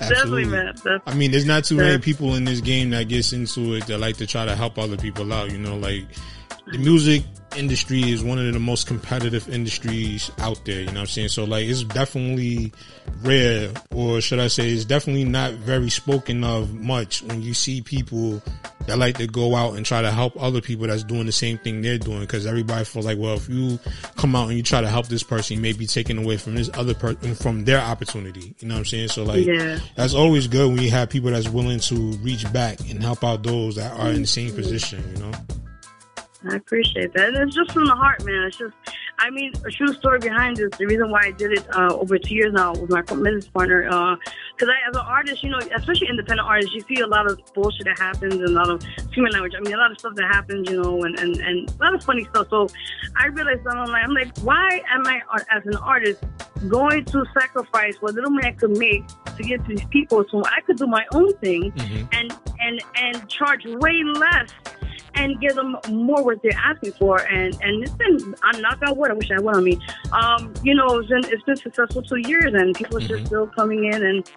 Definitely, 0.00 0.44
man. 0.46 0.74
That's, 0.84 1.02
I 1.06 1.14
mean, 1.14 1.30
there's 1.30 1.46
not 1.46 1.64
too 1.64 1.76
many 1.76 1.98
people 1.98 2.34
in 2.34 2.44
this 2.44 2.60
game 2.60 2.90
that 2.90 3.08
gets 3.08 3.32
into 3.32 3.74
it 3.74 3.86
that 3.86 3.98
like 3.98 4.16
to 4.18 4.26
try 4.26 4.44
to 4.44 4.56
help 4.56 4.78
other 4.78 4.96
people 4.96 5.32
out. 5.32 5.50
You 5.50 5.58
know, 5.58 5.76
like 5.76 6.04
the 6.72 6.78
music 6.78 7.22
industry 7.56 8.10
is 8.10 8.22
one 8.22 8.38
of 8.38 8.52
the 8.52 8.58
most 8.60 8.86
competitive 8.86 9.48
industries 9.48 10.30
out 10.38 10.64
there. 10.64 10.80
You 10.80 10.86
know 10.86 10.92
what 10.92 11.00
I'm 11.00 11.06
saying? 11.06 11.28
So 11.28 11.44
like, 11.44 11.66
it's 11.66 11.82
definitely 11.84 12.72
rare, 13.22 13.72
or 13.94 14.20
should 14.20 14.38
I 14.38 14.48
say, 14.48 14.68
it's 14.70 14.84
definitely 14.84 15.24
not 15.24 15.52
very 15.54 15.90
spoken 15.90 16.44
of 16.44 16.74
much 16.74 17.22
when 17.22 17.42
you 17.42 17.54
see 17.54 17.80
people 17.80 18.42
that 18.86 18.98
like 18.98 19.18
to 19.18 19.26
go 19.26 19.54
out 19.54 19.76
and 19.76 19.84
try 19.84 20.00
to 20.02 20.10
help 20.10 20.40
other 20.42 20.60
people 20.60 20.86
that's 20.86 21.04
doing 21.04 21.26
the 21.26 21.32
same 21.32 21.58
thing 21.58 21.82
they're 21.82 21.98
doing. 21.98 22.20
Because 22.20 22.46
everybody 22.46 22.84
feels 22.84 23.06
like, 23.06 23.18
well, 23.18 23.34
if 23.34 23.48
you 23.48 23.78
come 24.16 24.34
out 24.34 24.48
and 24.48 24.56
you 24.56 24.62
try 24.62 24.80
to 24.80 24.88
help 24.88 25.08
this 25.08 25.22
person, 25.22 25.56
you 25.56 25.62
may 25.62 25.72
be 25.72 25.86
taken 25.86 26.18
away 26.18 26.36
from 26.36 26.54
this 26.54 26.70
other 26.74 26.94
person 26.94 27.34
from 27.34 27.64
their 27.64 27.80
opportunity. 27.80 28.54
You 28.60 28.68
know 28.68 28.74
what 28.74 28.78
I'm 28.80 28.84
saying? 28.86 29.08
So 29.08 29.24
like, 29.24 29.44
Yeah. 29.46 29.78
that's 29.96 30.14
always 30.14 30.46
good 30.46 30.68
when 30.72 30.82
you 30.82 30.90
have 30.90 31.10
people 31.10 31.30
that's 31.30 31.48
willing 31.48 31.80
to 31.80 31.94
reach 32.18 32.50
back 32.52 32.80
and 32.88 33.02
help 33.02 33.22
out 33.24 33.42
those 33.42 33.76
that 33.76 33.92
are 33.98 34.10
in 34.10 34.22
the 34.22 34.26
same 34.28 34.54
position. 34.54 35.04
You 35.14 35.22
know. 35.24 35.32
I 36.48 36.56
appreciate 36.56 37.12
that. 37.12 37.28
And 37.28 37.36
it's 37.36 37.54
just 37.54 37.72
from 37.72 37.84
the 37.84 37.94
heart, 37.94 38.24
man. 38.24 38.46
It's 38.46 38.56
just, 38.56 38.74
I 39.18 39.28
mean, 39.28 39.52
a 39.66 39.70
true 39.70 39.92
story 39.92 40.18
behind 40.20 40.56
this. 40.56 40.70
The 40.78 40.86
reason 40.86 41.10
why 41.10 41.24
I 41.24 41.30
did 41.32 41.52
it 41.52 41.66
uh, 41.76 41.94
over 41.94 42.18
two 42.18 42.34
years 42.34 42.54
now 42.54 42.72
with 42.72 42.90
my 42.90 43.02
business 43.02 43.46
partner, 43.48 43.82
because 43.82 44.68
I, 44.68 44.88
as 44.88 44.96
an 44.96 45.04
artist, 45.04 45.42
you 45.42 45.50
know, 45.50 45.58
especially 45.58 46.08
independent 46.08 46.48
artists, 46.48 46.74
you 46.74 46.80
see 46.80 47.00
a 47.02 47.06
lot 47.06 47.30
of 47.30 47.38
bullshit 47.52 47.84
that 47.84 47.98
happens 47.98 48.34
and 48.34 48.44
a 48.44 48.52
lot 48.52 48.70
of 48.70 48.82
human 49.12 49.32
language. 49.32 49.52
I 49.54 49.60
mean, 49.60 49.74
a 49.74 49.76
lot 49.76 49.90
of 49.90 49.98
stuff 49.98 50.14
that 50.14 50.28
happens, 50.32 50.70
you 50.70 50.82
know, 50.82 51.02
and, 51.02 51.18
and, 51.18 51.36
and 51.36 51.68
a 51.68 51.84
lot 51.84 51.94
of 51.94 52.02
funny 52.02 52.24
stuff. 52.24 52.48
So 52.48 52.68
I 53.16 53.26
realized 53.26 53.64
that 53.64 53.76
I'm 53.76 53.90
like, 53.90 54.04
I'm 54.04 54.14
like, 54.14 54.38
why 54.38 54.82
am 54.90 55.06
I, 55.06 55.20
uh, 55.34 55.40
as 55.54 55.66
an 55.66 55.76
artist, 55.76 56.24
going 56.68 57.04
to 57.04 57.24
sacrifice 57.38 57.96
what 58.00 58.14
little 58.14 58.30
money 58.30 58.48
I 58.48 58.52
could 58.52 58.78
make 58.78 59.06
to 59.36 59.42
get 59.42 59.62
to 59.64 59.68
these 59.68 59.84
people 59.86 60.24
so 60.30 60.42
I 60.46 60.62
could 60.62 60.78
do 60.78 60.86
my 60.86 61.04
own 61.12 61.34
thing 61.36 61.72
and, 62.12 62.34
and, 62.60 62.82
and 62.96 63.28
charge 63.28 63.66
way 63.66 64.02
less 64.04 64.50
and 65.14 65.40
give 65.40 65.54
them 65.54 65.76
more 65.88 66.22
what 66.24 66.42
they're 66.42 66.52
asking 66.56 66.92
for. 66.92 67.20
And 67.20 67.56
and 67.62 67.82
it's 67.82 67.92
been 67.92 68.34
I'm 68.42 68.60
knock 68.60 68.80
on 68.86 68.96
wood. 68.96 69.10
I 69.10 69.14
wish 69.14 69.30
I 69.30 69.40
would. 69.40 69.56
I 69.56 69.60
mean, 69.60 69.80
um, 70.12 70.52
you 70.62 70.74
know, 70.74 70.98
it's 70.98 71.08
been 71.08 71.24
it's 71.24 71.42
been 71.44 71.56
successful 71.56 72.02
two 72.02 72.18
years, 72.18 72.52
and 72.54 72.74
people 72.74 72.98
are 72.98 73.00
just 73.00 73.26
still 73.26 73.46
coming 73.48 73.84
in 73.84 74.04
and 74.04 74.30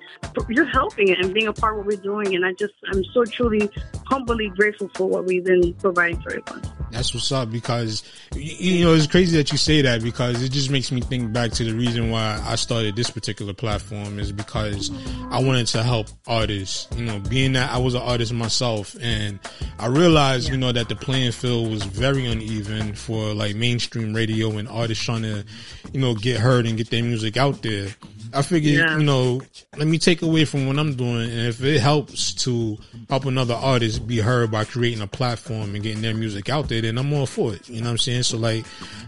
just 0.52 0.70
helping 0.72 1.10
it 1.10 1.20
and 1.20 1.34
being 1.34 1.48
a 1.48 1.54
part 1.54 1.74
of 1.74 1.80
what 1.80 1.88
we're 1.88 1.98
doing. 1.98 2.36
And 2.36 2.46
I 2.46 2.54
just 2.54 2.74
I'm 2.92 3.04
so 3.06 3.26
truly 3.26 3.70
humbly 4.08 4.50
grateful 4.50 4.90
for 4.96 5.08
what 5.08 5.26
we've 5.26 5.44
been 5.44 5.74
providing 5.76 6.22
for 6.22 6.32
everyone. 6.32 6.62
That's 6.92 7.14
what's 7.14 7.32
up 7.32 7.52
because 7.52 8.04
you 8.36 8.86
know 8.86 8.94
it's 8.94 9.08
crazy 9.08 9.36
that 9.38 9.52
you 9.52 9.58
say 9.58 9.82
that 9.82 10.04
because 10.04 10.44
it 10.44 10.52
just 10.52 10.70
makes 10.70 10.92
me 10.92 11.02
think 11.02 11.34
back 11.34 11.52
to 11.54 11.64
the 11.64 11.74
reason 11.74 12.12
why 12.12 12.40
I 12.46 12.56
started 12.56 12.96
this 12.96 13.10
particular 13.10 13.54
platform 13.54 14.20
is 14.20 14.32
because 14.32 14.92
I 15.32 15.42
wanted 15.42 15.68
to 15.68 15.82
help 15.82 16.08
artists. 16.28 16.88
You 16.96 17.06
know, 17.06 17.20
being 17.20 17.54
that 17.54 17.72
I 17.72 17.80
was 17.80 17.96
an 17.96 18.02
artist 18.02 18.32
myself 18.34 18.96
and 19.02 19.40
I 19.80 19.88
realized 19.88 20.50
you 20.50 20.58
know 20.58 20.62
that 20.72 20.89
the 20.89 20.95
playing 20.95 21.32
field 21.32 21.70
was 21.70 21.84
very 21.84 22.26
uneven 22.26 22.93
for 22.93 23.34
like 23.34 23.55
mainstream 23.55 24.14
radio 24.14 24.57
and 24.57 24.68
artists 24.70 25.03
trying 25.03 25.24
to 25.24 25.43
you 25.91 25.99
know 25.99 26.16
get 26.16 26.39
heard 26.39 26.66
and 26.66 26.78
get 26.78 26.89
their 26.89 27.03
music 27.03 27.38
out 27.38 27.61
there. 27.61 27.89
I 28.36 28.41
figured, 28.41 28.74
Yeah. 28.74 28.97
you 28.97 29.03
know, 29.03 29.41
let 29.78 29.88
me 29.88 29.99
take 29.99 30.24
away 30.24 30.45
from 30.45 30.66
what 30.66 30.80
I'm 30.80 30.95
doing, 30.95 31.30
and 31.30 31.47
if 31.47 31.64
it 31.64 31.80
helps 31.80 32.34
to 32.45 32.80
help 33.07 33.26
another 33.26 33.53
artist 33.53 34.07
be 34.07 34.18
heard 34.18 34.49
by 34.49 34.64
creating 34.66 35.01
a 35.01 35.07
platform 35.07 35.76
and 35.76 35.84
getting 35.84 36.01
their 36.01 36.16
music 36.16 36.49
out 36.49 36.68
there, 36.68 36.82
then 36.82 36.97
I'm 36.97 37.14
all 37.14 37.28
for 37.28 37.53
it. 37.53 37.70
You 37.70 37.82
know 37.82 37.88
what 37.88 37.91
I'm 37.91 37.97
saying? 37.99 38.24
So 38.24 38.38
like, 38.38 38.66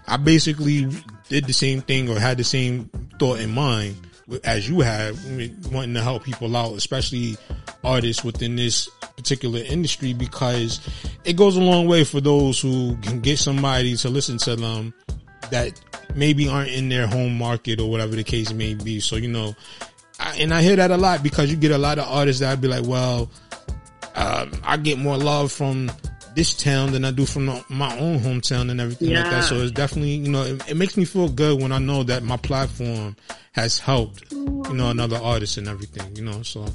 I 0.08 0.18
basically 0.18 0.88
did 1.30 1.46
the 1.46 1.54
same 1.54 1.82
thing 1.82 2.08
or 2.08 2.20
had 2.20 2.38
the 2.38 2.44
same 2.44 2.88
thought 3.18 3.40
in 3.40 3.52
mind 3.52 3.96
as 4.44 4.70
you 4.70 4.82
had, 4.82 5.16
wanting 5.72 5.96
to 5.96 6.02
help 6.04 6.24
people 6.24 6.56
out, 6.56 6.74
especially 6.74 7.36
artists 7.86 8.24
within 8.24 8.56
this 8.56 8.90
particular 9.16 9.60
industry, 9.60 10.14
because 10.14 10.80
it 11.24 11.38
goes 11.38 11.56
a 11.56 11.62
long 11.62 11.88
way 11.88 12.04
for 12.04 12.20
those 12.20 12.60
who 12.60 12.98
can 12.98 13.22
get 13.22 13.40
somebody 13.40 13.96
to 13.98 14.10
listen 14.10 14.38
to 14.40 14.56
them 14.56 14.94
that 15.52 15.80
maybe 16.16 16.48
aren't 16.48 16.72
in 16.72 16.90
their 16.90 17.08
home 17.08 17.38
market 17.38 17.80
or 17.80 17.90
whatever 17.90 18.16
the 18.16 18.24
case 18.24 18.52
may 18.52 18.74
be. 18.74 19.00
So, 19.00 19.16
you 19.16 19.28
know, 19.28 19.56
I, 20.20 20.36
and 20.38 20.54
I 20.54 20.62
hear 20.62 20.76
that 20.76 20.92
a 20.92 20.98
lot 20.98 21.24
because 21.24 21.52
you 21.52 21.58
get 21.58 21.72
a 21.72 21.78
lot 21.78 22.00
of 22.00 22.08
artists 22.08 22.40
that 22.40 22.52
I'd 22.52 22.62
be 22.62 22.68
like, 22.68 22.86
well, 22.86 23.30
um, 24.16 24.52
I 24.64 24.78
get 24.78 24.98
more 24.98 25.18
love 25.18 25.52
from 25.52 25.92
this 26.36 26.56
town 26.56 26.92
than 26.92 27.06
I 27.06 27.12
do 27.12 27.26
from 27.26 27.46
the, 27.46 27.64
my 27.70 27.98
own 27.98 28.20
hometown 28.20 28.70
and 28.70 28.82
everything 28.82 29.14
like 29.14 29.24
that. 29.26 29.44
So 29.46 29.56
it's 29.56 29.72
definitely, 29.72 30.16
you 30.16 30.30
know, 30.30 30.44
it, 30.44 30.72
it 30.72 30.78
makes 30.78 30.98
me 30.98 31.06
feel 31.06 31.30
good 31.30 31.62
when 31.62 31.72
I 31.72 31.78
know 31.78 32.04
that 32.04 32.24
my 32.24 32.38
platform 32.38 33.16
has 33.54 33.80
helped, 33.80 34.32
you 34.32 34.74
know, 34.74 34.90
another 34.90 35.18
artist 35.18 35.58
and 35.58 35.68
everything, 35.68 36.16
you 36.16 36.24
know, 36.24 36.42
so. 36.44 36.66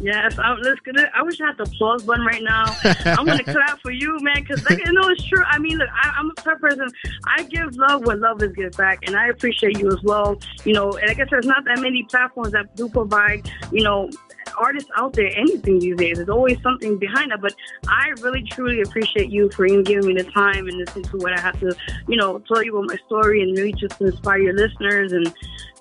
Yes, 0.00 0.38
I, 0.38 0.52
let's 0.54 0.80
get 0.80 0.96
it. 0.96 1.08
I 1.14 1.22
wish 1.22 1.40
I 1.40 1.46
had 1.46 1.56
the 1.56 1.64
applause 1.64 2.02
button 2.02 2.24
right 2.24 2.42
now. 2.42 2.64
I'm 3.06 3.24
gonna 3.24 3.44
clap 3.44 3.80
for 3.80 3.90
you, 3.90 4.18
man, 4.20 4.36
because 4.42 4.64
like, 4.68 4.84
you 4.84 4.92
know 4.92 5.08
it's 5.08 5.24
true. 5.24 5.42
I 5.44 5.58
mean, 5.58 5.78
look, 5.78 5.88
I, 5.90 6.14
I'm 6.18 6.30
a 6.30 6.50
of 6.50 6.60
person. 6.60 6.88
I 7.26 7.44
give 7.44 7.76
love 7.76 8.04
when 8.04 8.20
love 8.20 8.42
is 8.42 8.52
give 8.52 8.72
back, 8.72 9.06
and 9.06 9.16
I 9.16 9.28
appreciate 9.28 9.78
you 9.78 9.88
as 9.88 10.02
well. 10.02 10.38
You 10.64 10.74
know, 10.74 10.90
and 10.92 11.08
like 11.08 11.16
I 11.16 11.20
said, 11.20 11.28
there's 11.30 11.46
not 11.46 11.64
that 11.64 11.80
many 11.80 12.02
platforms 12.04 12.52
that 12.52 12.74
do 12.76 12.88
provide, 12.88 13.50
you 13.72 13.82
know, 13.82 14.10
artists 14.58 14.90
out 14.96 15.12
there 15.14 15.30
anything 15.36 15.78
these 15.78 15.96
days. 15.96 16.16
There's 16.16 16.28
always 16.28 16.60
something 16.62 16.98
behind 16.98 17.30
that. 17.30 17.40
But 17.40 17.54
I 17.88 18.08
really 18.20 18.42
truly 18.42 18.80
appreciate 18.82 19.30
you 19.30 19.50
for 19.50 19.66
even 19.66 19.82
giving 19.82 20.06
me 20.06 20.14
the 20.14 20.30
time 20.30 20.66
and 20.68 20.76
listening 20.78 21.04
to 21.04 21.16
what 21.18 21.32
I 21.32 21.40
have 21.40 21.58
to, 21.60 21.74
you 22.08 22.16
know, 22.16 22.38
tell 22.40 22.62
you 22.62 22.76
about 22.76 22.88
my 22.90 22.96
story 23.06 23.42
and 23.42 23.56
really 23.56 23.72
just 23.72 23.98
to 23.98 24.06
inspire 24.06 24.38
your 24.38 24.54
listeners 24.54 25.12
and 25.12 25.32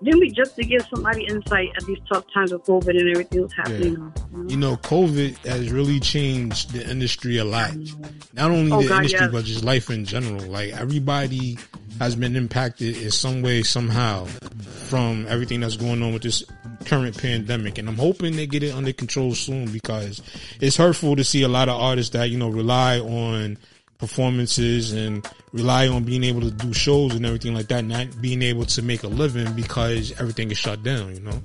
maybe 0.02 0.30
just 0.32 0.56
to 0.58 0.64
give 0.64 0.86
somebody 0.94 1.26
insight 1.26 1.70
at 1.78 1.86
these 1.86 2.00
tough 2.12 2.26
times 2.34 2.52
of 2.52 2.64
COVID 2.64 2.90
and 2.90 3.10
everything 3.10 3.42
that's 3.42 3.54
happening. 3.56 3.94
now, 3.94 4.14
you 4.32 4.38
know? 4.38 4.50
You 4.50 4.58
know, 4.58 4.76
COVID 4.78 5.46
has 5.46 5.72
really 5.72 6.00
changed 6.00 6.72
the 6.72 6.90
industry 6.90 7.38
a 7.38 7.46
lot. 7.46 7.72
Not 8.34 8.52
only 8.52 8.72
Oh, 8.72 8.82
the 8.82 8.88
God, 8.88 8.98
industry, 8.98 9.20
yes. 9.22 9.32
but 9.32 9.46
just 9.46 9.64
life 9.64 9.90
in 9.90 10.06
general. 10.06 10.42
Like 10.46 10.74
everybody 10.74 11.58
has 12.00 12.16
been 12.16 12.36
impacted 12.36 12.98
in 12.98 13.12
some 13.12 13.42
way, 13.44 13.62
somehow, 13.64 14.26
from 14.88 15.26
everything 15.30 15.60
that's 15.60 15.78
going 15.78 16.02
on 16.02 16.12
with 16.12 16.24
this 16.24 16.44
current 16.86 17.18
pandemic. 17.18 17.78
And 17.78 17.88
I'm 17.88 17.98
hoping 17.98 18.36
they 18.36 18.48
get 18.48 18.64
it 18.64 18.74
under 18.74 18.94
control 18.94 19.34
soon 19.34 19.72
because 19.72 20.22
it's 20.60 20.78
hurtful 20.78 21.16
to 21.16 21.24
see 21.24 21.44
a 21.44 21.48
lot 21.48 21.70
of 21.70 21.80
artists 21.80 22.14
that, 22.14 22.30
you 22.30 22.38
know, 22.38 22.50
rely 22.50 23.00
on 23.00 23.58
performances 23.98 24.92
and 24.92 25.26
rely 25.54 25.88
on 25.88 26.04
being 26.04 26.24
able 26.24 26.42
to 26.42 26.52
do 26.52 26.74
shows 26.74 27.16
and 27.16 27.26
everything 27.26 27.54
like 27.54 27.68
that, 27.68 27.86
not 27.86 28.22
being 28.22 28.42
able 28.42 28.66
to 28.66 28.82
make 28.82 29.04
a 29.04 29.08
living 29.08 29.54
because 29.54 30.12
everything 30.20 30.52
is 30.52 30.58
shut 30.58 30.84
down, 30.84 31.14
you 31.14 31.22
know? 31.22 31.42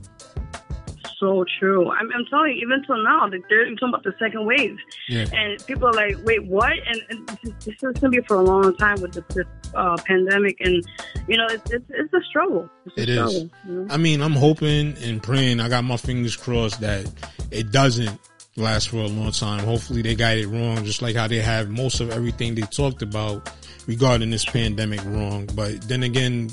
So 1.18 1.44
true. 1.58 1.90
I'm, 1.90 2.10
I'm 2.14 2.24
telling 2.26 2.52
you, 2.52 2.62
even 2.66 2.82
till 2.84 3.02
now, 3.02 3.28
like, 3.28 3.42
they're 3.48 3.64
talking 3.74 3.88
about 3.88 4.02
the 4.04 4.14
second 4.18 4.46
wave, 4.46 4.76
Yeah. 5.08 5.26
and 5.32 5.64
people 5.66 5.88
are 5.88 5.92
like, 5.92 6.16
"Wait, 6.24 6.44
what?" 6.46 6.72
And, 6.86 7.02
and 7.10 7.28
this, 7.28 7.38
is, 7.44 7.64
this 7.64 7.74
is 7.74 7.80
going 7.80 7.94
to 7.94 8.08
be 8.10 8.20
for 8.26 8.36
a 8.36 8.42
long 8.42 8.74
time 8.76 9.00
with 9.00 9.12
this, 9.12 9.24
this 9.34 9.46
uh, 9.74 9.96
pandemic, 10.06 10.56
and 10.60 10.84
you 11.26 11.36
know, 11.36 11.46
it's 11.50 11.70
it's, 11.70 11.84
it's 11.90 12.12
a 12.14 12.22
struggle. 12.28 12.68
It's 12.86 12.96
a 12.98 13.02
It 13.02 13.08
is. 13.08 13.16
struggle, 13.18 13.50
you 13.66 13.72
know? 13.72 13.86
I 13.94 13.96
mean, 13.96 14.20
I'm 14.22 14.32
hoping 14.32 14.94
and 15.02 15.22
praying. 15.22 15.60
I 15.60 15.68
got 15.68 15.84
my 15.84 15.96
fingers 15.96 16.36
crossed 16.36 16.80
that 16.80 17.10
it 17.50 17.70
doesn't 17.72 18.18
last 18.56 18.88
for 18.88 18.96
a 18.98 19.06
long 19.06 19.30
time. 19.32 19.60
Hopefully, 19.64 20.02
they 20.02 20.14
got 20.14 20.36
it 20.36 20.46
wrong, 20.46 20.84
just 20.84 21.02
like 21.02 21.16
how 21.16 21.26
they 21.28 21.40
have 21.40 21.68
most 21.70 22.00
of 22.00 22.10
everything 22.10 22.54
they 22.54 22.62
talked 22.62 23.02
about 23.02 23.50
regarding 23.86 24.30
this 24.30 24.44
pandemic 24.44 25.04
wrong. 25.04 25.46
But 25.54 25.82
then 25.82 26.02
again, 26.02 26.50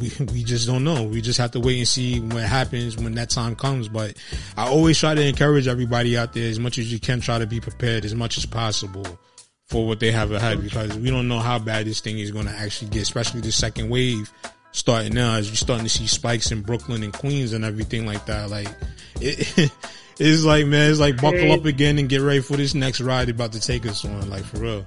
we, 0.00 0.12
we 0.32 0.44
just 0.44 0.66
don't 0.66 0.84
know. 0.84 1.04
We 1.04 1.20
just 1.20 1.38
have 1.38 1.52
to 1.52 1.60
wait 1.60 1.78
and 1.78 1.88
see 1.88 2.20
what 2.20 2.42
happens 2.42 2.96
when 2.96 3.14
that 3.14 3.30
time 3.30 3.56
comes. 3.56 3.88
But 3.88 4.16
I 4.56 4.68
always 4.68 4.98
try 4.98 5.14
to 5.14 5.22
encourage 5.22 5.68
everybody 5.68 6.16
out 6.16 6.32
there 6.32 6.48
as 6.48 6.58
much 6.58 6.78
as 6.78 6.92
you 6.92 6.98
can 6.98 7.20
try 7.20 7.38
to 7.38 7.46
be 7.46 7.60
prepared 7.60 8.04
as 8.04 8.14
much 8.14 8.38
as 8.38 8.46
possible 8.46 9.06
for 9.66 9.86
what 9.86 10.00
they 10.00 10.10
have 10.10 10.32
ahead 10.32 10.62
because 10.62 10.96
we 10.96 11.10
don't 11.10 11.28
know 11.28 11.40
how 11.40 11.58
bad 11.58 11.86
this 11.86 12.00
thing 12.00 12.18
is 12.18 12.30
going 12.30 12.46
to 12.46 12.52
actually 12.52 12.90
get, 12.90 13.02
especially 13.02 13.40
the 13.40 13.52
second 13.52 13.90
wave 13.90 14.32
starting 14.72 15.14
now 15.14 15.34
as 15.34 15.48
you're 15.48 15.56
starting 15.56 15.84
to 15.84 15.90
see 15.90 16.06
spikes 16.06 16.50
in 16.52 16.62
Brooklyn 16.62 17.02
and 17.02 17.12
Queens 17.12 17.52
and 17.52 17.64
everything 17.64 18.06
like 18.06 18.24
that. 18.26 18.48
Like 18.48 18.68
it, 19.20 19.70
it's 20.18 20.44
like, 20.44 20.66
man, 20.66 20.90
it's 20.90 21.00
like 21.00 21.20
buckle 21.20 21.52
up 21.52 21.64
again 21.64 21.98
and 21.98 22.08
get 22.08 22.22
ready 22.22 22.40
for 22.40 22.56
this 22.56 22.74
next 22.74 23.00
ride 23.00 23.28
about 23.28 23.52
to 23.52 23.60
take 23.60 23.86
us 23.86 24.04
on. 24.04 24.30
Like 24.30 24.44
for 24.44 24.58
real. 24.58 24.86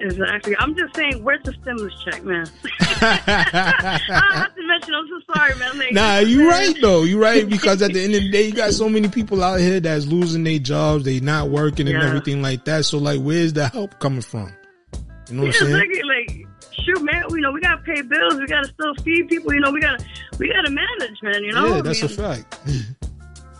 Exactly. 0.00 0.54
I'm 0.58 0.76
just 0.76 0.94
saying, 0.94 1.24
where's 1.24 1.42
the 1.44 1.52
stimulus 1.60 1.92
check, 2.04 2.22
man? 2.24 2.46
I 3.00 4.30
have 4.32 4.54
to 4.54 4.66
mention. 4.66 4.94
I'm 4.94 5.08
so 5.08 5.34
sorry, 5.34 5.54
man. 5.58 5.78
Like, 5.78 5.92
Nah, 5.92 6.18
you 6.18 6.48
right 6.48 6.74
though. 6.80 7.02
You 7.02 7.20
right 7.20 7.48
because 7.48 7.82
at 7.82 7.92
the 7.92 8.02
end 8.04 8.14
of 8.14 8.22
the 8.22 8.30
day, 8.30 8.46
you 8.46 8.52
got 8.52 8.72
so 8.72 8.88
many 8.88 9.08
people 9.08 9.42
out 9.42 9.58
here 9.60 9.80
that's 9.80 10.06
losing 10.06 10.44
their 10.44 10.58
jobs, 10.58 11.04
they 11.04 11.20
not 11.20 11.48
working 11.50 11.88
and 11.88 11.96
Yeah. 12.00 12.06
everything 12.06 12.42
like 12.42 12.64
that. 12.66 12.84
So 12.84 12.98
like, 12.98 13.20
where's 13.20 13.52
the 13.52 13.68
help 13.68 13.98
coming 13.98 14.20
from? 14.22 14.52
You 15.28 15.36
know 15.36 15.42
what 15.44 15.54
Yeah, 15.60 15.66
I'm 15.66 15.72
saying? 15.72 15.92
like, 16.06 16.28
like, 16.28 16.46
shoot, 16.84 17.02
man. 17.02 17.22
You 17.30 17.40
know, 17.40 17.52
we 17.52 17.60
gotta 17.60 17.82
pay 17.82 18.00
bills. 18.02 18.34
We 18.38 18.46
gotta 18.46 18.68
still 18.68 18.94
feed 19.04 19.28
people. 19.28 19.52
You 19.52 19.60
know, 19.60 19.70
we 19.72 19.80
gotta, 19.80 20.04
we 20.38 20.48
gotta 20.48 20.70
manage, 20.70 21.22
man. 21.22 21.42
You 21.44 21.52
know, 21.52 21.66
yeah, 21.66 21.74
I 21.78 21.80
that's 21.82 22.02
mean, 22.02 22.10
a 22.10 22.14
fact. 22.14 22.58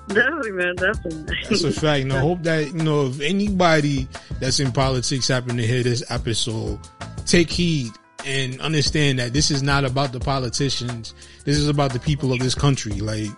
Definitely, 0.08 0.52
man. 0.52 0.74
Definitely. 0.76 1.36
That's 1.48 1.64
a 1.64 1.72
fact. 1.72 2.10
I 2.10 2.18
hope 2.18 2.42
that, 2.42 2.66
you 2.66 2.82
know, 2.82 3.06
if 3.06 3.20
anybody 3.20 4.08
that's 4.40 4.60
in 4.60 4.72
politics 4.72 5.28
happen 5.28 5.56
to 5.56 5.66
hear 5.66 5.82
this 5.82 6.02
episode, 6.10 6.78
take 7.26 7.50
heed 7.50 7.92
and 8.26 8.60
understand 8.60 9.18
that 9.18 9.32
this 9.32 9.50
is 9.50 9.62
not 9.62 9.84
about 9.84 10.12
the 10.12 10.20
politicians. 10.20 11.14
This 11.44 11.56
is 11.56 11.68
about 11.68 11.92
the 11.92 12.00
people 12.00 12.32
of 12.32 12.40
this 12.40 12.54
country. 12.54 12.94
Like, 12.94 13.28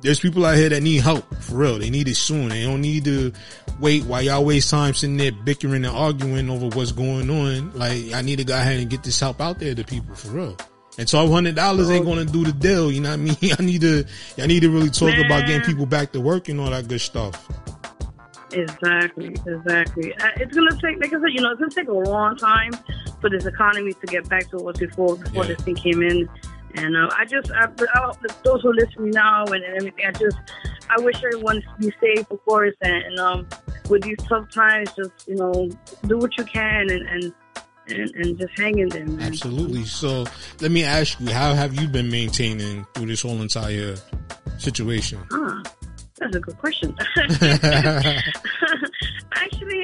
there's 0.00 0.20
people 0.20 0.46
out 0.46 0.56
here 0.56 0.70
that 0.70 0.82
need 0.82 1.02
help 1.02 1.34
for 1.36 1.56
real. 1.56 1.78
They 1.78 1.90
need 1.90 2.08
it 2.08 2.14
soon. 2.14 2.48
They 2.48 2.62
don't 2.62 2.80
need 2.80 3.04
to 3.04 3.32
wait 3.80 4.04
while 4.04 4.22
y'all 4.22 4.44
waste 4.44 4.70
time 4.70 4.94
sitting 4.94 5.18
there 5.18 5.32
bickering 5.32 5.84
and 5.84 5.94
arguing 5.94 6.48
over 6.48 6.68
what's 6.74 6.92
going 6.92 7.28
on. 7.28 7.72
Like, 7.74 8.12
I 8.12 8.22
need 8.22 8.36
to 8.36 8.44
go 8.44 8.56
ahead 8.56 8.80
and 8.80 8.88
get 8.88 9.02
this 9.02 9.20
help 9.20 9.40
out 9.40 9.58
there 9.58 9.74
to 9.74 9.84
people 9.84 10.14
for 10.14 10.28
real. 10.28 10.56
And 10.98 11.08
twelve 11.08 11.30
hundred 11.30 11.54
dollars 11.54 11.88
ain't 11.90 12.04
gonna 12.04 12.24
do 12.24 12.44
the 12.44 12.52
deal. 12.52 12.90
You 12.92 13.00
know 13.00 13.10
what 13.10 13.20
I 13.20 13.22
mean? 13.22 13.36
I 13.58 13.62
need 13.62 13.80
to, 13.82 14.04
I 14.38 14.46
need 14.46 14.60
to 14.60 14.70
really 14.70 14.90
talk 14.90 15.14
about 15.24 15.46
getting 15.46 15.62
people 15.62 15.86
back 15.86 16.12
to 16.12 16.20
work 16.20 16.48
and 16.48 16.60
all 16.60 16.70
that 16.70 16.88
good 16.88 17.00
stuff. 17.00 17.48
Exactly, 18.52 19.28
exactly. 19.46 20.12
Uh, 20.16 20.28
It's 20.36 20.54
gonna 20.54 20.72
take, 20.72 20.98
like 21.00 21.12
I 21.14 21.20
said, 21.20 21.30
you 21.32 21.40
know, 21.40 21.52
it's 21.52 21.60
gonna 21.60 21.70
take 21.70 21.88
a 21.88 21.92
long 21.92 22.36
time 22.36 22.72
for 23.20 23.30
this 23.30 23.46
economy 23.46 23.92
to 23.92 24.06
get 24.06 24.28
back 24.28 24.48
to 24.50 24.56
what 24.56 24.80
it 24.80 24.86
was 24.86 24.90
before 24.96 25.16
before 25.16 25.44
Yeah. 25.44 25.54
this 25.54 25.60
thing 25.62 25.74
came 25.76 26.02
in. 26.02 26.28
And 26.74 26.96
uh, 26.96 27.08
I 27.16 27.24
just, 27.24 27.50
I, 27.52 27.64
I, 27.94 28.12
those 28.44 28.62
who 28.62 28.70
are 28.70 28.74
listening 28.74 29.10
now 29.10 29.44
and, 29.44 29.62
and 29.64 29.76
everything, 29.76 30.04
I 30.06 30.12
just, 30.12 30.36
I 30.88 31.00
wish 31.00 31.16
everyone 31.22 31.62
to 31.62 31.68
be 31.78 31.92
safe, 32.00 32.30
of 32.30 32.44
course, 32.44 32.74
and, 32.82 33.02
and 33.04 33.18
um, 33.18 33.48
with 33.88 34.02
these 34.02 34.18
tough 34.28 34.50
times, 34.52 34.90
just 34.96 35.10
you 35.28 35.34
know, 35.36 35.68
do 36.06 36.18
what 36.18 36.36
you 36.38 36.44
can 36.44 36.90
and 36.90 37.08
and 37.08 37.32
and, 37.90 38.14
and 38.16 38.38
just 38.38 38.58
hang 38.58 38.78
in 38.78 38.88
there, 38.88 39.06
man. 39.06 39.20
Absolutely. 39.20 39.84
So 39.84 40.24
let 40.60 40.70
me 40.70 40.84
ask 40.84 41.18
you, 41.20 41.30
how 41.30 41.54
have 41.54 41.74
you 41.74 41.88
been 41.88 42.10
maintaining 42.10 42.86
through 42.94 43.06
this 43.06 43.22
whole 43.22 43.40
entire 43.40 43.96
situation? 44.58 45.20
Huh. 45.30 45.62
That's 46.18 46.36
a 46.36 46.40
good 46.40 46.58
question. 46.58 46.94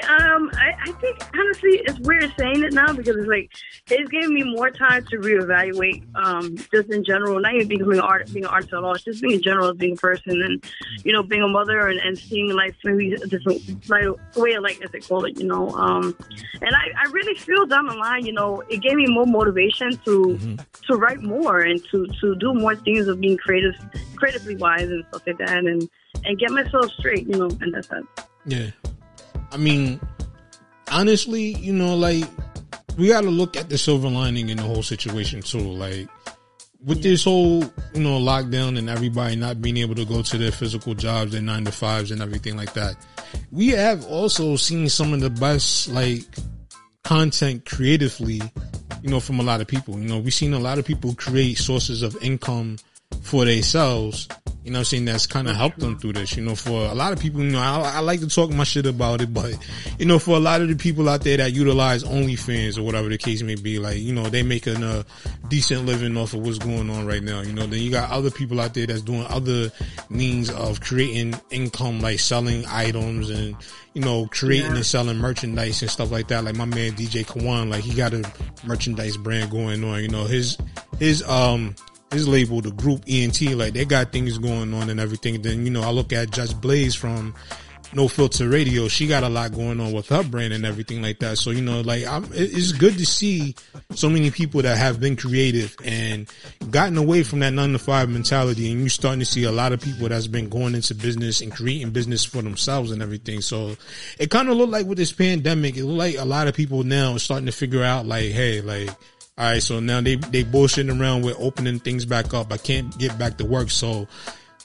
Um, 0.09 0.50
I, 0.54 0.72
I 0.80 0.92
think 0.92 1.18
honestly, 1.34 1.82
it's 1.84 1.98
weird 2.00 2.32
saying 2.38 2.62
it 2.62 2.72
now 2.72 2.92
because 2.92 3.16
it's 3.16 3.26
like 3.26 3.50
it's 3.90 4.11
giving 4.11 4.34
me 4.34 4.44
more 4.44 4.70
time 4.70 5.04
to 5.07 5.16
reevaluate, 5.18 6.04
um, 6.14 6.57
just 6.57 6.90
in 6.90 7.04
general, 7.04 7.40
not 7.40 7.54
even 7.54 7.68
becoming 7.68 7.98
an 7.98 8.04
art, 8.04 8.32
being 8.32 8.44
an 8.44 8.50
artist 8.50 8.72
at 8.72 8.84
all, 8.84 8.94
it's 8.94 9.04
just 9.04 9.20
being 9.20 9.34
in 9.34 9.42
general, 9.42 9.74
being 9.74 9.94
a 9.94 9.96
person, 9.96 10.42
and 10.42 10.64
you 11.04 11.12
know, 11.12 11.22
being 11.22 11.42
a 11.42 11.48
mother 11.48 11.88
and, 11.88 11.98
and 12.00 12.16
seeing 12.16 12.50
life 12.50 12.74
maybe 12.84 13.14
a 13.14 13.26
different 13.26 13.88
like, 13.88 14.36
way 14.36 14.52
of 14.52 14.62
life, 14.62 14.80
as 14.82 14.90
they 14.90 15.00
call 15.00 15.24
it, 15.24 15.38
you 15.38 15.46
know. 15.46 15.70
Um, 15.70 16.16
and 16.62 16.74
I, 16.74 17.04
I 17.04 17.11
really 17.11 17.34
feel 17.34 17.66
down 17.66 17.86
the 17.86 17.94
line, 17.94 18.24
you 18.24 18.32
know, 18.32 18.62
it 18.68 18.82
gave 18.82 18.94
me 18.94 19.07
more 19.07 19.26
motivation 19.26 19.96
to 20.04 20.57
to 20.86 20.94
write 20.94 21.22
more 21.22 21.61
and 21.61 21.82
to 21.90 22.07
to 22.20 22.36
do 22.36 22.54
more 22.54 22.76
things 22.76 23.09
of 23.09 23.20
being 23.20 23.36
creative, 23.36 23.74
creatively 24.14 24.57
wise 24.57 24.88
and 24.88 25.04
stuff 25.09 25.26
like 25.26 25.38
that, 25.38 25.50
and 25.50 25.88
and 26.24 26.38
get 26.38 26.50
myself 26.50 26.90
straight, 26.92 27.26
you 27.26 27.36
know, 27.36 27.50
and 27.61 27.74
that's 27.74 27.88
that. 27.88 28.04
Yeah. 28.46 28.70
I 29.57 29.59
mean, 29.59 29.98
honestly, 30.92 31.54
you 31.54 31.72
know, 31.72 31.96
like 31.96 32.24
we 32.98 33.09
got 33.09 33.22
to 33.22 33.30
look 33.30 33.57
at 33.57 33.70
the 33.70 33.78
silver 33.78 34.07
lining 34.07 34.50
in 34.50 34.59
the 34.59 34.62
whole 34.62 34.82
situation 34.82 35.40
too. 35.40 35.61
Like 35.61 36.11
with 36.84 37.02
this 37.02 37.24
whole, 37.24 37.62
you 37.94 38.02
know, 38.02 38.20
lockdown 38.20 38.76
and 38.76 38.90
everybody 38.90 39.34
not 39.34 39.62
being 39.62 39.78
able 39.78 39.94
to 39.94 40.04
go 40.04 40.20
to 40.20 40.36
their 40.36 40.52
physical 40.52 40.92
jobs, 40.92 41.32
their 41.32 41.40
nine 41.40 41.64
to 41.64 41.72
fives 41.72 42.11
and 42.11 42.20
everything 42.20 42.59
like 42.59 42.74
that. 42.74 42.96
We 43.50 43.68
have 43.68 44.04
also 44.04 44.57
seen 44.57 44.90
some 44.90 45.14
of 45.14 45.20
the 45.20 45.30
best 45.30 45.88
like 45.88 46.26
content 47.02 47.64
creatively, 47.64 48.42
you 49.00 49.09
know, 49.09 49.20
from 49.20 49.40
a 49.40 49.42
lot 49.42 49.62
of 49.62 49.66
people. 49.66 49.98
You 49.98 50.07
know, 50.07 50.18
we've 50.18 50.34
seen 50.34 50.52
a 50.52 50.61
lot 50.61 50.78
of 50.78 50.84
people 50.84 51.14
create 51.14 51.57
sources 51.57 52.02
of 52.02 52.14
income 52.22 52.76
for 53.27 53.45
themselves. 53.45 54.29
You 54.62 54.72
know 54.72 54.79
what 54.79 54.81
I'm 54.81 54.85
saying? 54.87 55.05
That's 55.05 55.29
kind 55.29 55.49
of 55.49 55.55
helped 55.55 55.79
them 55.79 55.97
through 55.97 56.14
this. 56.14 56.37
You 56.37 56.45
know, 56.45 56.57
for 56.57 56.87
a 56.87 56.95
lot 56.95 57.12
of 57.12 57.20
people, 57.20 57.41
you 57.41 57.51
know, 57.51 57.61
I, 57.61 57.99
I 57.99 58.01
like 58.01 58.18
to 58.18 58.29
talk 58.29 58.51
my 58.51 58.64
shit 58.64 58.85
about 58.85 59.20
it, 59.20 59.33
but 59.33 59.57
you 59.97 60.07
know, 60.07 60.18
for 60.18 60.33
a 60.33 60.41
lot 60.41 60.61
of 60.61 60.66
the 60.66 60.74
people 60.74 61.09
out 61.09 61.22
there 61.22 61.37
that 61.37 61.53
utilize 61.53 62.03
OnlyFans 62.03 62.77
or 62.77 62.83
whatever 62.83 63.09
the 63.09 63.16
case 63.16 63.43
may 63.43 63.55
be, 63.55 63.79
like, 63.79 63.99
you 63.99 64.12
know, 64.12 64.24
they 64.24 64.43
making 64.43 64.83
a 64.83 65.05
decent 65.49 65.87
living 65.87 66.16
off 66.16 66.35
of 66.35 66.41
what's 66.41 66.59
going 66.59 66.91
on 66.91 67.07
right 67.07 67.22
now. 67.22 67.43
You 67.43 67.53
know, 67.53 67.64
then 67.64 67.81
you 67.81 67.93
got 67.93 68.11
other 68.11 68.31
people 68.31 68.61
out 68.61 68.74
there 68.74 68.87
that's 68.89 69.03
doing 69.03 69.24
other 69.29 69.70
means 70.11 70.51
of 70.51 70.81
creating 70.81 71.41
income, 71.51 72.01
like 72.01 72.18
selling 72.18 72.64
items 72.66 73.31
and, 73.31 73.55
you 73.95 74.03
know, 74.03 74.27
creating 74.33 74.72
and 74.72 74.87
selling 74.87 75.18
merchandise 75.18 75.81
and 75.83 75.91
stuff 75.93 76.11
like 76.11 76.27
that. 76.29 76.43
Like 76.43 76.57
my 76.57 76.64
man 76.64 76.93
DJ 76.93 77.24
Kawan, 77.24 77.70
like 77.70 77.85
he 77.85 77.95
got 77.95 78.14
a 78.14 78.29
merchandise 78.66 79.16
brand 79.16 79.53
going 79.53 79.85
on. 79.85 80.03
You 80.03 80.09
know, 80.09 80.24
his 80.24 80.59
his 80.99 81.22
um 81.29 81.77
his 82.12 82.28
labeled 82.28 82.64
the 82.64 82.70
group 82.70 83.02
ENT, 83.09 83.40
like 83.57 83.72
they 83.72 83.84
got 83.84 84.12
things 84.12 84.38
going 84.38 84.72
on 84.74 84.90
and 84.90 85.00
everything. 85.00 85.42
Then 85.42 85.64
you 85.64 85.70
know, 85.70 85.82
I 85.82 85.90
look 85.90 86.12
at 86.12 86.30
Judge 86.30 86.59
Blaze 86.61 86.94
from 86.94 87.34
No 87.92 88.09
Filter 88.09 88.48
Radio. 88.48 88.88
She 88.88 89.07
got 89.07 89.24
a 89.24 89.28
lot 89.28 89.52
going 89.52 89.80
on 89.80 89.92
with 89.92 90.09
her 90.11 90.22
brand 90.22 90.52
and 90.52 90.64
everything 90.64 91.02
like 91.02 91.18
that. 91.18 91.38
So 91.38 91.50
you 91.50 91.62
know, 91.62 91.80
like 91.80 92.07
I'm, 92.07 92.24
it's 92.32 92.72
good 92.72 92.96
to 92.98 93.07
see 93.07 93.57
so 93.90 94.09
many 94.09 94.30
people 94.30 94.62
that 94.62 94.78
have 94.78 95.00
been 95.00 95.16
creative 95.16 95.76
and 95.84 96.30
gotten 96.70 96.96
away 96.96 97.22
from 97.22 97.40
that 97.40 97.52
nine 97.52 97.72
to 97.72 97.78
five 97.78 98.09
mentality, 98.09 98.70
and 98.70 98.80
you're 98.80 98.88
starting 98.88 99.20
to 99.20 99.26
see 99.26 99.44
a 99.44 99.52
lot 99.52 99.72
of 99.72 99.80
people 99.80 100.09
that's 100.09 100.28
been 100.28 100.48
going 100.48 100.74
into 100.74 100.94
business 100.94 101.40
and 101.40 101.52
creating 101.52 101.90
business 101.90 102.24
for 102.24 102.40
themselves 102.40 102.92
and 102.92 103.02
everything. 103.02 103.40
So 103.40 103.76
it 104.18 104.30
kind 104.30 104.48
of 104.48 104.57
looked 104.57 104.72
like 104.72 104.86
with 104.86 104.98
this 104.98 105.12
pandemic, 105.12 105.76
it 105.76 105.84
looked 105.84 105.98
like 105.98 106.18
a 106.18 106.24
lot 106.24 106.46
of 106.46 106.54
people 106.54 106.84
now 106.84 107.14
are 107.14 107.18
starting 107.18 107.46
to 107.46 107.52
figure 107.52 107.82
out, 107.82 108.07
like, 108.07 108.30
hey, 108.30 108.61
like. 108.61 108.90
All 109.39 109.45
right, 109.45 109.62
so 109.62 109.80
now 109.80 110.01
they 110.01 110.14
they 110.16 110.45
bullshitting 110.45 110.99
around 110.99 111.22
with 111.22 111.37
opening 111.39 111.78
things 111.78 112.07
back 112.07 112.32
up. 112.32 112.51
I 112.53 112.57
can't 112.57 112.97
get 112.99 113.18
back 113.18 113.37
to 113.37 113.45
work, 113.45 113.70
so 113.70 114.09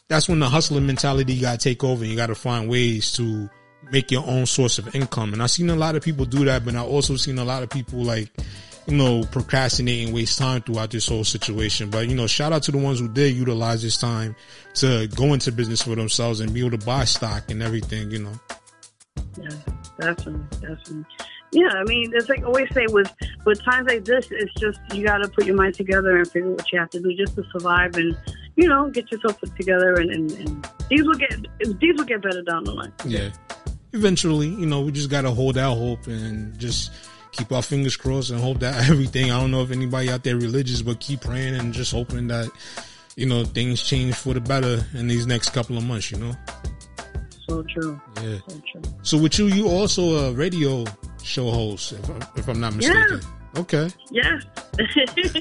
that's 0.08 0.30
when 0.30 0.40
the 0.40 0.48
hustling 0.48 0.86
mentality 0.86 1.40
got 1.42 1.60
to 1.60 1.70
take 1.70 1.84
over. 1.84 2.06
You 2.06 2.16
got 2.16 2.28
to 2.28 2.36
find 2.36 2.70
ways 2.70 3.12
to 3.14 3.50
make 3.92 4.12
your 4.12 4.26
own 4.26 4.46
source 4.46 4.80
of 4.80 4.96
income. 4.96 5.34
And 5.34 5.44
I've 5.44 5.52
seen 5.52 5.70
a 5.70 5.76
lot 5.76 5.96
of 5.96 6.04
people 6.04 6.26
do 6.26 6.46
that, 6.46 6.64
but 6.64 6.76
I 6.76 6.82
also 6.82 7.18
seen 7.18 7.38
a 7.38 7.44
lot 7.44 7.64
of 7.64 7.70
people 7.70 8.02
like, 8.02 8.30
you 8.88 8.96
know, 8.96 9.24
procrastinate 9.24 10.06
and 10.06 10.16
waste 10.16 10.40
time 10.40 10.62
throughout 10.62 10.92
this 10.92 11.08
whole 11.08 11.26
situation. 11.26 11.90
But 11.90 12.08
you 12.08 12.16
know, 12.16 12.28
shout 12.28 12.54
out 12.54 12.64
to 12.64 12.72
the 12.72 12.78
ones 12.78 13.00
who 13.00 13.10
did 13.10 13.36
utilize 13.36 13.82
this 13.82 13.98
time 13.98 14.38
to 14.76 15.08
go 15.16 15.34
into 15.34 15.52
business 15.52 15.82
for 15.82 15.96
themselves 15.96 16.40
and 16.40 16.54
be 16.54 16.62
able 16.62 16.78
to 16.78 16.86
buy 16.86 17.04
stock 17.04 17.52
and 17.52 17.62
everything. 17.62 18.10
You 18.12 18.24
know. 18.24 18.40
Yeah, 19.38 19.50
definitely, 20.00 20.46
definitely. 20.62 21.06
Yeah, 21.52 21.68
I 21.68 21.84
mean, 21.84 22.12
it's 22.16 22.30
like 22.30 22.40
I 22.40 22.44
always 22.44 22.74
say 22.74 22.86
with 22.90 23.14
with 23.46 23.62
times 23.64 23.88
like 23.88 24.06
this, 24.06 24.28
it's 24.32 24.54
just 24.54 24.80
you 24.94 25.06
got 25.06 25.18
to 25.18 25.28
put 25.28 25.46
your 25.46 25.56
mind 25.56 25.74
together 25.74 26.18
and 26.18 26.30
figure 26.30 26.52
out 26.52 26.58
what 26.58 26.72
you 26.72 26.80
have 26.80 26.90
to 26.92 27.02
do 27.02 27.14
just 27.14 27.36
to 27.36 27.44
survive, 27.52 27.96
and 27.96 28.18
you 28.56 28.70
know, 28.70 28.90
get 28.90 29.12
yourself 29.12 29.40
put 29.40 29.56
together, 29.58 29.96
and, 29.96 30.12
and, 30.12 30.32
and 30.32 30.70
these 30.90 31.04
will 31.04 31.16
get 31.16 31.34
these 31.80 31.98
will 31.98 32.06
get 32.06 32.22
better 32.22 32.42
down 32.42 32.64
the 32.64 32.74
line. 32.74 32.94
Yeah. 33.06 33.32
eventually, 33.92 34.48
you 34.48 34.66
know, 34.66 34.82
we 34.82 34.94
just 34.94 35.10
got 35.10 35.22
to 35.24 35.32
hold 35.32 35.58
out 35.58 35.76
hope 35.76 36.08
and 36.08 36.58
just 36.58 36.92
keep 37.34 37.52
our 37.52 37.62
fingers 37.62 37.98
crossed 37.98 38.30
and 38.30 38.40
hope 38.40 38.60
that 38.60 38.90
everything. 38.90 39.32
I 39.32 39.40
don't 39.40 39.52
know 39.52 39.62
if 39.62 39.72
anybody 39.72 40.10
out 40.10 40.24
there 40.24 40.38
religious, 40.38 40.82
but 40.82 41.02
keep 41.02 41.22
praying 41.22 41.56
and 41.56 41.74
just 41.74 41.92
hoping 41.92 42.28
that 42.28 42.50
you 43.18 43.26
know 43.26 43.44
things 43.44 43.84
change 43.84 44.16
for 44.16 44.34
the 44.34 44.42
better 44.42 44.86
in 44.94 45.08
these 45.08 45.28
next 45.28 45.50
couple 45.50 45.78
of 45.78 45.84
months. 45.84 46.12
You 46.12 46.20
know. 46.20 46.34
So 47.50 47.64
true. 47.64 48.00
Yeah. 48.24 48.38
So 48.48 48.62
true. 48.72 48.82
So 49.02 49.18
with 49.18 49.38
you, 49.38 49.48
you 49.48 49.68
also 49.68 50.30
a 50.30 50.32
radio 50.32 50.86
show 51.24 51.50
host, 51.52 51.94
if, 51.94 52.10
I, 52.10 52.28
if 52.38 52.48
I'm 52.48 52.60
not 52.60 52.76
mistaken. 52.76 53.22
Yeah. 53.22 53.60
Okay. 53.62 53.90
Yes. 54.12 54.44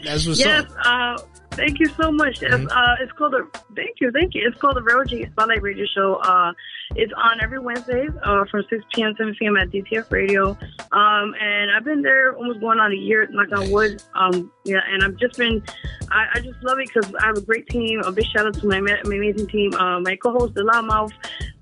That's 0.04 0.26
what's 0.26 0.40
yes. 0.40 0.64
up. 0.64 0.68
Uh, 0.84 1.22
thank 1.52 1.78
you 1.78 1.86
so 2.00 2.10
much. 2.10 2.42
Yes, 2.42 2.54
Mhm. 2.54 2.66
uh, 2.70 2.96
it's 3.00 3.12
called 3.12 3.32
the. 3.34 3.46
Thank 3.76 4.00
you. 4.00 4.10
Thank 4.10 4.34
you. 4.34 4.42
It's 4.48 4.60
called 4.60 4.76
the 4.76 4.82
Real 4.82 5.04
G 5.04 5.26
Spotlight 5.30 5.62
Radio 5.62 5.84
Show. 5.94 6.14
Uh, 6.16 6.52
it's 6.96 7.12
on 7.16 7.40
every 7.40 7.60
Wednesday 7.60 8.08
uh, 8.24 8.44
from 8.50 8.64
6 8.68 8.84
p.m. 8.92 9.14
7 9.16 9.36
p.m. 9.38 9.56
at 9.56 9.70
DTF 9.70 10.10
Radio. 10.10 10.58
Um, 10.90 11.34
and 11.40 11.70
I've 11.70 11.84
been 11.84 12.02
there 12.02 12.34
almost 12.34 12.58
going 12.58 12.80
on 12.80 12.90
a 12.90 12.96
year, 12.96 13.28
knock 13.30 13.52
on 13.56 13.70
wood. 13.70 14.02
Um, 14.16 14.50
yeah, 14.64 14.80
and 14.90 15.04
I've 15.04 15.16
just 15.16 15.38
been. 15.38 15.62
I, 16.10 16.26
I 16.34 16.40
just 16.40 16.60
love 16.64 16.80
it 16.80 16.90
because 16.92 17.14
I 17.22 17.26
have 17.26 17.36
a 17.36 17.42
great 17.42 17.68
team. 17.68 18.00
A 18.00 18.10
big 18.10 18.26
shout 18.26 18.44
out 18.44 18.54
to 18.54 18.66
my, 18.66 18.80
my 18.80 18.98
amazing 19.04 19.46
team. 19.46 19.72
Uh, 19.74 20.00
my 20.00 20.16
co-host, 20.16 20.54
The 20.54 20.62
Loudmouth, 20.62 21.12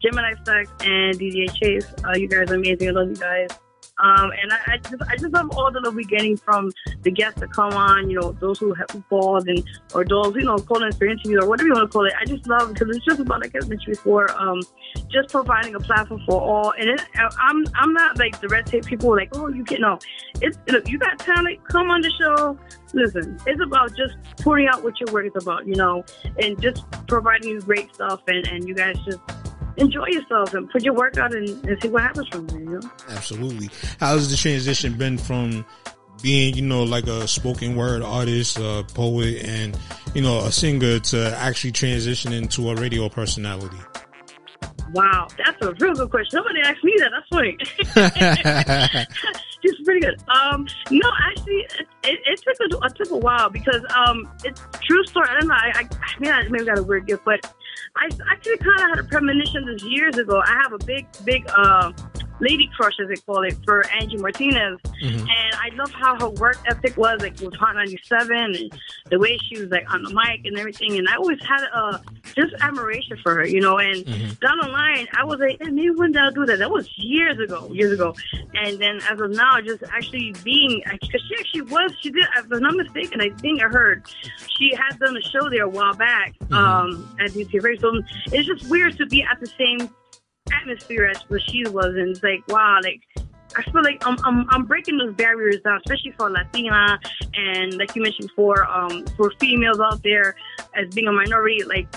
Gemini 0.01 0.33
Stacks, 0.43 0.71
and 0.81 1.14
DJ 1.21 1.53
Chase. 1.61 1.87
Uh, 2.07 2.16
you 2.16 2.27
guys 2.27 2.51
are 2.51 2.55
amazing. 2.55 2.89
I 2.89 2.93
love 2.93 3.11
you 3.11 3.16
guys. 3.16 3.51
Um, 4.01 4.30
and 4.40 4.53
I, 4.53 4.59
I 4.74 4.76
just 4.78 5.03
I 5.09 5.16
just 5.16 5.32
love 5.32 5.51
all 5.57 5.72
the 5.72 5.80
love 5.80 5.94
we're 5.94 6.07
getting 6.07 6.36
from 6.36 6.70
the 7.03 7.11
guests 7.11 7.40
that 7.40 7.53
come 7.53 7.72
on, 7.72 8.09
you 8.09 8.20
know, 8.20 8.32
those 8.32 8.59
who 8.59 8.72
have 8.74 8.88
called 9.09 9.49
and 9.49 9.64
or 9.94 10.05
those, 10.05 10.34
you 10.36 10.44
know, 10.44 10.57
calling 10.57 10.92
for 10.92 11.07
interviews 11.07 11.42
or 11.42 11.49
whatever 11.49 11.68
you 11.68 11.74
want 11.74 11.90
to 11.90 11.92
call 11.92 12.07
it. 12.07 12.12
I 12.20 12.24
just 12.24 12.46
love 12.46 12.72
because 12.72 12.94
it's 12.94 13.05
just 13.05 13.20
about 13.20 13.40
like 13.40 13.55
I 13.57 13.66
mentioned 13.66 13.96
before, 13.96 14.30
um, 14.40 14.61
just 15.09 15.30
providing 15.30 15.74
a 15.74 15.80
platform 15.80 16.22
for 16.26 16.40
all. 16.40 16.72
And 16.78 16.90
it, 16.90 17.01
I'm 17.16 17.64
I'm 17.74 17.92
not 17.92 18.18
like 18.18 18.40
the 18.40 18.49
red 18.49 18.66
tape 18.66 18.84
people 18.84 19.14
like, 19.14 19.30
oh, 19.34 19.49
you 19.49 19.64
get 19.64 19.80
no. 19.80 19.99
It's 20.40 20.59
look, 20.68 20.88
you 20.88 20.99
got 20.99 21.18
talent, 21.18 21.64
come 21.64 21.90
on 21.90 22.01
the 22.01 22.11
show. 22.11 22.59
Listen, 22.92 23.38
it's 23.46 23.61
about 23.61 23.94
just 23.96 24.14
putting 24.38 24.68
out 24.68 24.82
what 24.82 24.99
your 25.01 25.12
work 25.12 25.26
is 25.26 25.42
about, 25.42 25.66
you 25.66 25.74
know, 25.74 26.05
and 26.38 26.61
just 26.62 26.84
providing 27.07 27.51
you 27.51 27.61
great 27.61 27.92
stuff, 27.94 28.22
and 28.28 28.46
and 28.49 28.66
you 28.68 28.74
guys 28.74 28.96
just 29.05 29.18
enjoy 29.79 30.07
yourselves 30.09 30.55
and 30.55 30.68
put 30.70 30.83
your 30.83 30.95
work 30.95 31.16
out 31.18 31.35
and, 31.35 31.49
and 31.66 31.83
see 31.83 31.89
what 31.89 32.03
happens 32.03 32.29
from 32.29 32.47
there, 32.49 32.61
you 32.61 32.81
know. 32.81 32.91
Absolutely. 33.11 33.70
How's 34.01 34.31
the 34.31 34.37
transition 34.37 34.95
been 34.95 35.18
from 35.18 35.64
being, 36.22 36.55
you 36.55 36.62
know, 36.62 36.83
like 36.83 37.07
a 37.07 37.29
spoken 37.29 37.76
word 37.76 38.03
artist, 38.03 38.59
a 38.59 38.85
poet, 38.95 39.45
and 39.45 39.79
you 40.14 40.22
know, 40.22 40.39
a 40.41 40.53
singer 40.53 40.99
to 40.99 41.37
actually 41.39 41.72
transitioning 41.72 42.51
to 42.51 42.70
a 42.70 42.74
radio 42.74 43.09
personality? 43.09 43.79
Wow, 44.93 45.29
that's 45.37 45.61
a 45.61 45.72
real 45.81 45.95
good 45.95 46.11
question. 46.11 46.41
Nobody 46.41 46.61
asked 46.62 46.83
me 46.83 46.95
that. 46.99 47.11
That's 47.12 47.29
funny. 48.97 49.37
It's 49.62 49.83
pretty 49.83 50.01
good. 50.01 50.22
Um, 50.29 50.66
no, 50.91 51.11
actually, 51.31 51.66
it, 51.79 51.89
it, 52.05 52.20
it 52.24 52.41
took 52.43 52.81
a, 52.81 52.87
it 52.87 52.95
took 52.95 53.11
a 53.11 53.16
while 53.16 53.51
because 53.51 53.83
um, 53.97 54.31
it's 54.45 54.62
true 54.83 55.05
story. 55.07 55.26
I 55.29 55.41
don't 55.41 55.49
know. 55.49 55.55
I, 55.55 55.72
I, 55.74 55.83
I 55.83 56.20
mean, 56.20 56.31
I 56.31 56.49
maybe 56.49 56.64
got 56.64 56.79
a 56.79 56.83
weird 56.83 57.07
gift, 57.07 57.24
but 57.24 57.53
I 57.97 58.09
actually 58.31 58.59
kind 58.59 58.81
of 58.81 58.89
had 58.91 58.99
a 58.99 59.05
premonition 59.05 59.66
this 59.66 59.83
years 59.83 60.18
ago. 60.18 60.41
I 60.45 60.61
have 60.62 60.72
a 60.72 60.85
big, 60.85 61.07
big 61.24 61.49
uh, 61.57 61.93
lady 62.41 62.70
crush, 62.76 62.95
as 63.03 63.09
they 63.09 63.16
call 63.16 63.43
it, 63.45 63.57
for 63.64 63.84
Angie 63.91 64.16
Martinez, 64.16 64.78
Mhm. 65.03 65.20
and 65.20 65.55
I 65.55 65.70
love 65.74 65.91
how 65.93 66.18
her 66.18 66.28
work 66.30 66.57
ethic 66.68 66.97
was, 66.97 67.20
like 67.20 67.39
with 67.41 67.55
Hot 67.57 67.74
97, 67.74 68.36
and 68.55 68.80
the 69.11 69.18
way 69.18 69.36
she 69.49 69.61
was 69.61 69.70
like 69.70 69.93
on 69.93 70.03
the 70.03 70.11
mic 70.11 70.45
and 70.47 70.59
everything. 70.59 70.99
And 70.99 71.09
I 71.09 71.14
always 71.16 71.39
had 71.45 71.64
uh, 71.74 71.99
just 72.36 72.55
admiration 72.61 73.16
for 73.22 73.34
her, 73.36 73.47
you 73.47 73.61
know. 73.61 73.78
And 73.78 74.05
down 74.41 74.59
the 74.62 74.68
line, 74.68 75.07
I 75.16 75.24
was 75.24 75.39
like, 75.41 75.59
hey, 75.61 75.70
maybe 75.70 75.91
one 75.91 76.12
day 76.12 76.20
I'll 76.20 76.30
do 76.32 76.47
that. 76.47 76.59
That 76.59 76.70
was 76.70 76.89
years 76.97 77.39
ago, 77.39 77.68
years 77.72 77.93
ago. 77.93 78.14
And 78.55 78.78
then 78.78 79.01
as 79.11 79.20
of 79.20 79.30
now, 79.30 79.61
just 79.61 79.82
actually 79.93 80.34
being, 80.45 80.82
because 81.01 81.22
she 81.28 81.34
actually 81.39 81.62
was, 81.62 81.93
she 82.01 82.11
did, 82.11 82.24
if 82.36 82.51
I'm 82.53 82.61
not 82.62 82.74
mistaken, 82.76 83.20
I 83.20 83.30
think 83.41 83.62
I 83.62 83.68
heard 83.68 84.05
she 84.59 84.72
had 84.74 84.99
done 84.99 85.16
a 85.16 85.22
show 85.22 85.49
there 85.51 85.64
a 85.64 85.68
while 85.68 85.95
back 85.95 86.34
um, 86.53 87.09
at 87.20 87.30
DT 87.32 87.62
Radio. 87.62 87.78
So 87.80 88.03
it's 88.32 88.47
just 88.47 88.68
weird 88.70 88.97
to 88.99 89.07
be 89.07 89.22
at 89.22 89.39
the 89.41 89.47
same 89.47 89.89
atmosphere 90.53 91.07
as 91.07 91.18
where 91.28 91.40
she 91.40 91.64
was, 91.68 91.86
and 91.86 92.11
it's 92.11 92.22
like, 92.22 92.46
wow, 92.49 92.80
like. 92.82 93.03
I 93.57 93.62
feel 93.62 93.82
like 93.82 94.07
I'm, 94.07 94.18
I'm 94.24 94.46
I'm 94.51 94.64
breaking 94.66 94.99
those 94.99 95.14
barriers 95.14 95.57
down, 95.64 95.78
especially 95.78 96.12
for 96.12 96.28
Latina 96.28 97.01
and 97.32 97.78
like 97.78 97.96
you 97.96 98.03
mentioned 98.03 98.28
before, 98.28 98.70
um, 98.70 99.07
for 99.16 99.32
females 99.40 99.80
out 99.80 100.03
there 100.03 100.36
as 100.76 100.94
being 100.94 101.09
a 101.09 101.12
minority. 101.12 101.64
Like, 101.64 101.88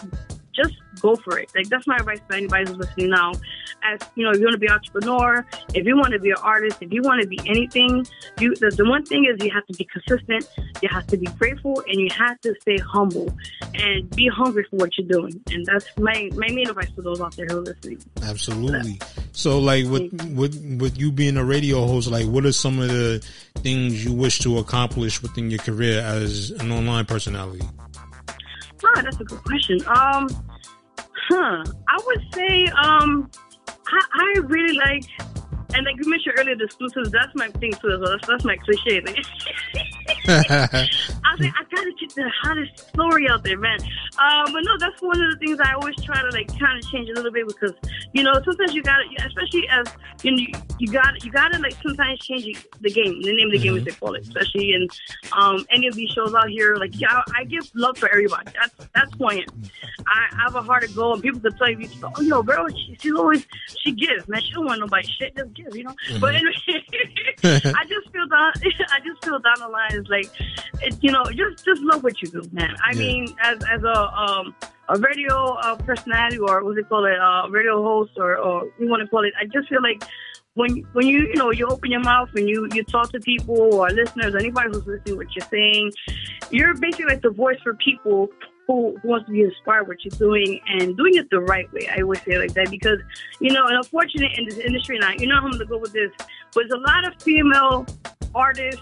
just 0.62 0.76
go 1.02 1.16
for 1.16 1.40
it. 1.40 1.52
Like 1.56 1.68
that's 1.70 1.88
my 1.88 1.98
advice 1.98 2.20
to 2.30 2.36
anybody 2.36 2.68
who's 2.68 2.78
listening 2.78 3.10
now. 3.10 3.32
As 3.84 4.00
you 4.16 4.24
know, 4.24 4.32
if 4.32 4.38
you 4.38 4.46
want 4.46 4.54
to 4.54 4.60
be 4.60 4.68
an 4.68 4.74
entrepreneur, 4.74 5.46
if 5.74 5.86
you 5.86 5.96
want 5.96 6.14
to 6.14 6.20
be 6.20 6.32
an 6.32 6.38
artist, 6.42 6.78
if 6.82 6.92
you 6.92 7.02
want 7.02 7.22
to 7.22 7.28
be 7.28 7.40
anything, 7.46 8.06
you 8.40 8.56
the, 8.56 8.72
the 8.72 8.86
one 8.86 9.06
thing 9.06 9.26
is 9.26 9.44
you 9.44 9.52
have 9.52 9.66
to 9.68 9.74
be 9.74 9.86
consistent, 9.86 10.48
you 10.82 10.90
have 10.90 11.08
to 11.08 11.18
be 11.18 11.26
grateful, 11.26 11.82
and 11.88 12.00
you 12.00 12.10
have 12.18 12.40
to 12.42 12.54
stay 12.62 12.78
humble 12.78 13.34
and 13.74 14.10
be 14.16 14.28
hungry 14.28 14.66
for 14.70 14.78
what 14.78 14.98
you're 14.98 15.08
doing. 15.08 15.42
And 15.52 15.66
that's 15.66 15.88
my 15.98 16.30
my 16.36 16.48
main 16.48 16.70
advice 16.70 16.92
to 16.96 17.02
those 17.02 17.22
out 17.22 17.36
there 17.36 17.48
who 17.48 17.60
are 17.60 17.62
listening. 17.62 18.02
Absolutely. 18.24 19.00
So, 19.32 19.60
like, 19.60 19.86
with 19.86 20.12
with 20.36 20.80
with 20.80 20.98
you 20.98 21.12
being 21.12 21.38
a 21.38 21.44
radio 21.44 21.86
host, 21.86 22.10
like, 22.10 22.28
what 22.28 22.46
are 22.46 22.52
some 22.52 22.80
of 22.80 22.90
the 22.90 23.26
things 23.56 24.04
you 24.04 24.14
wish 24.14 24.40
to 24.40 24.58
accomplish 24.58 25.22
within 25.22 25.50
your 25.50 25.60
career 25.60 26.02
as 26.02 26.52
an 26.52 26.72
online 26.72 27.06
personality? 27.06 27.66
Ah, 28.84 29.02
that's 29.02 29.20
a 29.20 29.24
good 29.24 29.44
question. 29.44 29.80
Um, 29.88 30.28
huh? 31.30 31.64
I 31.88 32.00
would 32.06 32.26
say, 32.34 32.66
um, 32.84 33.30
I, 33.68 34.06
I 34.14 34.40
really 34.40 34.78
like, 34.78 35.04
and 35.74 35.86
like 35.86 35.96
you 35.98 36.10
mentioned 36.10 36.36
earlier, 36.38 36.56
the 36.56 36.66
exclusives. 36.66 37.12
That's 37.12 37.34
my 37.36 37.50
thing 37.50 37.74
too. 37.74 37.98
That's, 38.04 38.28
that's 38.28 38.44
my 38.44 38.58
cliche. 38.58 39.02
I 40.28 40.88
was 41.32 41.40
like, 41.40 41.54
I 41.58 41.64
gotta 41.76 41.92
get 42.00 42.14
the 42.16 42.30
hottest 42.44 42.90
story 42.90 43.28
out 43.30 43.44
there, 43.44 43.58
man. 43.58 43.80
Um, 43.82 44.54
but 44.54 44.62
no, 44.64 44.78
that's 44.78 45.02
one 45.02 45.22
of 45.22 45.32
the 45.32 45.38
things 45.38 45.60
I 45.60 45.74
always 45.74 45.96
try 46.04 46.22
to 46.22 46.30
like 46.30 46.48
kind 46.60 46.78
of 46.78 46.90
change 46.92 47.10
a 47.10 47.14
little 47.14 47.32
bit 47.32 47.48
because 47.48 47.74
you 48.14 48.24
know 48.24 48.34
sometimes 48.46 48.74
you 48.74 48.84
gotta, 48.84 49.04
especially 49.26 49.68
as 49.70 49.88
you 50.24 50.32
know, 50.32 50.60
you, 50.80 50.92
got 50.92 51.24
you 51.24 51.32
gotta 51.32 51.58
like 51.60 51.76
sometimes 51.82 52.20
change 52.20 52.66
the 52.82 52.92
game, 52.92 53.22
the 53.22 53.34
name 53.34 53.48
of 53.48 53.54
the 53.54 53.60
game 53.60 53.78
as 53.78 53.84
they 53.84 53.92
call 53.92 54.14
it, 54.14 54.22
especially 54.22 54.74
in 54.74 54.88
um 55.34 55.66
any 55.72 55.88
of 55.88 55.96
these 55.96 56.10
shows 56.12 56.34
out 56.34 56.50
here. 56.50 56.76
Like, 56.76 57.00
yeah, 57.00 57.22
I 57.36 57.44
give 57.46 57.70
love 57.74 57.98
for 57.98 58.10
everybody. 58.10 58.52
That's 58.54 58.90
that's 58.94 59.12
who 59.18 59.26
I 59.26 59.34
am. 59.36 59.64
I, 60.08 60.28
I 60.32 60.44
have 60.44 60.56
a 60.56 60.62
heart 60.62 60.84
to 60.84 60.94
go, 60.94 61.14
and 61.14 61.22
people 61.22 61.40
can 61.40 61.58
tell 61.58 61.70
you, 61.70 61.90
oh, 62.04 62.22
yo, 62.22 62.44
bro, 62.44 62.68
she, 62.70 62.98
she's 63.00 63.14
always 63.14 63.46
she 63.80 63.92
gives, 63.92 64.28
man. 64.28 64.42
She 64.42 64.52
don't 64.54 64.66
want 64.66 64.80
nobody 64.80 65.08
shit, 65.08 65.36
just 65.36 65.54
give, 65.54 65.76
you 65.76 65.84
know. 65.84 65.96
But 66.20 66.36
anyway, 66.36 66.54
I 67.80 67.84
just 67.88 68.12
feel 68.12 68.28
down. 68.28 68.52
I 68.92 69.00
just 69.06 69.24
feel 69.24 69.40
down 69.40 69.56
the 69.60 69.68
line 69.68 69.94
is 69.94 70.08
like, 70.10 70.30
it, 70.82 70.98
you 71.02 71.12
know, 71.12 71.24
just 71.26 71.66
just 71.66 71.82
love 71.82 72.04
what 72.04 72.22
you 72.22 72.28
do, 72.30 72.42
man. 72.52 72.76
I 72.86 72.92
Yeah. 72.94 73.00
mean, 73.00 73.28
as 73.42 73.58
as 73.72 73.84
a 73.84 73.98
um 74.14 74.56
a 74.90 74.98
radio 75.00 75.54
uh, 75.56 75.76
personality 75.78 76.38
or 76.40 76.64
what 76.64 76.76
do 76.76 76.82
they 76.82 76.88
call 76.88 77.06
it, 77.06 77.18
uh, 77.20 77.48
radio 77.50 77.82
host 77.82 78.12
or 78.18 78.38
or 78.38 78.66
you 78.80 78.88
want 78.90 79.02
to 79.02 79.08
call 79.08 79.24
it, 79.24 79.34
I 79.40 79.46
just 79.46 79.70
feel 79.70 79.82
like 79.82 80.04
when 80.56 80.84
when 80.94 81.08
you 81.08 81.20
you 81.28 81.36
know 81.36 81.52
you 81.52 81.66
open 81.68 81.90
your 81.92 82.02
mouth 82.02 82.30
and 82.36 82.48
you 82.50 82.68
you 82.74 82.84
talk 82.84 83.12
to 83.14 83.20
people 83.20 83.58
or 83.74 83.90
listeners, 83.90 84.36
anybody 84.36 84.70
who's 84.72 84.86
listening, 84.86 85.18
what 85.18 85.28
you're 85.36 85.48
saying, 85.50 85.92
you're 86.52 86.74
basically 86.76 87.06
like 87.06 87.22
the 87.22 87.30
voice 87.30 87.58
for 87.64 87.74
people 87.76 88.28
who 88.72 88.98
who 89.02 89.08
wants 89.08 89.26
to 89.28 89.32
be 89.32 89.42
inspired 89.42 89.88
what 89.88 89.98
you're 90.04 90.18
doing 90.18 90.60
and 90.68 90.96
doing 90.98 91.16
it 91.16 91.30
the 91.30 91.40
right 91.40 91.72
way. 91.74 91.88
I 91.96 92.02
always 92.02 92.20
say 92.24 92.34
it 92.34 92.40
like 92.40 92.54
that 92.54 92.70
because 92.70 93.00
you 93.40 93.52
know, 93.54 93.66
and 93.68 93.78
unfortunate 93.78 94.32
in 94.38 94.46
this 94.46 94.58
industry 94.60 94.98
now, 95.00 95.12
you 95.18 95.28
know 95.28 95.40
how 95.40 95.46
I'm 95.46 95.52
gonna 95.52 95.66
go 95.66 95.78
with 95.78 95.94
this, 95.94 96.12
but 96.54 96.64
there's 96.68 96.72
a 96.72 96.78
lot 96.78 97.08
of 97.08 97.22
female 97.22 97.86
artists 98.34 98.82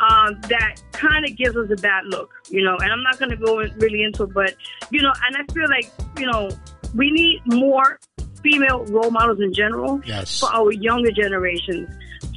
um, 0.00 0.40
that 0.48 0.82
kind 0.92 1.24
of 1.24 1.36
gives 1.36 1.56
us 1.56 1.70
a 1.70 1.76
bad 1.80 2.04
look, 2.06 2.30
you 2.50 2.62
know. 2.64 2.76
And 2.80 2.90
I'm 2.92 3.02
not 3.02 3.18
going 3.18 3.30
to 3.30 3.36
go 3.36 3.60
in- 3.60 3.72
really 3.78 4.02
into 4.02 4.24
it, 4.24 4.34
but 4.34 4.54
you 4.90 5.00
know, 5.00 5.12
and 5.26 5.36
I 5.36 5.52
feel 5.52 5.68
like 5.68 5.90
you 6.18 6.26
know 6.26 6.50
we 6.94 7.10
need 7.10 7.40
more 7.46 7.98
female 8.42 8.84
role 8.86 9.10
models 9.10 9.40
in 9.40 9.52
general 9.54 10.00
Yes. 10.04 10.40
for 10.40 10.52
our 10.52 10.72
younger 10.72 11.10
generations 11.12 11.88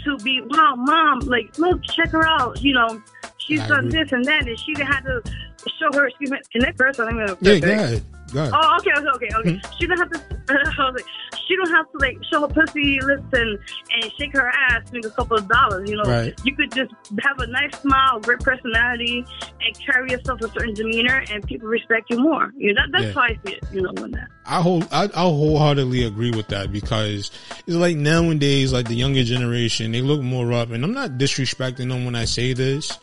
to 0.05 0.17
be, 0.19 0.41
wow, 0.45 0.75
mom, 0.77 1.19
like 1.21 1.57
look, 1.57 1.83
check 1.83 2.09
her 2.11 2.25
out, 2.25 2.61
you 2.61 2.73
know. 2.73 3.01
She's 3.39 3.61
I 3.61 3.67
done 3.67 3.87
agree. 3.87 4.03
this 4.03 4.11
and 4.11 4.25
that, 4.25 4.47
and 4.47 4.59
she 4.59 4.73
didn't 4.73 4.91
have 4.93 5.03
to 5.05 5.21
show 5.79 5.97
her. 5.97 6.07
Excuse 6.07 6.31
me, 6.31 6.37
can 6.51 6.61
that 6.61 6.77
person? 6.77 7.05
I 7.05 7.07
think 7.09 7.27
gonna 7.27 7.37
Yeah, 7.41 7.59
go 7.59 7.71
ahead. 7.71 8.03
Go 8.33 8.39
ahead. 8.41 8.53
Oh, 8.55 8.77
okay, 8.79 8.91
okay, 8.97 9.07
okay, 9.15 9.29
okay. 9.39 9.53
Hmm. 9.55 9.71
She 9.79 9.87
don't 9.87 9.97
have 9.97 10.11
to. 10.11 10.19
I 10.49 10.53
was 10.85 10.95
like, 10.95 11.05
she 11.47 11.55
don't 11.55 11.69
have 11.71 11.91
to 11.91 11.97
like 11.99 12.17
show 12.31 12.41
her 12.41 12.47
pussy 12.47 12.99
lips 13.01 13.23
and 13.33 13.57
and 13.93 14.11
shake 14.19 14.33
her 14.33 14.49
ass 14.69 14.91
make 14.91 15.05
a 15.05 15.09
couple 15.11 15.37
of 15.37 15.47
dollars. 15.47 15.89
You 15.89 15.95
know, 15.97 16.03
Right. 16.03 16.33
you 16.43 16.53
could 16.55 16.71
just 16.73 16.93
have 17.21 17.39
a 17.39 17.47
nice 17.47 17.73
smile, 17.81 18.19
great 18.19 18.39
personality, 18.39 19.25
and 19.61 19.79
carry 19.85 20.11
yourself 20.11 20.41
a 20.41 20.49
certain 20.49 20.73
demeanor, 20.73 21.23
and 21.31 21.41
people 21.45 21.67
respect 21.69 22.09
you 22.09 22.19
more. 22.19 22.51
You 22.57 22.73
know, 22.73 22.81
that, 22.81 22.91
that's 22.91 23.05
Yeah. 23.05 23.13
how 23.13 23.21
I 23.21 23.39
see 23.45 23.53
it. 23.55 23.63
You 23.71 23.81
know, 23.83 23.91
when 24.01 24.11
that. 24.11 24.27
I 24.45 24.61
whole 24.61 24.83
I, 24.91 25.05
I 25.05 25.21
wholeheartedly 25.21 26.03
agree 26.05 26.31
with 26.31 26.47
that 26.49 26.71
because 26.71 27.31
it's 27.65 27.75
like 27.77 27.95
nowadays, 27.97 28.73
like 28.73 28.87
the 28.87 28.95
younger 28.95 29.23
generation, 29.23 29.91
they 29.93 30.01
look 30.01 30.21
more 30.21 30.51
up, 30.53 30.71
and 30.71 30.83
I'm 30.83 30.93
not 30.93 31.11
disrespecting 31.11 31.89
them 31.89 32.03
when 32.05 32.15
I 32.15 32.25
say 32.25 32.51
this, 32.53 32.97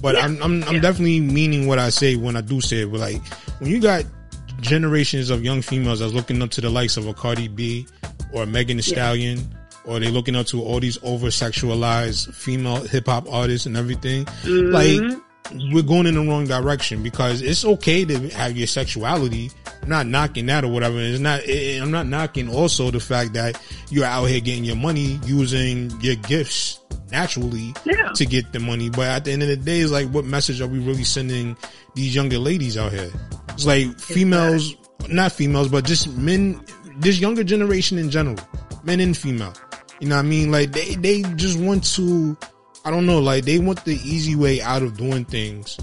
but 0.00 0.16
I'm 0.16 0.42
I'm, 0.42 0.62
I'm 0.64 0.80
definitely 0.80 1.20
meaning 1.20 1.66
what 1.66 1.78
I 1.78 1.90
say 1.90 2.16
when 2.16 2.36
I 2.36 2.40
do 2.40 2.60
say 2.60 2.82
it. 2.82 2.90
But 2.90 3.00
like 3.00 3.26
when 3.58 3.70
you 3.70 3.80
got 3.80 4.04
generations 4.60 5.30
of 5.30 5.44
young 5.44 5.62
females 5.62 6.00
that's 6.00 6.12
looking 6.12 6.40
up 6.42 6.50
to 6.50 6.60
the 6.60 6.70
likes 6.70 6.96
of 6.96 7.06
a 7.06 7.14
Cardi 7.14 7.48
B 7.48 7.86
or 8.32 8.46
Megan 8.46 8.78
Thee 8.78 8.82
Stallion, 8.82 9.40
or 9.84 10.00
they 10.00 10.10
looking 10.10 10.36
up 10.36 10.46
to 10.46 10.62
all 10.62 10.80
these 10.80 10.98
over 11.02 11.28
sexualized 11.28 12.34
female 12.34 12.82
hip 12.82 13.06
hop 13.06 13.30
artists 13.30 13.66
and 13.66 13.76
everything. 13.76 14.24
Mm-hmm. 14.24 14.72
Like 14.72 15.23
we're 15.72 15.82
going 15.82 16.06
in 16.06 16.14
the 16.14 16.20
wrong 16.20 16.46
direction 16.46 17.02
because 17.02 17.42
it's 17.42 17.64
okay 17.64 18.04
to 18.04 18.28
have 18.30 18.56
your 18.56 18.66
sexuality. 18.66 19.50
I'm 19.82 19.88
not 19.88 20.06
knocking 20.06 20.46
that 20.46 20.64
or 20.64 20.68
whatever. 20.68 20.98
It's 20.98 21.20
not. 21.20 21.44
It, 21.44 21.82
I'm 21.82 21.90
not 21.90 22.06
knocking 22.06 22.48
also 22.48 22.90
the 22.90 23.00
fact 23.00 23.34
that 23.34 23.60
you're 23.90 24.06
out 24.06 24.24
here 24.24 24.40
getting 24.40 24.64
your 24.64 24.76
money 24.76 25.20
using 25.24 25.90
your 26.00 26.16
gifts 26.16 26.80
naturally 27.10 27.74
Yeah. 27.84 28.10
to 28.14 28.24
get 28.26 28.52
the 28.52 28.60
money. 28.60 28.88
But 28.88 29.08
at 29.08 29.24
the 29.24 29.32
end 29.32 29.42
of 29.42 29.48
the 29.48 29.56
day, 29.56 29.80
it's 29.80 29.92
like, 29.92 30.08
what 30.08 30.24
message 30.24 30.60
are 30.60 30.66
we 30.66 30.78
really 30.78 31.04
sending 31.04 31.56
these 31.94 32.14
younger 32.14 32.38
ladies 32.38 32.76
out 32.78 32.92
here? 32.92 33.10
It's 33.50 33.66
like 33.66 33.98
females, 34.00 34.74
not 35.08 35.32
females, 35.32 35.68
but 35.68 35.84
just 35.84 36.08
men, 36.16 36.64
this 36.98 37.20
younger 37.20 37.44
generation 37.44 37.98
in 37.98 38.10
general, 38.10 38.38
men 38.82 39.00
and 39.00 39.16
female. 39.16 39.52
You 40.00 40.08
know 40.08 40.16
what 40.16 40.24
I 40.24 40.28
mean? 40.28 40.50
Like 40.50 40.72
they, 40.72 40.94
they 40.96 41.22
just 41.36 41.58
want 41.58 41.84
to, 41.94 42.36
I 42.84 42.90
don't 42.90 43.06
know, 43.06 43.18
like 43.18 43.44
they 43.44 43.58
want 43.58 43.84
the 43.84 43.96
easy 44.04 44.36
way 44.36 44.60
out 44.60 44.82
of 44.82 44.96
doing 44.96 45.24
things. 45.24 45.78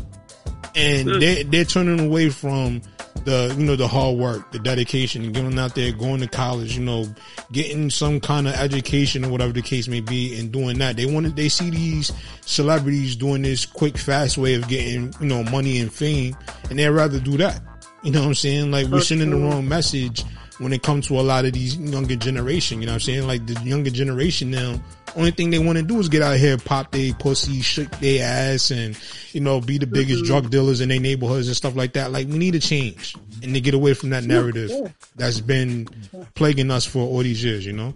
And 0.76 1.22
they 1.22 1.44
they're 1.44 1.66
turning 1.66 2.00
away 2.00 2.30
from 2.30 2.82
the 3.26 3.54
you 3.58 3.66
know 3.66 3.76
the 3.76 3.88
hard 3.88 4.18
work, 4.18 4.52
the 4.52 4.60
dedication, 4.60 5.24
and 5.24 5.34
getting 5.34 5.58
out 5.60 5.76
there, 5.76 5.92
going 5.92 6.22
to 6.22 6.28
college, 6.28 6.78
you 6.78 6.84
know, 6.84 7.06
getting 7.52 7.90
some 7.90 8.20
kind 8.20 8.48
of 8.48 8.54
education 8.54 9.26
or 9.26 9.30
whatever 9.30 9.54
the 9.54 9.62
case 9.62 9.88
may 9.88 10.02
be, 10.02 10.40
and 10.40 10.52
doing 10.52 10.78
that. 10.80 10.96
They 10.96 11.06
want 11.06 11.26
to, 11.26 11.32
they 11.32 11.50
see 11.50 11.70
these 11.70 12.12
celebrities 12.42 13.16
doing 13.16 13.42
this 13.42 13.66
quick, 13.66 13.98
fast 13.98 14.38
way 14.38 14.56
of 14.56 14.68
getting 14.68 15.14
you 15.20 15.28
know 15.28 15.44
money 15.44 15.80
and 15.80 15.92
fame, 15.92 16.36
and 16.70 16.80
they'd 16.80 16.90
rather 16.90 17.20
do 17.20 17.38
that. 17.38 17.62
You 18.04 18.12
know 18.12 18.22
what 18.22 18.28
I'm 18.28 18.36
saying? 18.36 18.72
Like 18.72 18.88
we're 18.88 19.02
sending 19.02 19.30
the 19.30 19.38
wrong 19.38 19.68
message 19.68 20.24
when 20.58 20.74
it 20.74 20.84
comes 20.84 21.08
to 21.08 21.20
a 21.20 21.22
lot 21.22 21.46
of 21.46 21.54
these 21.54 21.76
younger 21.76 22.16
generation. 22.16 22.80
You 22.82 22.88
know 22.88 22.94
what 22.94 23.08
I'm 23.08 23.14
saying? 23.14 23.28
Like 23.28 23.46
the 23.46 23.60
younger 23.64 23.90
generation 23.90 24.52
now, 24.52 24.82
only 25.16 25.32
thing 25.32 25.50
they 25.50 25.60
want 25.60 25.78
to 25.78 25.84
do 25.84 26.00
is 26.00 26.10
get 26.10 26.22
out 26.22 26.38
here, 26.38 26.58
pop 26.58 26.92
their 26.92 27.14
pussy, 27.14 27.62
shake 27.62 27.92
their 28.00 28.26
ass, 28.26 28.72
and 28.72 28.98
you 29.32 29.42
know 29.42 29.62
be 29.62 29.78
the 29.78 29.88
biggest 29.88 30.26
drug 30.26 30.50
dealers 30.50 30.82
in 30.82 30.90
their 30.90 31.00
neighborhoods 31.00 31.48
and 31.48 31.56
stuff 31.56 31.76
like 31.76 31.94
that. 31.94 32.12
Like 32.12 32.28
we 32.28 32.38
need 32.38 32.56
a 32.56 32.60
change 32.60 33.16
and 33.44 33.54
to 33.54 33.62
get 33.62 33.74
away 33.74 33.94
from 33.94 34.12
that 34.12 34.24
narrative 34.24 34.94
that's 35.16 35.40
been 35.40 35.88
plaguing 36.36 36.72
us 36.72 36.86
for 36.86 37.00
all 37.00 37.20
these 37.20 37.44
years. 37.44 37.66
You 37.66 37.74
know? 37.74 37.94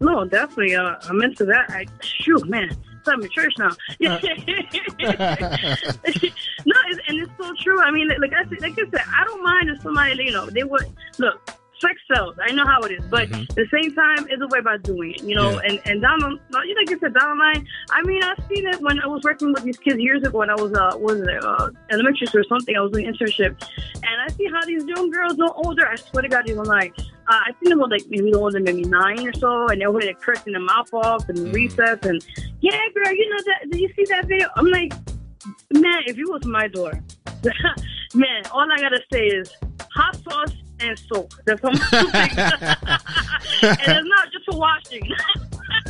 No, 0.00 0.24
definitely. 0.24 0.76
Uh, 0.76 0.96
I'm 1.08 1.22
into 1.22 1.44
that. 1.46 1.70
I 1.70 1.86
shoot, 2.02 2.46
man. 2.48 2.76
It's 3.06 3.24
in 3.24 3.30
church 3.30 3.54
now. 3.58 3.70
no, 4.00 4.18
it's, 6.08 7.00
and 7.08 7.20
it's 7.20 7.32
so 7.38 7.52
true. 7.62 7.80
I 7.82 7.90
mean, 7.90 8.08
like, 8.08 8.18
like 8.18 8.32
I 8.32 8.48
said, 8.48 8.60
like 8.60 8.72
I 8.72 8.90
said, 8.90 9.00
I 9.14 9.24
don't 9.24 9.42
mind 9.42 9.70
if 9.70 9.80
somebody, 9.82 10.24
you 10.24 10.32
know, 10.32 10.46
they 10.46 10.64
would 10.64 10.86
look. 11.18 11.50
Sex 11.80 11.94
sells. 12.12 12.36
I 12.40 12.52
know 12.52 12.64
how 12.64 12.80
it 12.80 12.92
is, 12.92 13.04
but 13.10 13.24
at 13.24 13.48
the 13.54 13.66
same 13.70 13.94
time, 13.94 14.26
it's 14.30 14.40
a 14.42 14.46
way 14.48 14.60
about 14.60 14.82
doing 14.82 15.12
it, 15.12 15.22
you 15.22 15.34
know. 15.34 15.50
Yeah. 15.50 15.68
And 15.68 15.80
and 15.84 16.02
down, 16.02 16.18
the- 16.18 16.38
like 16.50 16.90
you 16.90 16.98
said, 16.98 17.14
down 17.14 17.36
the 17.36 17.44
line. 17.44 17.66
I 17.90 18.02
mean, 18.02 18.22
I've 18.22 18.42
seen 18.48 18.66
it 18.66 18.80
when 18.80 18.98
I 19.00 19.06
was 19.06 19.22
working 19.24 19.52
with 19.52 19.62
these 19.62 19.78
kids 19.78 19.98
years 19.98 20.22
ago 20.22 20.38
when 20.38 20.50
I 20.50 20.54
was 20.54 20.72
uh, 20.72 20.96
was 20.98 21.20
it 21.20 21.44
uh, 21.44 21.70
elementary 21.90 22.26
school 22.26 22.40
or 22.40 22.44
something. 22.44 22.74
I 22.76 22.80
was 22.80 22.92
doing 22.92 23.06
internship, 23.06 23.60
and 23.96 24.22
I 24.24 24.28
see 24.28 24.46
how 24.50 24.64
these 24.64 24.84
young 24.86 25.10
girls 25.10 25.38
are 25.38 25.52
older. 25.54 25.86
I 25.86 25.96
swear 25.96 26.22
to 26.22 26.28
God, 26.28 26.50
were 26.50 26.64
like, 26.64 26.94
uh, 26.98 27.40
I 27.46 27.52
think 27.52 27.68
they 27.68 27.74
were 27.74 27.88
like 27.88 28.04
maybe 28.08 28.32
older, 28.34 28.54
than 28.54 28.64
maybe 28.64 28.84
nine 28.88 29.26
or 29.26 29.32
so, 29.34 29.66
and 29.68 29.80
they 29.80 29.86
were 29.86 30.00
like 30.00 30.20
cursing 30.20 30.52
their 30.54 30.62
mouth 30.62 30.92
off 30.94 31.28
and 31.28 31.54
recess 31.54 31.98
and 32.04 32.24
yeah, 32.60 32.78
girl, 32.94 33.12
you 33.12 33.28
know 33.28 33.42
that? 33.46 33.70
Did 33.70 33.80
you 33.80 33.88
see 33.94 34.04
that 34.10 34.26
video? 34.26 34.48
I'm 34.56 34.66
like, 34.66 34.92
man, 35.72 36.02
if 36.06 36.16
you 36.16 36.30
was 36.30 36.44
my 36.46 36.68
daughter, 36.68 37.02
man, 38.14 38.42
all 38.52 38.66
I 38.70 38.78
gotta 38.80 39.00
say 39.12 39.26
is 39.26 39.52
hot 39.94 40.16
sauce 40.28 40.54
and 40.80 40.98
soap. 40.98 41.34
That's 41.44 41.62
all. 41.64 41.70
I'm 41.70 41.76
and 43.62 43.62
it's 43.62 44.08
not 44.08 44.32
just 44.32 44.44
for 44.50 44.58
washing. 44.58 45.04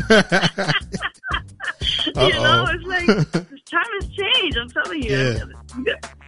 you 2.16 2.32
know, 2.32 2.66
it's 2.70 2.84
like 2.84 3.06
time 3.66 3.84
has 4.00 4.08
changed. 4.08 4.58
I'm 4.58 4.68
telling 4.70 5.02
you. 5.02 5.16
Yeah. 5.16 5.44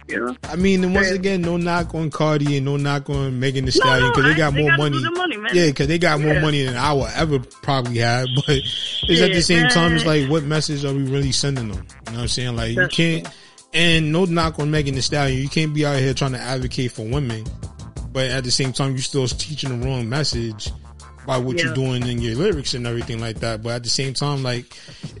You 0.07 0.25
know. 0.25 0.35
I 0.43 0.55
mean, 0.55 0.83
and 0.83 0.93
once 0.93 1.11
again, 1.11 1.41
no 1.41 1.57
knock 1.57 1.93
on 1.95 2.09
Cardi 2.09 2.57
and 2.57 2.65
no 2.65 2.77
knock 2.77 3.09
on 3.09 3.39
Megan 3.39 3.65
Thee 3.65 3.71
No, 3.75 3.85
Stallion 3.85 4.07
no, 4.07 4.11
because 4.11 4.23
they 4.25 4.35
got 4.35 4.53
they 4.53 4.61
more 4.61 4.77
money. 4.77 4.99
money. 5.11 5.37
Yeah, 5.53 5.67
because 5.67 5.87
they 5.87 5.97
got 5.97 6.19
more 6.19 6.39
money 6.39 6.63
than 6.63 6.75
I 6.75 6.93
will 6.93 7.07
ever 7.07 7.39
probably 7.39 7.99
have. 7.99 8.27
But 8.35 8.57
it's 8.57 9.21
at 9.21 9.33
the 9.33 9.41
same 9.41 9.67
time, 9.69 9.93
it's 9.93 10.05
like, 10.05 10.29
what 10.29 10.43
message 10.43 10.85
are 10.85 10.93
we 10.93 11.03
really 11.03 11.31
sending 11.31 11.69
them? 11.69 11.77
You 11.77 11.83
know 11.83 12.17
what 12.17 12.21
I'm 12.21 12.27
saying? 12.27 12.55
Like, 12.55 12.75
That's 12.75 12.97
you 12.97 13.21
can't. 13.21 13.33
And 13.73 14.11
no 14.11 14.25
knock 14.25 14.59
on 14.59 14.71
Megan 14.71 14.95
Thee 14.95 15.01
Stallion. 15.01 15.41
You 15.41 15.49
can't 15.49 15.73
be 15.73 15.85
out 15.85 15.99
here 15.99 16.13
trying 16.13 16.31
to 16.31 16.39
advocate 16.39 16.91
for 16.91 17.03
women, 17.03 17.45
but 18.11 18.29
at 18.31 18.43
the 18.43 18.51
same 18.51 18.73
time, 18.73 18.91
you're 18.91 18.99
still 18.99 19.27
teaching 19.27 19.79
the 19.79 19.85
wrong 19.87 20.07
message 20.09 20.71
by 21.27 21.37
what 21.37 21.57
Yeah. 21.57 21.65
you're 21.65 21.73
doing 21.75 22.07
in 22.07 22.19
your 22.21 22.35
lyrics 22.35 22.73
and 22.73 22.87
everything 22.87 23.19
like 23.19 23.39
that. 23.41 23.61
But 23.61 23.73
at 23.73 23.83
the 23.83 23.89
same 23.89 24.13
time, 24.13 24.41
like, 24.41 24.65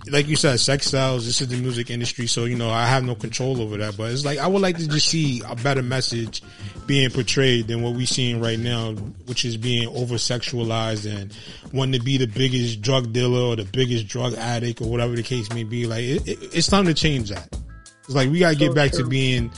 like 0.09 0.27
you 0.27 0.35
said, 0.35 0.59
sex 0.59 0.87
styles. 0.87 1.25
This 1.25 1.41
is 1.41 1.49
the 1.49 1.57
music 1.57 1.91
industry, 1.91 2.25
so 2.25 2.45
you 2.45 2.55
know 2.55 2.69
I 2.69 2.85
have 2.87 3.03
no 3.03 3.13
control 3.15 3.61
over 3.61 3.77
that. 3.77 3.95
But 3.97 4.11
it's 4.11 4.25
like 4.25 4.39
I 4.39 4.47
would 4.47 4.61
like 4.61 4.77
to 4.77 4.87
just 4.87 5.07
see 5.07 5.41
a 5.47 5.55
better 5.55 5.83
message 5.83 6.41
being 6.87 7.11
portrayed 7.11 7.67
than 7.67 7.83
what 7.83 7.93
we're 7.93 8.07
seeing 8.07 8.39
right 8.41 8.57
now, 8.57 8.93
which 9.27 9.45
is 9.45 9.55
being 9.57 9.87
over 9.89 10.15
sexualized 10.15 11.05
and 11.05 11.31
wanting 11.73 11.99
to 11.99 12.03
be 12.03 12.17
the 12.17 12.25
biggest 12.25 12.81
drug 12.81 13.13
dealer 13.13 13.41
or 13.41 13.55
the 13.55 13.65
biggest 13.65 14.07
drug 14.07 14.33
addict 14.33 14.81
or 14.81 14.89
whatever 14.89 15.15
the 15.15 15.21
case 15.21 15.51
may 15.53 15.63
be. 15.63 15.85
Like 15.85 16.03
it, 16.05 16.27
it, 16.27 16.39
it's 16.55 16.67
time 16.67 16.85
to 16.85 16.95
change 16.95 17.29
that. 17.29 17.55
It's 18.05 18.15
like 18.15 18.31
we 18.31 18.39
gotta 18.39 18.55
get 18.55 18.73
back 18.73 18.91
to 18.93 19.05
being 19.05 19.51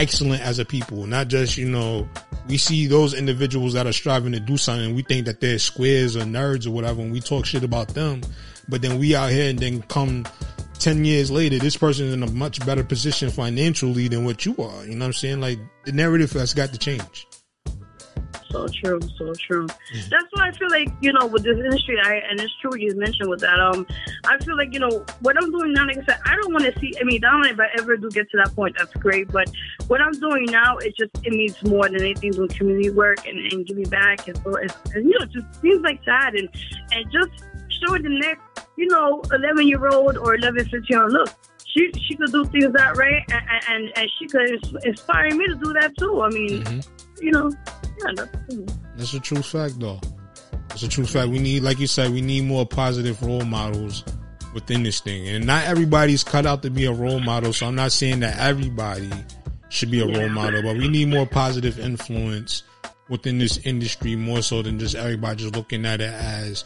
excellent 0.00 0.42
as 0.42 0.58
a 0.58 0.64
people, 0.64 1.06
not 1.06 1.28
just 1.28 1.56
you 1.56 1.68
know. 1.68 2.08
We 2.48 2.56
see 2.56 2.86
those 2.86 3.14
individuals 3.14 3.74
that 3.74 3.86
are 3.86 3.92
striving 3.92 4.32
to 4.32 4.40
do 4.40 4.56
something. 4.56 4.94
We 4.94 5.02
think 5.02 5.26
that 5.26 5.40
they're 5.40 5.58
squares 5.58 6.16
or 6.16 6.22
nerds 6.22 6.66
or 6.66 6.70
whatever, 6.70 7.00
and 7.00 7.12
we 7.12 7.20
talk 7.20 7.46
shit 7.46 7.62
about 7.62 7.88
them. 7.88 8.22
But 8.68 8.82
then 8.82 8.98
we 8.98 9.14
out 9.14 9.30
here 9.30 9.50
and 9.50 9.58
then 9.58 9.82
come 9.82 10.24
10 10.78 11.04
years 11.04 11.30
later, 11.30 11.58
this 11.58 11.76
person 11.76 12.06
is 12.06 12.14
in 12.14 12.22
a 12.22 12.30
much 12.30 12.64
better 12.64 12.82
position 12.82 13.30
financially 13.30 14.08
than 14.08 14.24
what 14.24 14.46
you 14.46 14.52
are. 14.58 14.84
You 14.84 14.94
know 14.94 15.04
what 15.04 15.06
I'm 15.06 15.12
saying? 15.12 15.40
Like 15.40 15.58
the 15.84 15.92
narrative 15.92 16.32
has 16.32 16.54
got 16.54 16.72
to 16.72 16.78
change. 16.78 17.26
So 18.50 18.66
true, 18.66 18.98
so 19.16 19.32
true. 19.34 19.66
That's 20.10 20.26
why 20.32 20.48
I 20.48 20.52
feel 20.52 20.70
like 20.70 20.88
you 21.00 21.12
know 21.12 21.26
with 21.26 21.44
this 21.44 21.56
industry, 21.56 21.98
I 22.02 22.14
and 22.28 22.40
it's 22.40 22.52
true 22.60 22.70
what 22.70 22.80
you 22.80 22.94
mentioned 22.96 23.30
with 23.30 23.40
that. 23.40 23.60
Um, 23.60 23.86
I 24.24 24.38
feel 24.38 24.56
like 24.56 24.74
you 24.74 24.80
know 24.80 25.04
what 25.20 25.36
I'm 25.40 25.52
doing 25.52 25.72
now. 25.72 25.86
Like 25.86 25.98
I 25.98 26.04
said, 26.04 26.18
I 26.26 26.34
don't 26.34 26.52
want 26.52 26.64
to 26.64 26.80
see. 26.80 26.92
I 27.00 27.04
mean, 27.04 27.20
down 27.20 27.46
if 27.46 27.60
I 27.60 27.68
ever 27.78 27.96
do 27.96 28.10
get 28.10 28.28
to 28.30 28.36
that 28.38 28.54
point, 28.56 28.76
that's 28.76 28.92
great. 28.94 29.30
But 29.30 29.48
what 29.86 30.00
I'm 30.00 30.12
doing 30.12 30.46
now, 30.46 30.78
it 30.78 30.96
just 30.96 31.10
it 31.24 31.32
means 31.32 31.62
more 31.62 31.88
than 31.88 32.00
anything 32.00 32.32
doing 32.32 32.48
community 32.48 32.90
work 32.90 33.24
and, 33.26 33.38
and 33.52 33.64
giving 33.64 33.88
back. 33.88 34.26
And 34.26 34.36
so 34.38 34.54
it's, 34.56 34.74
and, 34.94 35.06
you 35.06 35.16
know, 35.18 35.26
just 35.26 35.46
things 35.60 35.80
like 35.82 36.04
that, 36.06 36.32
and 36.34 36.48
and 36.92 37.06
just 37.12 37.44
showing 37.86 38.02
the 38.02 38.08
next, 38.08 38.66
you 38.76 38.88
know, 38.88 39.22
11 39.32 39.68
year 39.68 39.86
old 39.86 40.16
or 40.16 40.34
11, 40.34 40.64
15 40.64 40.82
year 40.88 41.02
old, 41.02 41.12
look. 41.12 41.30
She, 41.66 41.88
she 42.08 42.16
could 42.16 42.32
do 42.32 42.44
things 42.46 42.72
that 42.72 42.96
right, 42.96 43.22
and, 43.30 43.62
and 43.68 43.92
and 43.96 44.10
she 44.18 44.26
could 44.26 44.50
inspire 44.84 45.32
me 45.32 45.46
to 45.46 45.54
do 45.54 45.72
that 45.74 45.96
too. 45.96 46.20
I 46.20 46.28
mean, 46.30 46.82
you 47.20 47.30
know, 47.30 47.48
That's 48.96 49.14
a 49.14 49.20
true 49.20 49.42
fact, 49.42 49.78
though. 49.78 50.00
It's 50.70 50.82
a 50.82 50.88
true 50.88 51.06
fact. 51.06 51.30
We 51.30 51.38
need, 51.38 51.62
like 51.62 51.78
you 51.78 51.86
said, 51.86 52.12
we 52.12 52.20
need 52.20 52.44
more 52.44 52.66
positive 52.66 53.20
role 53.22 53.44
models 53.44 54.04
within 54.54 54.82
this 54.82 55.00
thing. 55.00 55.28
And 55.28 55.46
not 55.46 55.64
everybody's 55.64 56.24
cut 56.24 56.46
out 56.46 56.62
to 56.62 56.70
be 56.70 56.84
a 56.86 56.92
role 56.92 57.20
model. 57.20 57.52
So 57.52 57.66
I'm 57.66 57.74
not 57.74 57.92
saying 57.92 58.20
that 58.20 58.38
everybody 58.38 59.10
should 59.68 59.90
be 59.90 60.00
a 60.00 60.06
role 60.06 60.28
model, 60.28 60.62
but 60.62 60.76
we 60.76 60.88
need 60.88 61.08
more 61.08 61.26
positive 61.26 61.78
influence 61.78 62.62
within 63.10 63.38
this 63.38 63.58
industry 63.58 64.16
more 64.16 64.40
so 64.40 64.62
than 64.62 64.78
just 64.78 64.94
everybody 64.94 65.36
just 65.42 65.54
looking 65.56 65.84
at 65.84 66.00
it 66.00 66.12
as 66.12 66.64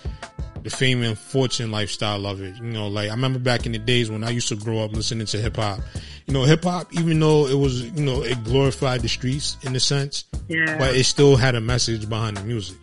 the 0.63 0.71
fame 0.71 1.03
and 1.03 1.19
fortune 1.19 1.71
lifestyle 1.71 2.27
of 2.27 2.41
it. 2.41 2.55
You 2.57 2.65
know, 2.71 2.87
like 2.89 3.09
I 3.09 3.13
remember 3.15 3.39
back 3.39 3.67
in 3.67 3.73
the 3.73 3.79
days 3.79 4.11
when 4.11 4.23
I 4.25 4.31
used 4.31 4.49
to 4.49 4.57
grow 4.57 4.79
up 4.81 4.93
listening 4.93 5.27
to 5.27 5.39
hip 5.39 5.57
hop. 5.57 5.81
You 6.27 6.33
know, 6.35 6.45
hip 6.45 6.65
hop, 6.65 6.93
even 6.93 7.19
though 7.21 7.47
it 7.47 7.55
was, 7.59 7.83
you 7.83 8.05
know, 8.05 8.23
it 8.23 8.43
glorified 8.45 9.01
the 9.03 9.09
streets 9.09 9.57
in 9.63 9.75
a 9.77 9.81
sense, 9.81 10.25
Yeah. 10.49 10.79
but 10.79 10.95
it 10.97 11.05
still 11.05 11.37
had 11.37 11.55
a 11.55 11.61
message 11.61 12.09
behind 12.09 12.37
the 12.39 12.45
music. 12.45 12.77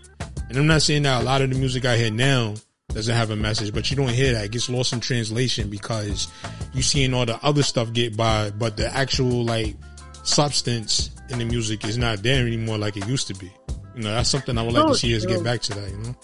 And 0.49 0.57
I'm 0.57 0.67
not 0.67 0.81
saying 0.81 1.03
that 1.03 1.21
a 1.21 1.23
lot 1.23 1.41
of 1.41 1.49
the 1.49 1.57
music 1.57 1.85
I 1.85 1.97
hear 1.97 2.11
now 2.11 2.55
doesn't 2.89 3.15
have 3.15 3.29
a 3.31 3.35
message, 3.37 3.73
but 3.73 3.89
you 3.89 3.95
don't 3.95 4.09
hear 4.09 4.33
that. 4.33 4.45
It 4.45 4.51
gets 4.51 4.69
lost 4.69 4.91
in 4.91 4.99
translation 4.99 5.69
because 5.69 6.27
you 6.73 6.81
seeing 6.81 7.13
all 7.13 7.25
the 7.25 7.39
other 7.43 7.63
stuff 7.63 7.93
get 7.93 8.17
by, 8.17 8.51
but 8.51 8.75
the 8.75 8.93
actual 8.93 9.45
like 9.45 9.75
substance 10.23 11.09
in 11.31 11.39
the 11.39 11.45
music 11.45 11.85
is 11.85 11.97
not 11.97 12.23
there 12.23 12.45
anymore 12.45 12.77
like 12.77 12.97
it 12.97 13.07
used 13.07 13.27
to 13.27 13.33
be. 13.33 13.51
You 13.95 14.03
know, 14.03 14.11
that's 14.11 14.29
something 14.29 14.57
I 14.57 14.61
would 14.63 14.73
like 14.73 14.85
to 14.85 14.91
oh, 14.91 14.93
see 14.93 15.15
us 15.15 15.25
get 15.25 15.43
back 15.43 15.61
to 15.63 15.73
that, 15.73 15.89
you 15.89 15.97
know? 15.97 16.15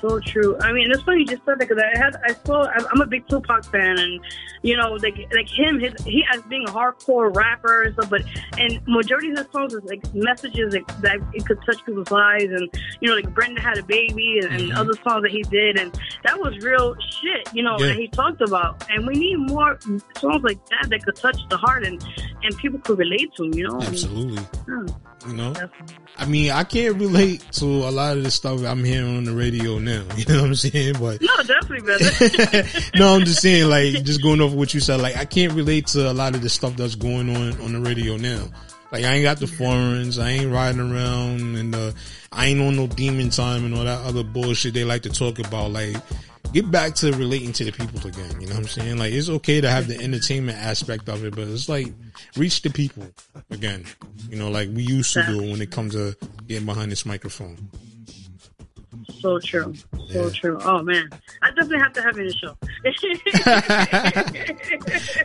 So 0.00 0.20
true. 0.20 0.56
I 0.60 0.72
mean, 0.72 0.90
it's 0.90 1.02
funny 1.02 1.20
you 1.20 1.26
just 1.26 1.44
said 1.44 1.58
that 1.58 1.68
because 1.68 1.82
I 1.82 1.98
had 1.98 2.16
I 2.24 2.34
saw 2.44 2.64
I'm 2.64 2.86
I'm 2.92 3.00
a 3.00 3.06
big 3.06 3.26
Tupac 3.28 3.64
fan, 3.66 3.98
and 3.98 4.20
you 4.62 4.76
know, 4.76 4.92
like 4.94 5.16
like 5.34 5.48
him, 5.48 5.78
his 5.78 5.94
he 6.04 6.24
as 6.32 6.42
being 6.42 6.64
a 6.68 6.72
hardcore 6.72 7.34
rapper 7.34 7.82
and 7.82 7.94
stuff. 7.94 8.10
But 8.10 8.22
and 8.58 8.80
majority 8.86 9.30
of 9.30 9.38
his 9.38 9.46
songs 9.52 9.74
is 9.74 9.84
like 9.84 10.02
messages 10.14 10.74
like, 10.74 10.86
that 11.02 11.18
it 11.34 11.46
could 11.46 11.58
touch 11.66 11.84
people's 11.84 12.10
lives, 12.10 12.44
and 12.44 12.68
you 13.00 13.08
know, 13.08 13.14
like 13.14 13.32
Brenda 13.34 13.60
had 13.60 13.78
a 13.78 13.82
baby, 13.82 14.40
and, 14.42 14.52
and 14.52 14.62
mm-hmm. 14.62 14.78
other 14.78 14.94
songs 15.04 15.22
that 15.22 15.30
he 15.30 15.42
did, 15.44 15.78
and 15.78 15.98
that 16.24 16.38
was 16.38 16.56
real 16.58 16.94
shit. 17.20 17.48
You 17.54 17.62
know, 17.62 17.76
Yeah. 17.78 17.88
that 17.88 17.96
he 17.96 18.08
talked 18.08 18.40
about, 18.40 18.84
and 18.90 19.06
we 19.06 19.14
need 19.14 19.36
more 19.36 19.78
songs 20.16 20.42
like 20.42 20.58
that 20.70 20.88
that 20.90 21.04
could 21.04 21.16
touch 21.16 21.38
the 21.48 21.56
heart 21.56 21.84
and 21.84 22.02
and 22.42 22.56
people 22.58 22.78
could 22.80 22.98
relate 22.98 23.34
to. 23.36 23.44
You 23.52 23.68
know, 23.68 23.80
Absolutely. 23.82 24.42
Yeah. 24.68 24.86
You 25.26 25.34
know, 25.34 25.52
I 26.16 26.26
mean, 26.26 26.52
I 26.52 26.62
can't 26.62 26.96
relate 26.96 27.44
to 27.52 27.64
a 27.64 27.90
lot 27.90 28.16
of 28.16 28.22
the 28.22 28.30
stuff 28.30 28.62
I'm 28.62 28.84
hearing 28.84 29.16
on 29.16 29.24
the 29.24 29.34
radio 29.34 29.78
now. 29.78 30.04
You 30.16 30.24
know 30.26 30.42
what 30.42 30.48
I'm 30.48 30.54
saying? 30.54 30.94
But 31.00 31.20
no, 31.20 31.36
definitely 31.44 31.80
better. 31.80 32.68
no, 32.98 33.14
I'm 33.14 33.24
just 33.24 33.40
saying, 33.40 33.68
like, 33.68 34.04
just 34.04 34.22
going 34.22 34.40
off 34.40 34.52
what 34.52 34.74
you 34.74 34.80
said, 34.80 35.00
like, 35.00 35.16
I 35.16 35.24
can't 35.24 35.52
relate 35.52 35.86
to 35.88 36.10
a 36.10 36.12
lot 36.12 36.34
of 36.34 36.42
the 36.42 36.48
stuff 36.48 36.76
that's 36.76 36.94
going 36.94 37.34
on 37.34 37.60
on 37.60 37.72
the 37.72 37.80
radio 37.80 38.16
now. 38.16 38.44
Like, 38.90 39.04
I 39.04 39.14
ain't 39.14 39.22
got 39.22 39.38
the 39.38 39.46
foreigns, 39.46 40.18
I 40.18 40.30
ain't 40.30 40.52
riding 40.52 40.80
around, 40.80 41.56
and 41.56 41.74
uh, 41.74 41.92
I 42.32 42.46
ain't 42.46 42.60
on 42.60 42.76
no 42.76 42.86
demon 42.86 43.30
time 43.30 43.64
and 43.64 43.74
all 43.74 43.84
that 43.84 44.04
other 44.06 44.24
bullshit 44.24 44.74
they 44.74 44.84
like 44.84 45.02
to 45.02 45.10
talk 45.10 45.38
about. 45.38 45.72
Like, 45.72 45.96
get 46.52 46.70
back 46.70 46.94
to 46.96 47.12
relating 47.12 47.52
to 47.54 47.64
the 47.64 47.72
people 47.72 48.06
again. 48.06 48.40
You 48.40 48.46
know 48.46 48.54
what 48.54 48.62
I'm 48.62 48.68
saying? 48.68 48.98
Like 48.98 49.12
it's 49.12 49.28
okay 49.28 49.60
to 49.60 49.70
have 49.70 49.86
the 49.86 49.98
entertainment 50.00 50.58
aspect 50.58 51.08
of 51.08 51.24
it, 51.24 51.34
but 51.34 51.48
it's 51.48 51.68
like 51.68 51.88
reach 52.36 52.62
the 52.62 52.70
people 52.70 53.06
again. 53.50 53.84
You 54.30 54.36
know, 54.36 54.50
like 54.50 54.68
we 54.72 54.82
used 54.82 55.12
to 55.14 55.24
do 55.26 55.38
when 55.38 55.60
it 55.60 55.70
comes 55.70 55.94
to 55.94 56.16
getting 56.46 56.66
behind 56.66 56.90
this 56.92 57.04
microphone. 57.06 57.56
So 59.20 59.38
true. 59.40 59.74
So 60.10 60.24
yeah. 60.24 60.30
true. 60.30 60.58
Oh 60.62 60.82
man. 60.82 61.08
I 61.42 61.48
definitely 61.50 61.78
have 61.78 61.92
to 61.94 62.02
have 62.02 62.16
you 62.16 62.22
in 62.22 62.28
the 62.28 62.34
show. 62.34 62.56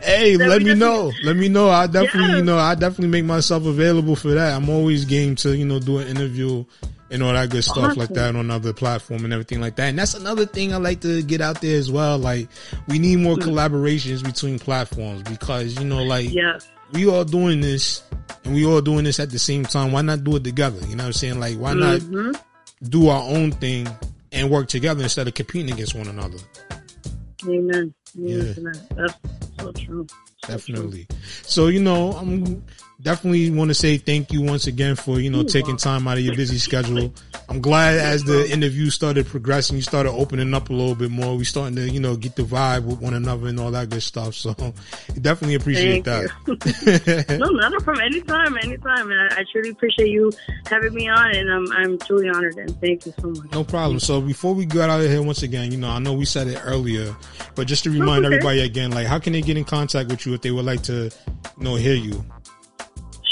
hey, 0.02 0.36
let 0.36 0.62
me 0.62 0.74
know. 0.74 1.12
Let 1.22 1.36
me 1.36 1.48
know. 1.48 1.70
I 1.70 1.86
definitely, 1.86 2.30
yes. 2.30 2.38
you 2.38 2.44
know, 2.44 2.58
I 2.58 2.74
definitely 2.74 3.08
make 3.08 3.24
myself 3.24 3.66
available 3.66 4.16
for 4.16 4.32
that. 4.32 4.54
I'm 4.54 4.68
always 4.68 5.04
game 5.04 5.36
to, 5.36 5.56
you 5.56 5.64
know, 5.64 5.78
do 5.78 5.98
an 5.98 6.08
interview 6.08 6.64
and 7.10 7.22
all 7.22 7.32
that 7.32 7.50
good 7.50 7.64
stuff 7.64 7.96
like 7.96 8.10
that 8.10 8.34
on 8.34 8.50
other 8.50 8.72
platform 8.72 9.24
and 9.24 9.32
everything 9.32 9.60
like 9.60 9.76
that. 9.76 9.88
And 9.88 9.98
that's 9.98 10.14
another 10.14 10.46
thing 10.46 10.72
I 10.72 10.78
like 10.78 11.00
to 11.00 11.22
get 11.22 11.40
out 11.40 11.60
there 11.60 11.76
as 11.76 11.90
well. 11.90 12.18
Like 12.18 12.48
we 12.88 12.98
need 12.98 13.18
more 13.18 13.36
mm. 13.36 13.42
collaborations 13.42 14.24
between 14.24 14.58
platforms 14.58 15.22
because 15.22 15.78
you 15.78 15.84
know, 15.84 16.02
like 16.02 16.32
yes. 16.32 16.68
we 16.92 17.08
all 17.08 17.24
doing 17.24 17.60
this 17.60 18.02
and 18.44 18.54
we 18.54 18.66
all 18.66 18.80
doing 18.80 19.04
this 19.04 19.20
at 19.20 19.30
the 19.30 19.38
same 19.38 19.64
time. 19.64 19.92
Why 19.92 20.02
not 20.02 20.24
do 20.24 20.36
it 20.36 20.44
together? 20.44 20.80
You 20.86 20.96
know 20.96 21.04
what 21.04 21.08
I'm 21.08 21.12
saying? 21.12 21.40
Like 21.40 21.56
why 21.56 21.74
mm-hmm. 21.74 22.32
not 22.32 22.44
do 22.82 23.08
our 23.08 23.22
own 23.22 23.52
thing 23.52 23.88
and 24.32 24.50
work 24.50 24.68
together 24.68 25.02
instead 25.02 25.28
of 25.28 25.34
competing 25.34 25.72
against 25.72 25.94
one 25.94 26.08
another? 26.08 26.38
Amen. 27.44 27.94
Amen 28.16 28.54
yeah. 28.56 28.72
That's 28.96 29.14
so 29.58 29.72
true. 29.72 30.06
Definitely. 30.46 31.06
So, 31.42 31.68
you 31.68 31.80
know, 31.80 32.12
I'm 32.12 32.64
definitely 33.02 33.50
want 33.50 33.68
to 33.68 33.74
say 33.74 33.96
thank 33.96 34.32
you 34.32 34.42
once 34.42 34.66
again 34.66 34.96
for, 34.96 35.20
you 35.20 35.30
know, 35.30 35.42
taking 35.42 35.76
time 35.76 36.06
out 36.06 36.16
of 36.16 36.24
your 36.24 36.36
busy 36.36 36.58
schedule. 36.58 37.12
I'm 37.48 37.60
glad 37.60 37.98
as 37.98 38.24
the 38.24 38.50
interview 38.50 38.90
started 38.90 39.26
progressing, 39.26 39.76
you 39.76 39.82
started 39.82 40.10
opening 40.10 40.54
up 40.54 40.70
a 40.70 40.72
little 40.72 40.94
bit 40.94 41.10
more. 41.10 41.36
We 41.36 41.44
starting 41.44 41.76
to, 41.76 41.88
you 41.88 42.00
know, 42.00 42.16
get 42.16 42.36
the 42.36 42.42
vibe 42.42 42.84
with 42.84 43.00
one 43.00 43.14
another 43.14 43.48
and 43.48 43.60
all 43.60 43.70
that 43.72 43.90
good 43.90 44.02
stuff. 44.02 44.34
So 44.34 44.54
definitely 45.20 45.56
appreciate 45.56 46.04
thank 46.04 46.04
that. 46.04 47.38
no, 47.38 47.46
not 47.46 47.82
from 47.82 48.00
anytime, 48.00 48.56
anytime. 48.58 49.10
And 49.10 49.32
I, 49.32 49.40
I, 49.40 49.44
truly 49.52 49.70
appreciate 49.70 50.08
you 50.08 50.32
having 50.66 50.94
me 50.94 51.08
on 51.08 51.36
and 51.36 51.50
I'm, 51.50 51.72
I'm 51.72 51.98
truly 51.98 52.28
honored 52.28 52.56
and 52.56 52.80
thank 52.80 53.06
you 53.06 53.12
so 53.20 53.28
much. 53.28 53.52
No 53.52 53.64
problem. 53.64 54.00
So 54.00 54.20
before 54.20 54.54
we 54.54 54.64
get 54.64 54.88
out 54.88 55.00
of 55.00 55.10
here 55.10 55.22
once 55.22 55.42
again, 55.42 55.70
you 55.70 55.78
know, 55.78 55.90
I 55.90 55.98
know 55.98 56.14
we 56.14 56.24
said 56.24 56.46
it 56.46 56.60
earlier, 56.64 57.14
but 57.54 57.66
just 57.66 57.84
to 57.84 57.90
remind 57.90 58.24
okay. 58.24 58.36
everybody 58.36 58.60
again, 58.60 58.92
like 58.92 59.06
how 59.06 59.18
can 59.18 59.32
they 59.32 59.42
get 59.42 59.56
in 59.56 59.64
contact 59.64 60.08
with 60.08 60.24
you 60.24 60.34
if 60.34 60.40
they 60.40 60.50
would 60.50 60.64
like 60.64 60.82
to, 60.84 61.10
you 61.58 61.64
know, 61.64 61.74
hear 61.74 61.94
you? 61.94 62.24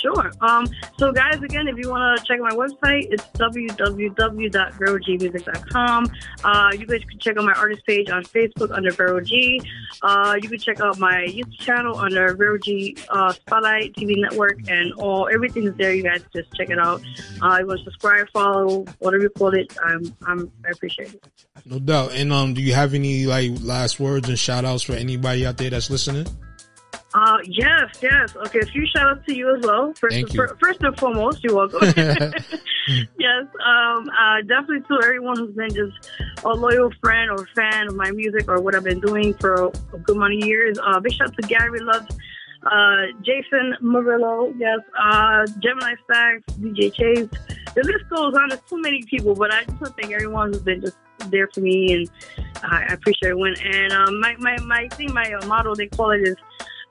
Sure. 0.02 0.30
Um, 0.40 0.66
so, 0.98 1.12
guys, 1.12 1.40
again, 1.42 1.68
if 1.68 1.78
you 1.78 1.88
want 1.88 2.18
to 2.18 2.24
check 2.24 2.40
my 2.40 2.50
website, 2.50 3.06
it's 3.12 3.22
www.verogmusic.com. 3.38 6.12
Uh, 6.42 6.70
you 6.76 6.86
guys 6.86 7.02
can 7.08 7.20
check 7.20 7.36
out 7.36 7.44
my 7.44 7.52
artist 7.52 7.86
page 7.86 8.10
on 8.10 8.24
Facebook 8.24 8.76
under 8.76 8.90
Vero 8.90 9.20
G. 9.20 9.62
Uh, 10.02 10.36
you 10.42 10.48
can 10.48 10.58
check 10.58 10.80
out 10.80 10.98
my 10.98 11.24
YouTube 11.28 11.56
channel 11.60 11.96
under 11.96 12.34
Vero 12.34 12.58
G 12.58 12.96
uh, 13.10 13.32
Spotlight 13.32 13.94
TV 13.94 14.16
Network, 14.16 14.68
and 14.68 14.92
all 14.94 15.28
everything 15.32 15.68
is 15.68 15.76
there. 15.76 15.94
You 15.94 16.02
guys 16.02 16.24
just 16.34 16.52
check 16.54 16.70
it 16.70 16.80
out. 16.80 17.00
Uh, 17.40 17.58
you 17.60 17.68
want 17.68 17.78
to 17.78 17.84
subscribe, 17.84 18.28
follow, 18.30 18.84
whatever 18.98 19.22
you 19.22 19.30
call 19.30 19.54
it. 19.54 19.72
I'm, 19.84 20.12
I'm, 20.26 20.50
I 20.66 20.70
appreciate 20.72 21.14
it. 21.14 21.24
No 21.64 21.78
doubt. 21.78 22.10
And 22.12 22.32
um, 22.32 22.54
do 22.54 22.62
you 22.62 22.74
have 22.74 22.94
any 22.94 23.26
like 23.26 23.52
last 23.62 24.00
words 24.00 24.28
and 24.28 24.36
shout 24.36 24.64
outs 24.64 24.82
for 24.82 24.94
anybody 24.94 25.46
out 25.46 25.58
there 25.58 25.70
that's 25.70 25.90
listening? 25.90 26.26
Uh, 27.14 27.38
yes, 27.44 27.90
yes. 28.00 28.34
Okay, 28.36 28.60
a 28.60 28.66
few 28.66 28.86
shout 28.86 29.06
outs 29.06 29.26
to 29.26 29.34
you 29.34 29.54
as 29.54 29.62
well. 29.62 29.92
First, 29.94 30.16
Thank 30.16 30.32
you. 30.32 30.48
first 30.60 30.80
and 30.80 30.98
foremost, 30.98 31.44
you're 31.44 31.54
welcome. 31.54 31.80
yes, 31.96 33.46
um, 33.64 34.08
uh, 34.08 34.40
definitely 34.46 34.80
to 34.88 35.00
everyone 35.02 35.36
who's 35.36 35.54
been 35.54 35.74
just 35.74 36.10
a 36.44 36.48
loyal 36.48 36.90
friend 37.02 37.30
or 37.30 37.46
fan 37.54 37.88
of 37.88 37.96
my 37.96 38.10
music 38.12 38.48
or 38.48 38.60
what 38.60 38.74
I've 38.74 38.84
been 38.84 39.00
doing 39.00 39.34
for 39.34 39.66
a, 39.66 39.98
good 39.98 40.16
many 40.16 40.44
years. 40.44 40.78
Uh, 40.82 41.00
big 41.00 41.12
shout 41.12 41.28
out 41.28 41.36
to 41.36 41.46
Gary 41.48 41.80
Love, 41.80 42.08
uh, 42.64 43.06
Jason 43.22 43.76
Murillo, 43.82 44.54
yes, 44.56 44.80
uh, 44.98 45.46
Gemini 45.62 45.94
Stacks, 46.04 46.44
DJ 46.54 46.94
Chase. 46.94 47.28
The 47.74 47.82
list 47.82 48.08
goes 48.08 48.34
on. 48.34 48.48
There's 48.48 48.60
too 48.62 48.80
many 48.80 49.02
people, 49.02 49.34
but 49.34 49.52
I 49.52 49.64
just 49.64 49.80
want 49.80 49.96
to 49.96 50.02
thank 50.02 50.14
everyone 50.14 50.52
who's 50.52 50.62
been 50.62 50.80
just 50.80 50.96
there 51.30 51.48
for 51.52 51.60
me, 51.60 51.92
and 51.92 52.10
I 52.64 52.84
appreciate 52.84 53.30
everyone. 53.30 53.54
And 53.62 53.92
um, 53.92 54.18
my, 54.18 54.34
my, 54.38 54.56
my 54.64 54.88
thing, 54.88 55.12
my 55.12 55.30
uh, 55.32 55.46
motto, 55.46 55.74
they 55.74 55.86
call 55.86 56.10
it 56.10 56.22
is 56.22 56.36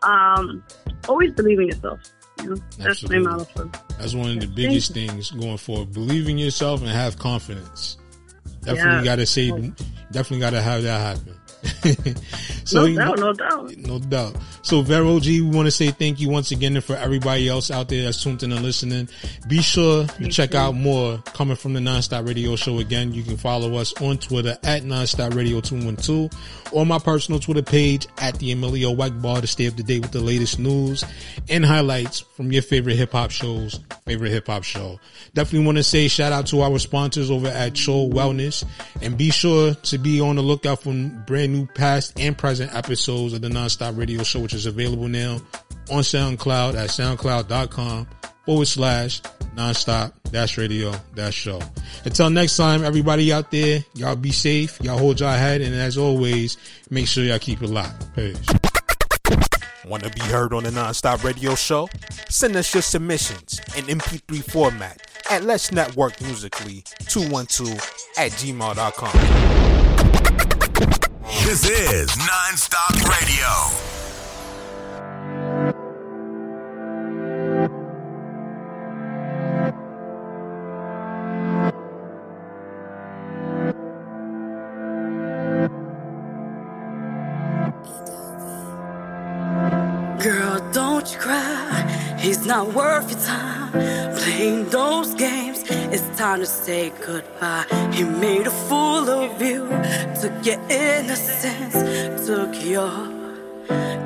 um, 0.04 0.64
always 1.08 1.32
believe 1.34 1.60
in 1.60 1.68
yourself. 1.68 2.00
You 2.42 2.50
know, 2.52 2.56
that's 2.78 3.08
my 3.08 3.20
motto. 3.20 3.44
For, 3.46 3.70
that's 4.00 4.16
one 4.16 4.32
of 4.32 4.40
the 4.40 4.48
biggest 4.48 4.94
things 4.94 5.32
going 5.32 5.58
forward. 5.58 5.94
Believe 5.94 6.28
in 6.28 6.38
yourself 6.38 6.82
and 6.82 6.90
have 6.90 7.18
confidence. 7.20 7.98
Definitely 8.62 9.00
yeah. 9.00 9.04
got 9.04 9.16
to 9.18 9.26
say, 9.26 9.50
definitely 10.12 10.40
got 10.40 10.52
to 10.52 10.62
have 10.62 10.84
that 10.84 11.18
happen. 11.18 11.36
so 12.64 12.88
no 12.88 12.96
doubt, 12.96 13.20
no 13.20 13.34
doubt, 13.34 13.78
no 13.78 14.00
doubt. 14.00 14.36
So 14.64 14.82
Vero 14.82 15.20
G, 15.20 15.42
we 15.42 15.56
want 15.56 15.68
to 15.68 15.72
say 15.72 15.92
thank 15.92 16.20
you 16.20 16.30
once 16.30 16.52
again, 16.52 16.76
and 16.76 16.84
for 16.84 16.96
everybody 16.96 17.48
else 17.48 17.70
out 17.70 17.90
there 17.90 18.04
that's 18.04 18.24
tuned 18.24 18.42
in 18.44 18.52
and 18.52 18.64
listening. 18.64 19.10
Be 19.48 19.62
sure 19.62 20.06
to 20.06 20.14
thank 20.14 20.32
check 20.32 20.54
you. 20.54 20.60
out 20.60 20.76
more 20.76 21.20
coming 21.34 21.56
from 21.56 21.74
the 21.74 21.80
Nonstop 21.80 22.28
Radio 22.28 22.56
Show. 22.56 22.80
Again, 22.80 23.14
you 23.14 23.24
can 23.24 23.38
follow 23.38 23.76
us 23.76 23.94
on 24.02 24.18
Twitter 24.18 24.58
at 24.64 24.84
Nonstop 24.84 25.36
Radio 25.36 25.62
Two 25.62 25.84
One 25.86 25.96
Two, 25.96 26.30
or 26.72 26.86
my 26.86 26.98
personal 26.98 27.40
Twitter 27.40 27.62
page 27.62 28.08
at 28.18 28.38
the 28.40 28.52
Emilio 28.52 28.92
White 28.92 29.22
Bar 29.22 29.42
to 29.42 29.48
stay 29.48 29.68
up 29.68 29.76
to 29.76 29.84
date 29.84 30.02
with 30.02 30.12
the 30.12 30.22
latest 30.22 30.58
news 30.58 31.04
and 31.50 31.66
highlights 31.66 32.20
from 32.20 32.52
your 32.52 32.64
favorite 32.64 32.96
hip 32.96 33.12
hop 33.12 33.30
shows, 33.32 33.80
favorite 34.06 34.32
hip 34.32 34.48
hop 34.48 34.64
show. 34.64 35.00
Definitely 35.34 35.66
want 35.66 35.78
to 35.78 35.84
say 35.84 36.08
shout 36.08 36.32
out 36.32 36.48
to 36.48 36.62
our 36.62 36.80
sponsors 36.80 37.30
over 37.30 37.48
at 37.48 37.78
Show 37.78 38.10
Wellness, 38.10 38.64
and 39.02 39.18
be 39.18 39.30
sure 39.30 39.74
to 39.76 39.98
be 39.98 40.20
on 40.22 40.38
the 40.38 40.42
lookout 40.42 40.82
for 40.82 40.94
brand 41.28 41.51
new 41.52 41.66
past 41.68 42.20
and 42.20 42.38
present 42.38 42.74
episodes 42.74 43.34
of 43.34 43.42
the 43.42 43.50
Nonstop 43.50 43.98
Radio 43.98 44.24
Show, 44.24 44.40
which 44.40 44.54
is 44.54 44.66
available 44.66 45.08
now 45.08 45.42
on 45.92 46.04
SoundCloud 46.04 46.76
at 46.76 46.90
soundcloud.com 46.90 48.08
forward 48.46 48.68
slash 48.68 49.22
nonstop 49.56 50.14
dash 50.32 50.58
radio 50.58 50.94
dash 51.16 51.36
show. 51.36 51.62
Until 52.06 52.30
next 52.30 52.58
time, 52.58 52.84
everybody 52.84 53.32
out 53.32 53.52
there, 53.52 53.84
y'all 53.94 54.16
be 54.16 54.32
safe, 54.32 54.80
y'all 54.82 54.98
hold 54.98 55.20
your 55.20 55.32
head, 55.32 55.62
and 55.62 55.76
as 55.76 55.98
always, 55.98 56.58
make 56.90 57.08
sure 57.08 57.24
y'all 57.24 57.40
keep 57.40 57.62
it 57.62 57.70
locked. 57.70 58.16
Peace. 58.16 58.40
Want 59.86 60.04
to 60.04 60.10
be 60.12 60.22
heard 60.22 60.54
on 60.54 60.64
the 60.64 60.70
Nonstop 60.70 61.24
Radio 61.24 61.56
Show? 61.56 61.90
Send 62.30 62.56
us 62.56 62.74
your 62.74 62.84
submissions 62.84 63.60
in 63.76 63.86
MP3 63.86 64.44
format 64.52 65.02
at 65.30 65.44
Let's 65.44 65.72
Network 65.72 66.22
Musically 66.22 66.84
212 67.08 67.74
at 68.18 68.32
gmail.com. 68.32 69.12
This 71.24 71.70
is 71.70 72.10
Nonstop 72.18 72.96
Radio. 73.08 73.48
Girl, 90.20 90.72
don't 90.72 91.12
you 91.12 91.20
cry. 91.20 92.18
He's 92.20 92.46
not 92.46 92.74
worth 92.74 93.12
your 93.12 93.20
time 93.20 93.72
playing 94.16 94.70
those 94.70 95.14
games. 95.16 95.51
It's 95.94 96.08
time 96.18 96.40
to 96.40 96.46
say 96.46 96.94
goodbye. 97.06 97.66
He 97.92 98.06
made 98.06 98.48
a 98.48 98.50
fool 98.50 99.10
of 99.10 99.42
you, 99.42 99.68
took 100.22 100.46
your 100.46 100.62
innocence, 100.70 102.26
took 102.26 102.54
your 102.64 102.92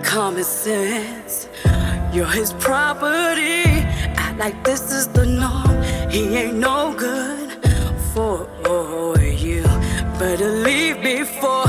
common 0.02 0.44
sense. 0.44 1.48
You're 2.12 2.26
his 2.26 2.54
property. 2.54 3.66
Act 4.18 4.40
like 4.40 4.64
this 4.64 4.92
is 4.92 5.08
the 5.10 5.28
norm. 5.28 6.10
He 6.10 6.36
ain't 6.36 6.58
no 6.58 6.96
good 6.98 7.52
for 8.16 9.20
you. 9.20 9.62
Better 10.18 10.50
leave 10.50 11.04
before 11.04 11.66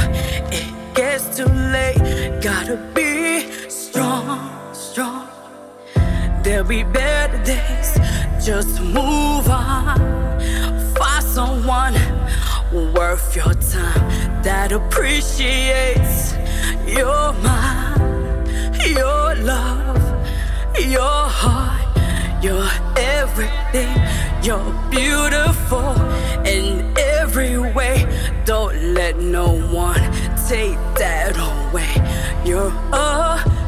it 0.51 0.95
gets 0.95 1.37
too 1.37 1.45
late. 1.45 2.41
Gotta 2.41 2.77
be 2.95 3.51
strong, 3.69 4.51
strong. 4.73 5.29
There'll 6.43 6.65
be 6.65 6.85
better 6.85 7.43
days 7.45 7.96
just 8.47 8.81
move 8.81 9.49
on. 9.49 9.99
Find 10.95 11.25
someone 11.25 11.95
worth 12.95 13.35
your 13.35 13.53
time 13.55 14.43
that 14.45 14.71
appreciates 14.71 16.33
your 16.87 17.33
mind, 17.43 18.47
your 18.87 19.35
love, 19.43 19.99
your 20.79 21.23
heart, 21.41 22.45
your 22.45 22.69
everything. 22.97 23.93
You're 24.45 24.73
beautiful 24.91 26.01
in 26.47 26.95
every 26.97 27.59
way. 27.59 28.07
Don't 28.45 28.81
let 28.95 29.19
no 29.19 29.59
one 29.73 30.05
take 30.47 30.79
that 30.95 31.35
away. 31.37 31.91
You're 32.49 32.73
a 32.93 33.66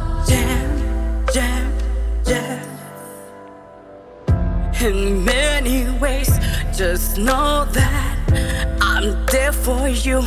In 4.81 5.25
many 5.25 5.91
ways, 5.99 6.31
just 6.73 7.19
know 7.19 7.65
that 7.65 8.79
I'm 8.81 9.27
there 9.27 9.53
for 9.53 9.89
you. 9.89 10.23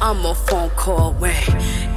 I'm 0.00 0.24
a 0.24 0.36
phone 0.36 0.70
call 0.70 1.16
away. 1.16 1.42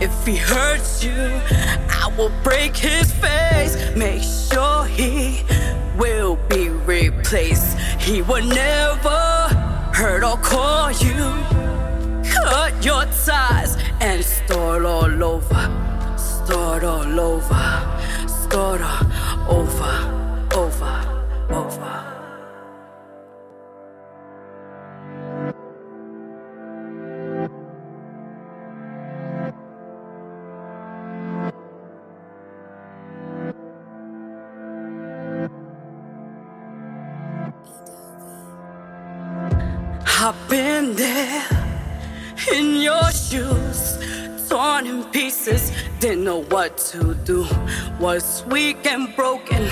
If 0.02 0.26
he 0.26 0.36
hurts 0.36 1.04
you, 1.04 1.14
I 1.14 2.12
will 2.18 2.32
break 2.44 2.76
his 2.76 3.12
face. 3.12 3.78
Make 3.96 4.24
sure 4.24 4.86
he 4.86 5.44
will 5.96 6.38
be 6.50 6.70
replaced. 6.70 7.78
He 8.00 8.24
will 8.24 8.46
never 8.46 9.50
hurt 9.94 10.24
or 10.24 10.38
call 10.38 10.92
you. 10.92 11.22
Cut 12.28 12.84
your 12.84 13.06
ties 13.26 13.78
and 14.00 14.26
start 14.26 14.86
all 14.86 15.24
over. 15.24 16.18
Start 16.18 16.84
all 16.84 17.20
over. 17.20 18.28
Start 18.28 18.82
all 18.82 19.60
over, 19.60 20.21
didn't 46.02 46.24
know 46.24 46.42
what 46.46 46.80
to 46.80 47.14
do. 47.14 47.46
Was 48.00 48.44
weak 48.48 48.88
and 48.88 49.16
broken 49.16 49.68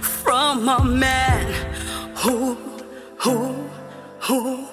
from 0.00 0.68
a 0.68 0.84
man 0.84 1.46
who, 2.16 2.54
who, 3.16 3.54
who. 4.18 4.66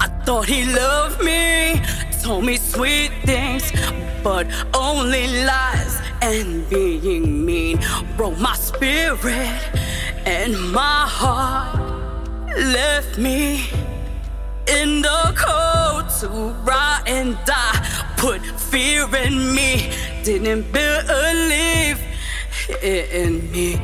I 0.00 0.08
thought 0.24 0.46
he 0.46 0.64
loved 0.64 1.22
me, 1.22 1.78
told 2.22 2.46
me 2.46 2.56
sweet 2.56 3.12
things, 3.26 3.70
but 4.22 4.46
only 4.74 5.26
lies 5.44 6.00
and 6.22 6.66
being 6.70 7.44
mean 7.44 7.78
broke 8.16 8.38
my 8.38 8.54
spirit 8.54 9.60
and 10.24 10.58
my 10.72 11.04
heart 11.06 11.78
left 12.56 13.18
me 13.18 13.68
in 14.66 15.02
the 15.02 15.34
cold 15.36 16.08
to 16.20 16.28
rot 16.64 17.06
and 17.06 17.36
die. 17.44 18.04
Put 18.16 18.40
fear 18.58 19.04
in 19.16 19.54
me, 19.54 19.90
didn't 20.24 20.72
believe 20.72 22.00
in 22.82 23.50
me. 23.52 23.78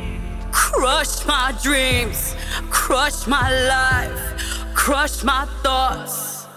Crushed 0.51 1.27
my 1.27 1.55
dreams, 1.61 2.35
crushed 2.71 3.27
my 3.27 3.47
life, 3.67 4.73
crushed 4.73 5.23
my 5.23 5.45
thoughts. 5.61 6.47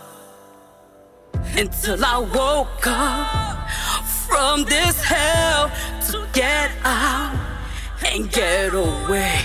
Until 1.57 2.03
I 2.03 2.19
woke 2.19 2.87
up 2.87 3.69
from 4.27 4.65
this 4.65 5.03
hell 5.05 5.71
to 6.11 6.27
get 6.33 6.71
out 6.83 7.39
and 8.07 8.33
get 8.33 8.73
away. 8.73 9.39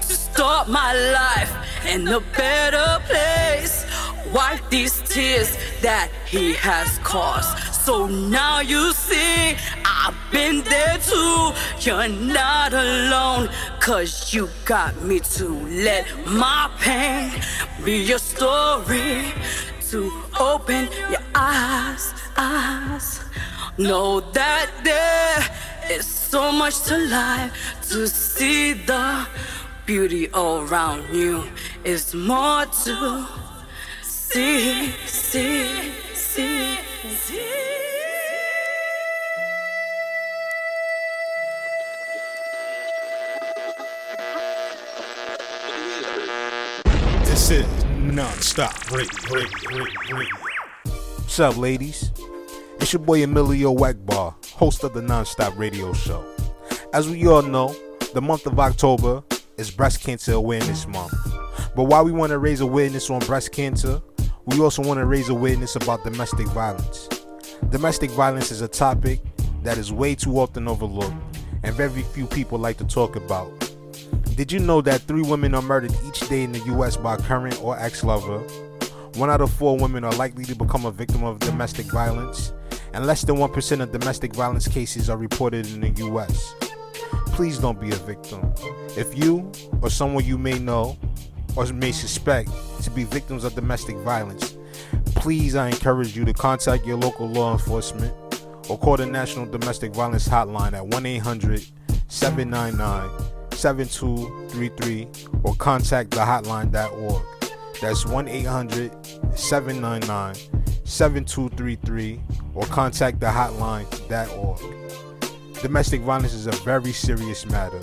To 0.00 0.12
start 0.14 0.68
my 0.68 0.94
life 1.12 1.52
in 1.86 2.08
a 2.08 2.20
better 2.36 3.00
place. 3.06 3.86
Wipe 4.34 4.68
these 4.68 5.00
tears 5.02 5.56
that 5.80 6.10
he 6.26 6.54
has 6.54 6.98
caused. 7.04 7.75
So 7.86 8.08
now 8.08 8.58
you 8.58 8.92
see, 8.92 9.54
I've 9.84 10.16
been 10.32 10.64
there 10.64 10.98
too. 10.98 11.52
You're 11.78 12.08
not 12.08 12.72
alone, 12.72 13.48
cause 13.78 14.34
you 14.34 14.48
got 14.64 15.00
me 15.02 15.20
to 15.38 15.46
let 15.86 16.04
my 16.26 16.68
pain 16.80 17.30
be 17.84 17.98
your 17.98 18.18
story. 18.18 19.32
To 19.90 20.10
open 20.40 20.88
your 21.12 21.22
eyes, 21.36 22.12
eyes. 22.36 23.20
Know 23.78 24.18
that 24.32 24.68
there 24.82 25.96
is 25.96 26.06
so 26.06 26.50
much 26.50 26.82
to 26.86 26.98
life 26.98 27.52
to 27.90 28.08
see 28.08 28.72
the 28.72 29.28
beauty 29.86 30.28
all 30.32 30.62
around 30.62 31.04
you 31.14 31.44
is 31.84 32.12
more 32.14 32.66
to 32.82 33.26
see, 34.02 34.90
see, 35.06 35.92
see, 36.14 36.78
see. 37.04 37.75
Non-stop 47.48 48.90
radio. 48.90 49.46
What's 51.14 51.38
up, 51.38 51.56
ladies? 51.56 52.10
It's 52.80 52.92
your 52.92 52.98
boy 52.98 53.22
Emilio 53.22 53.72
Wegbar, 53.72 54.34
host 54.50 54.82
of 54.82 54.94
the 54.94 55.02
Non-Stop 55.02 55.56
Radio 55.56 55.92
Show. 55.92 56.26
As 56.92 57.08
we 57.08 57.24
all 57.28 57.42
know, 57.42 57.72
the 58.14 58.20
month 58.20 58.46
of 58.46 58.58
October 58.58 59.22
is 59.58 59.70
Breast 59.70 60.00
Cancer 60.00 60.32
Awareness 60.32 60.88
Month. 60.88 61.14
But 61.76 61.84
while 61.84 62.04
we 62.04 62.10
want 62.10 62.30
to 62.30 62.38
raise 62.38 62.62
awareness 62.62 63.10
on 63.10 63.20
breast 63.20 63.52
cancer, 63.52 64.02
we 64.46 64.58
also 64.58 64.82
want 64.82 64.98
to 64.98 65.06
raise 65.06 65.28
awareness 65.28 65.76
about 65.76 66.02
domestic 66.02 66.48
violence. 66.48 67.08
Domestic 67.70 68.10
violence 68.10 68.50
is 68.50 68.60
a 68.60 68.68
topic 68.68 69.20
that 69.62 69.78
is 69.78 69.92
way 69.92 70.16
too 70.16 70.36
often 70.40 70.66
overlooked 70.66 71.14
and 71.62 71.76
very 71.76 72.02
few 72.02 72.26
people 72.26 72.58
like 72.58 72.78
to 72.78 72.84
talk 72.84 73.14
about. 73.14 73.65
Did 74.36 74.52
you 74.52 74.58
know 74.58 74.82
that 74.82 75.00
three 75.00 75.22
women 75.22 75.54
are 75.54 75.62
murdered 75.62 75.96
each 76.06 76.20
day 76.28 76.42
in 76.42 76.52
the 76.52 76.58
US 76.66 76.98
by 76.98 77.14
a 77.14 77.18
current 77.18 77.58
or 77.62 77.78
ex 77.78 78.04
lover? 78.04 78.40
One 79.14 79.30
out 79.30 79.40
of 79.40 79.50
four 79.50 79.78
women 79.78 80.04
are 80.04 80.12
likely 80.12 80.44
to 80.44 80.54
become 80.54 80.84
a 80.84 80.90
victim 80.90 81.24
of 81.24 81.38
domestic 81.38 81.86
violence, 81.86 82.52
and 82.92 83.06
less 83.06 83.22
than 83.22 83.36
1% 83.36 83.80
of 83.80 83.92
domestic 83.92 84.34
violence 84.34 84.68
cases 84.68 85.08
are 85.08 85.16
reported 85.16 85.66
in 85.72 85.80
the 85.80 86.04
US. 86.04 86.54
Please 87.28 87.56
don't 87.56 87.80
be 87.80 87.88
a 87.88 87.96
victim. 87.96 88.52
If 88.94 89.16
you 89.16 89.50
or 89.80 89.88
someone 89.88 90.26
you 90.26 90.36
may 90.36 90.58
know 90.58 90.98
or 91.56 91.64
may 91.72 91.92
suspect 91.92 92.50
to 92.82 92.90
be 92.90 93.04
victims 93.04 93.42
of 93.42 93.54
domestic 93.54 93.96
violence, 93.96 94.58
please 95.14 95.56
I 95.56 95.68
encourage 95.68 96.14
you 96.14 96.26
to 96.26 96.34
contact 96.34 96.84
your 96.84 96.98
local 96.98 97.26
law 97.26 97.54
enforcement 97.54 98.12
or 98.68 98.76
call 98.76 98.98
the 98.98 99.06
National 99.06 99.46
Domestic 99.46 99.94
Violence 99.94 100.28
Hotline 100.28 100.74
at 100.74 100.86
1 100.86 101.06
800 101.06 101.64
799 102.08 103.35
7233 103.56 105.08
or 105.42 105.54
contact 105.56 106.10
thehotline.org. 106.10 107.22
That's 107.80 108.06
1 108.06 108.28
800 108.28 108.92
799 109.36 110.34
7233 110.84 112.20
or 112.54 112.64
contact 112.66 113.18
thehotline.org. 113.20 114.60
Domestic 115.62 116.00
violence 116.02 116.34
is 116.34 116.46
a 116.46 116.52
very 116.52 116.92
serious 116.92 117.46
matter. 117.46 117.80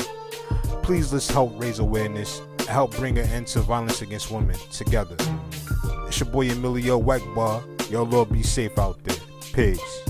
Please 0.84 1.12
let's 1.12 1.30
help 1.30 1.60
raise 1.60 1.80
awareness 1.80 2.42
and 2.60 2.68
help 2.68 2.96
bring 2.96 3.18
an 3.18 3.28
end 3.30 3.48
to 3.48 3.62
violence 3.62 4.02
against 4.02 4.32
women 4.32 4.58
together. 4.72 5.16
It's 6.08 6.20
your 6.20 6.30
boy 6.30 6.50
Emilio 6.50 7.02
Wegbar. 7.02 7.64
Y'all 7.90 8.06
Lord 8.06 8.32
be 8.32 8.44
safe 8.44 8.78
out 8.78 9.04
there. 9.04 9.18
Peace. 9.54 10.03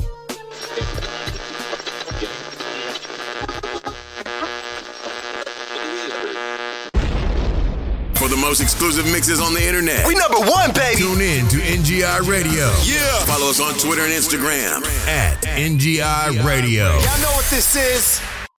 For 8.23 8.29
the 8.29 8.37
most 8.37 8.61
exclusive 8.61 9.05
mixes 9.11 9.41
on 9.41 9.53
the 9.53 9.61
internet. 9.61 10.07
We 10.07 10.15
number 10.15 10.39
one, 10.39 10.71
baby. 10.71 10.95
Tune 11.01 11.19
in 11.19 11.45
to 11.49 11.57
NGI 11.57 12.25
Radio. 12.25 12.71
Yeah. 12.85 13.19
Follow 13.25 13.49
us 13.49 13.59
on 13.59 13.73
Twitter 13.73 14.03
and 14.03 14.13
Instagram 14.13 14.81
at 15.09 15.41
NGI 15.41 16.41
Radio. 16.41 16.85
Y'all 16.85 17.19
know 17.19 17.33
what 17.35 17.43
this 17.49 17.75
is. 17.75 18.21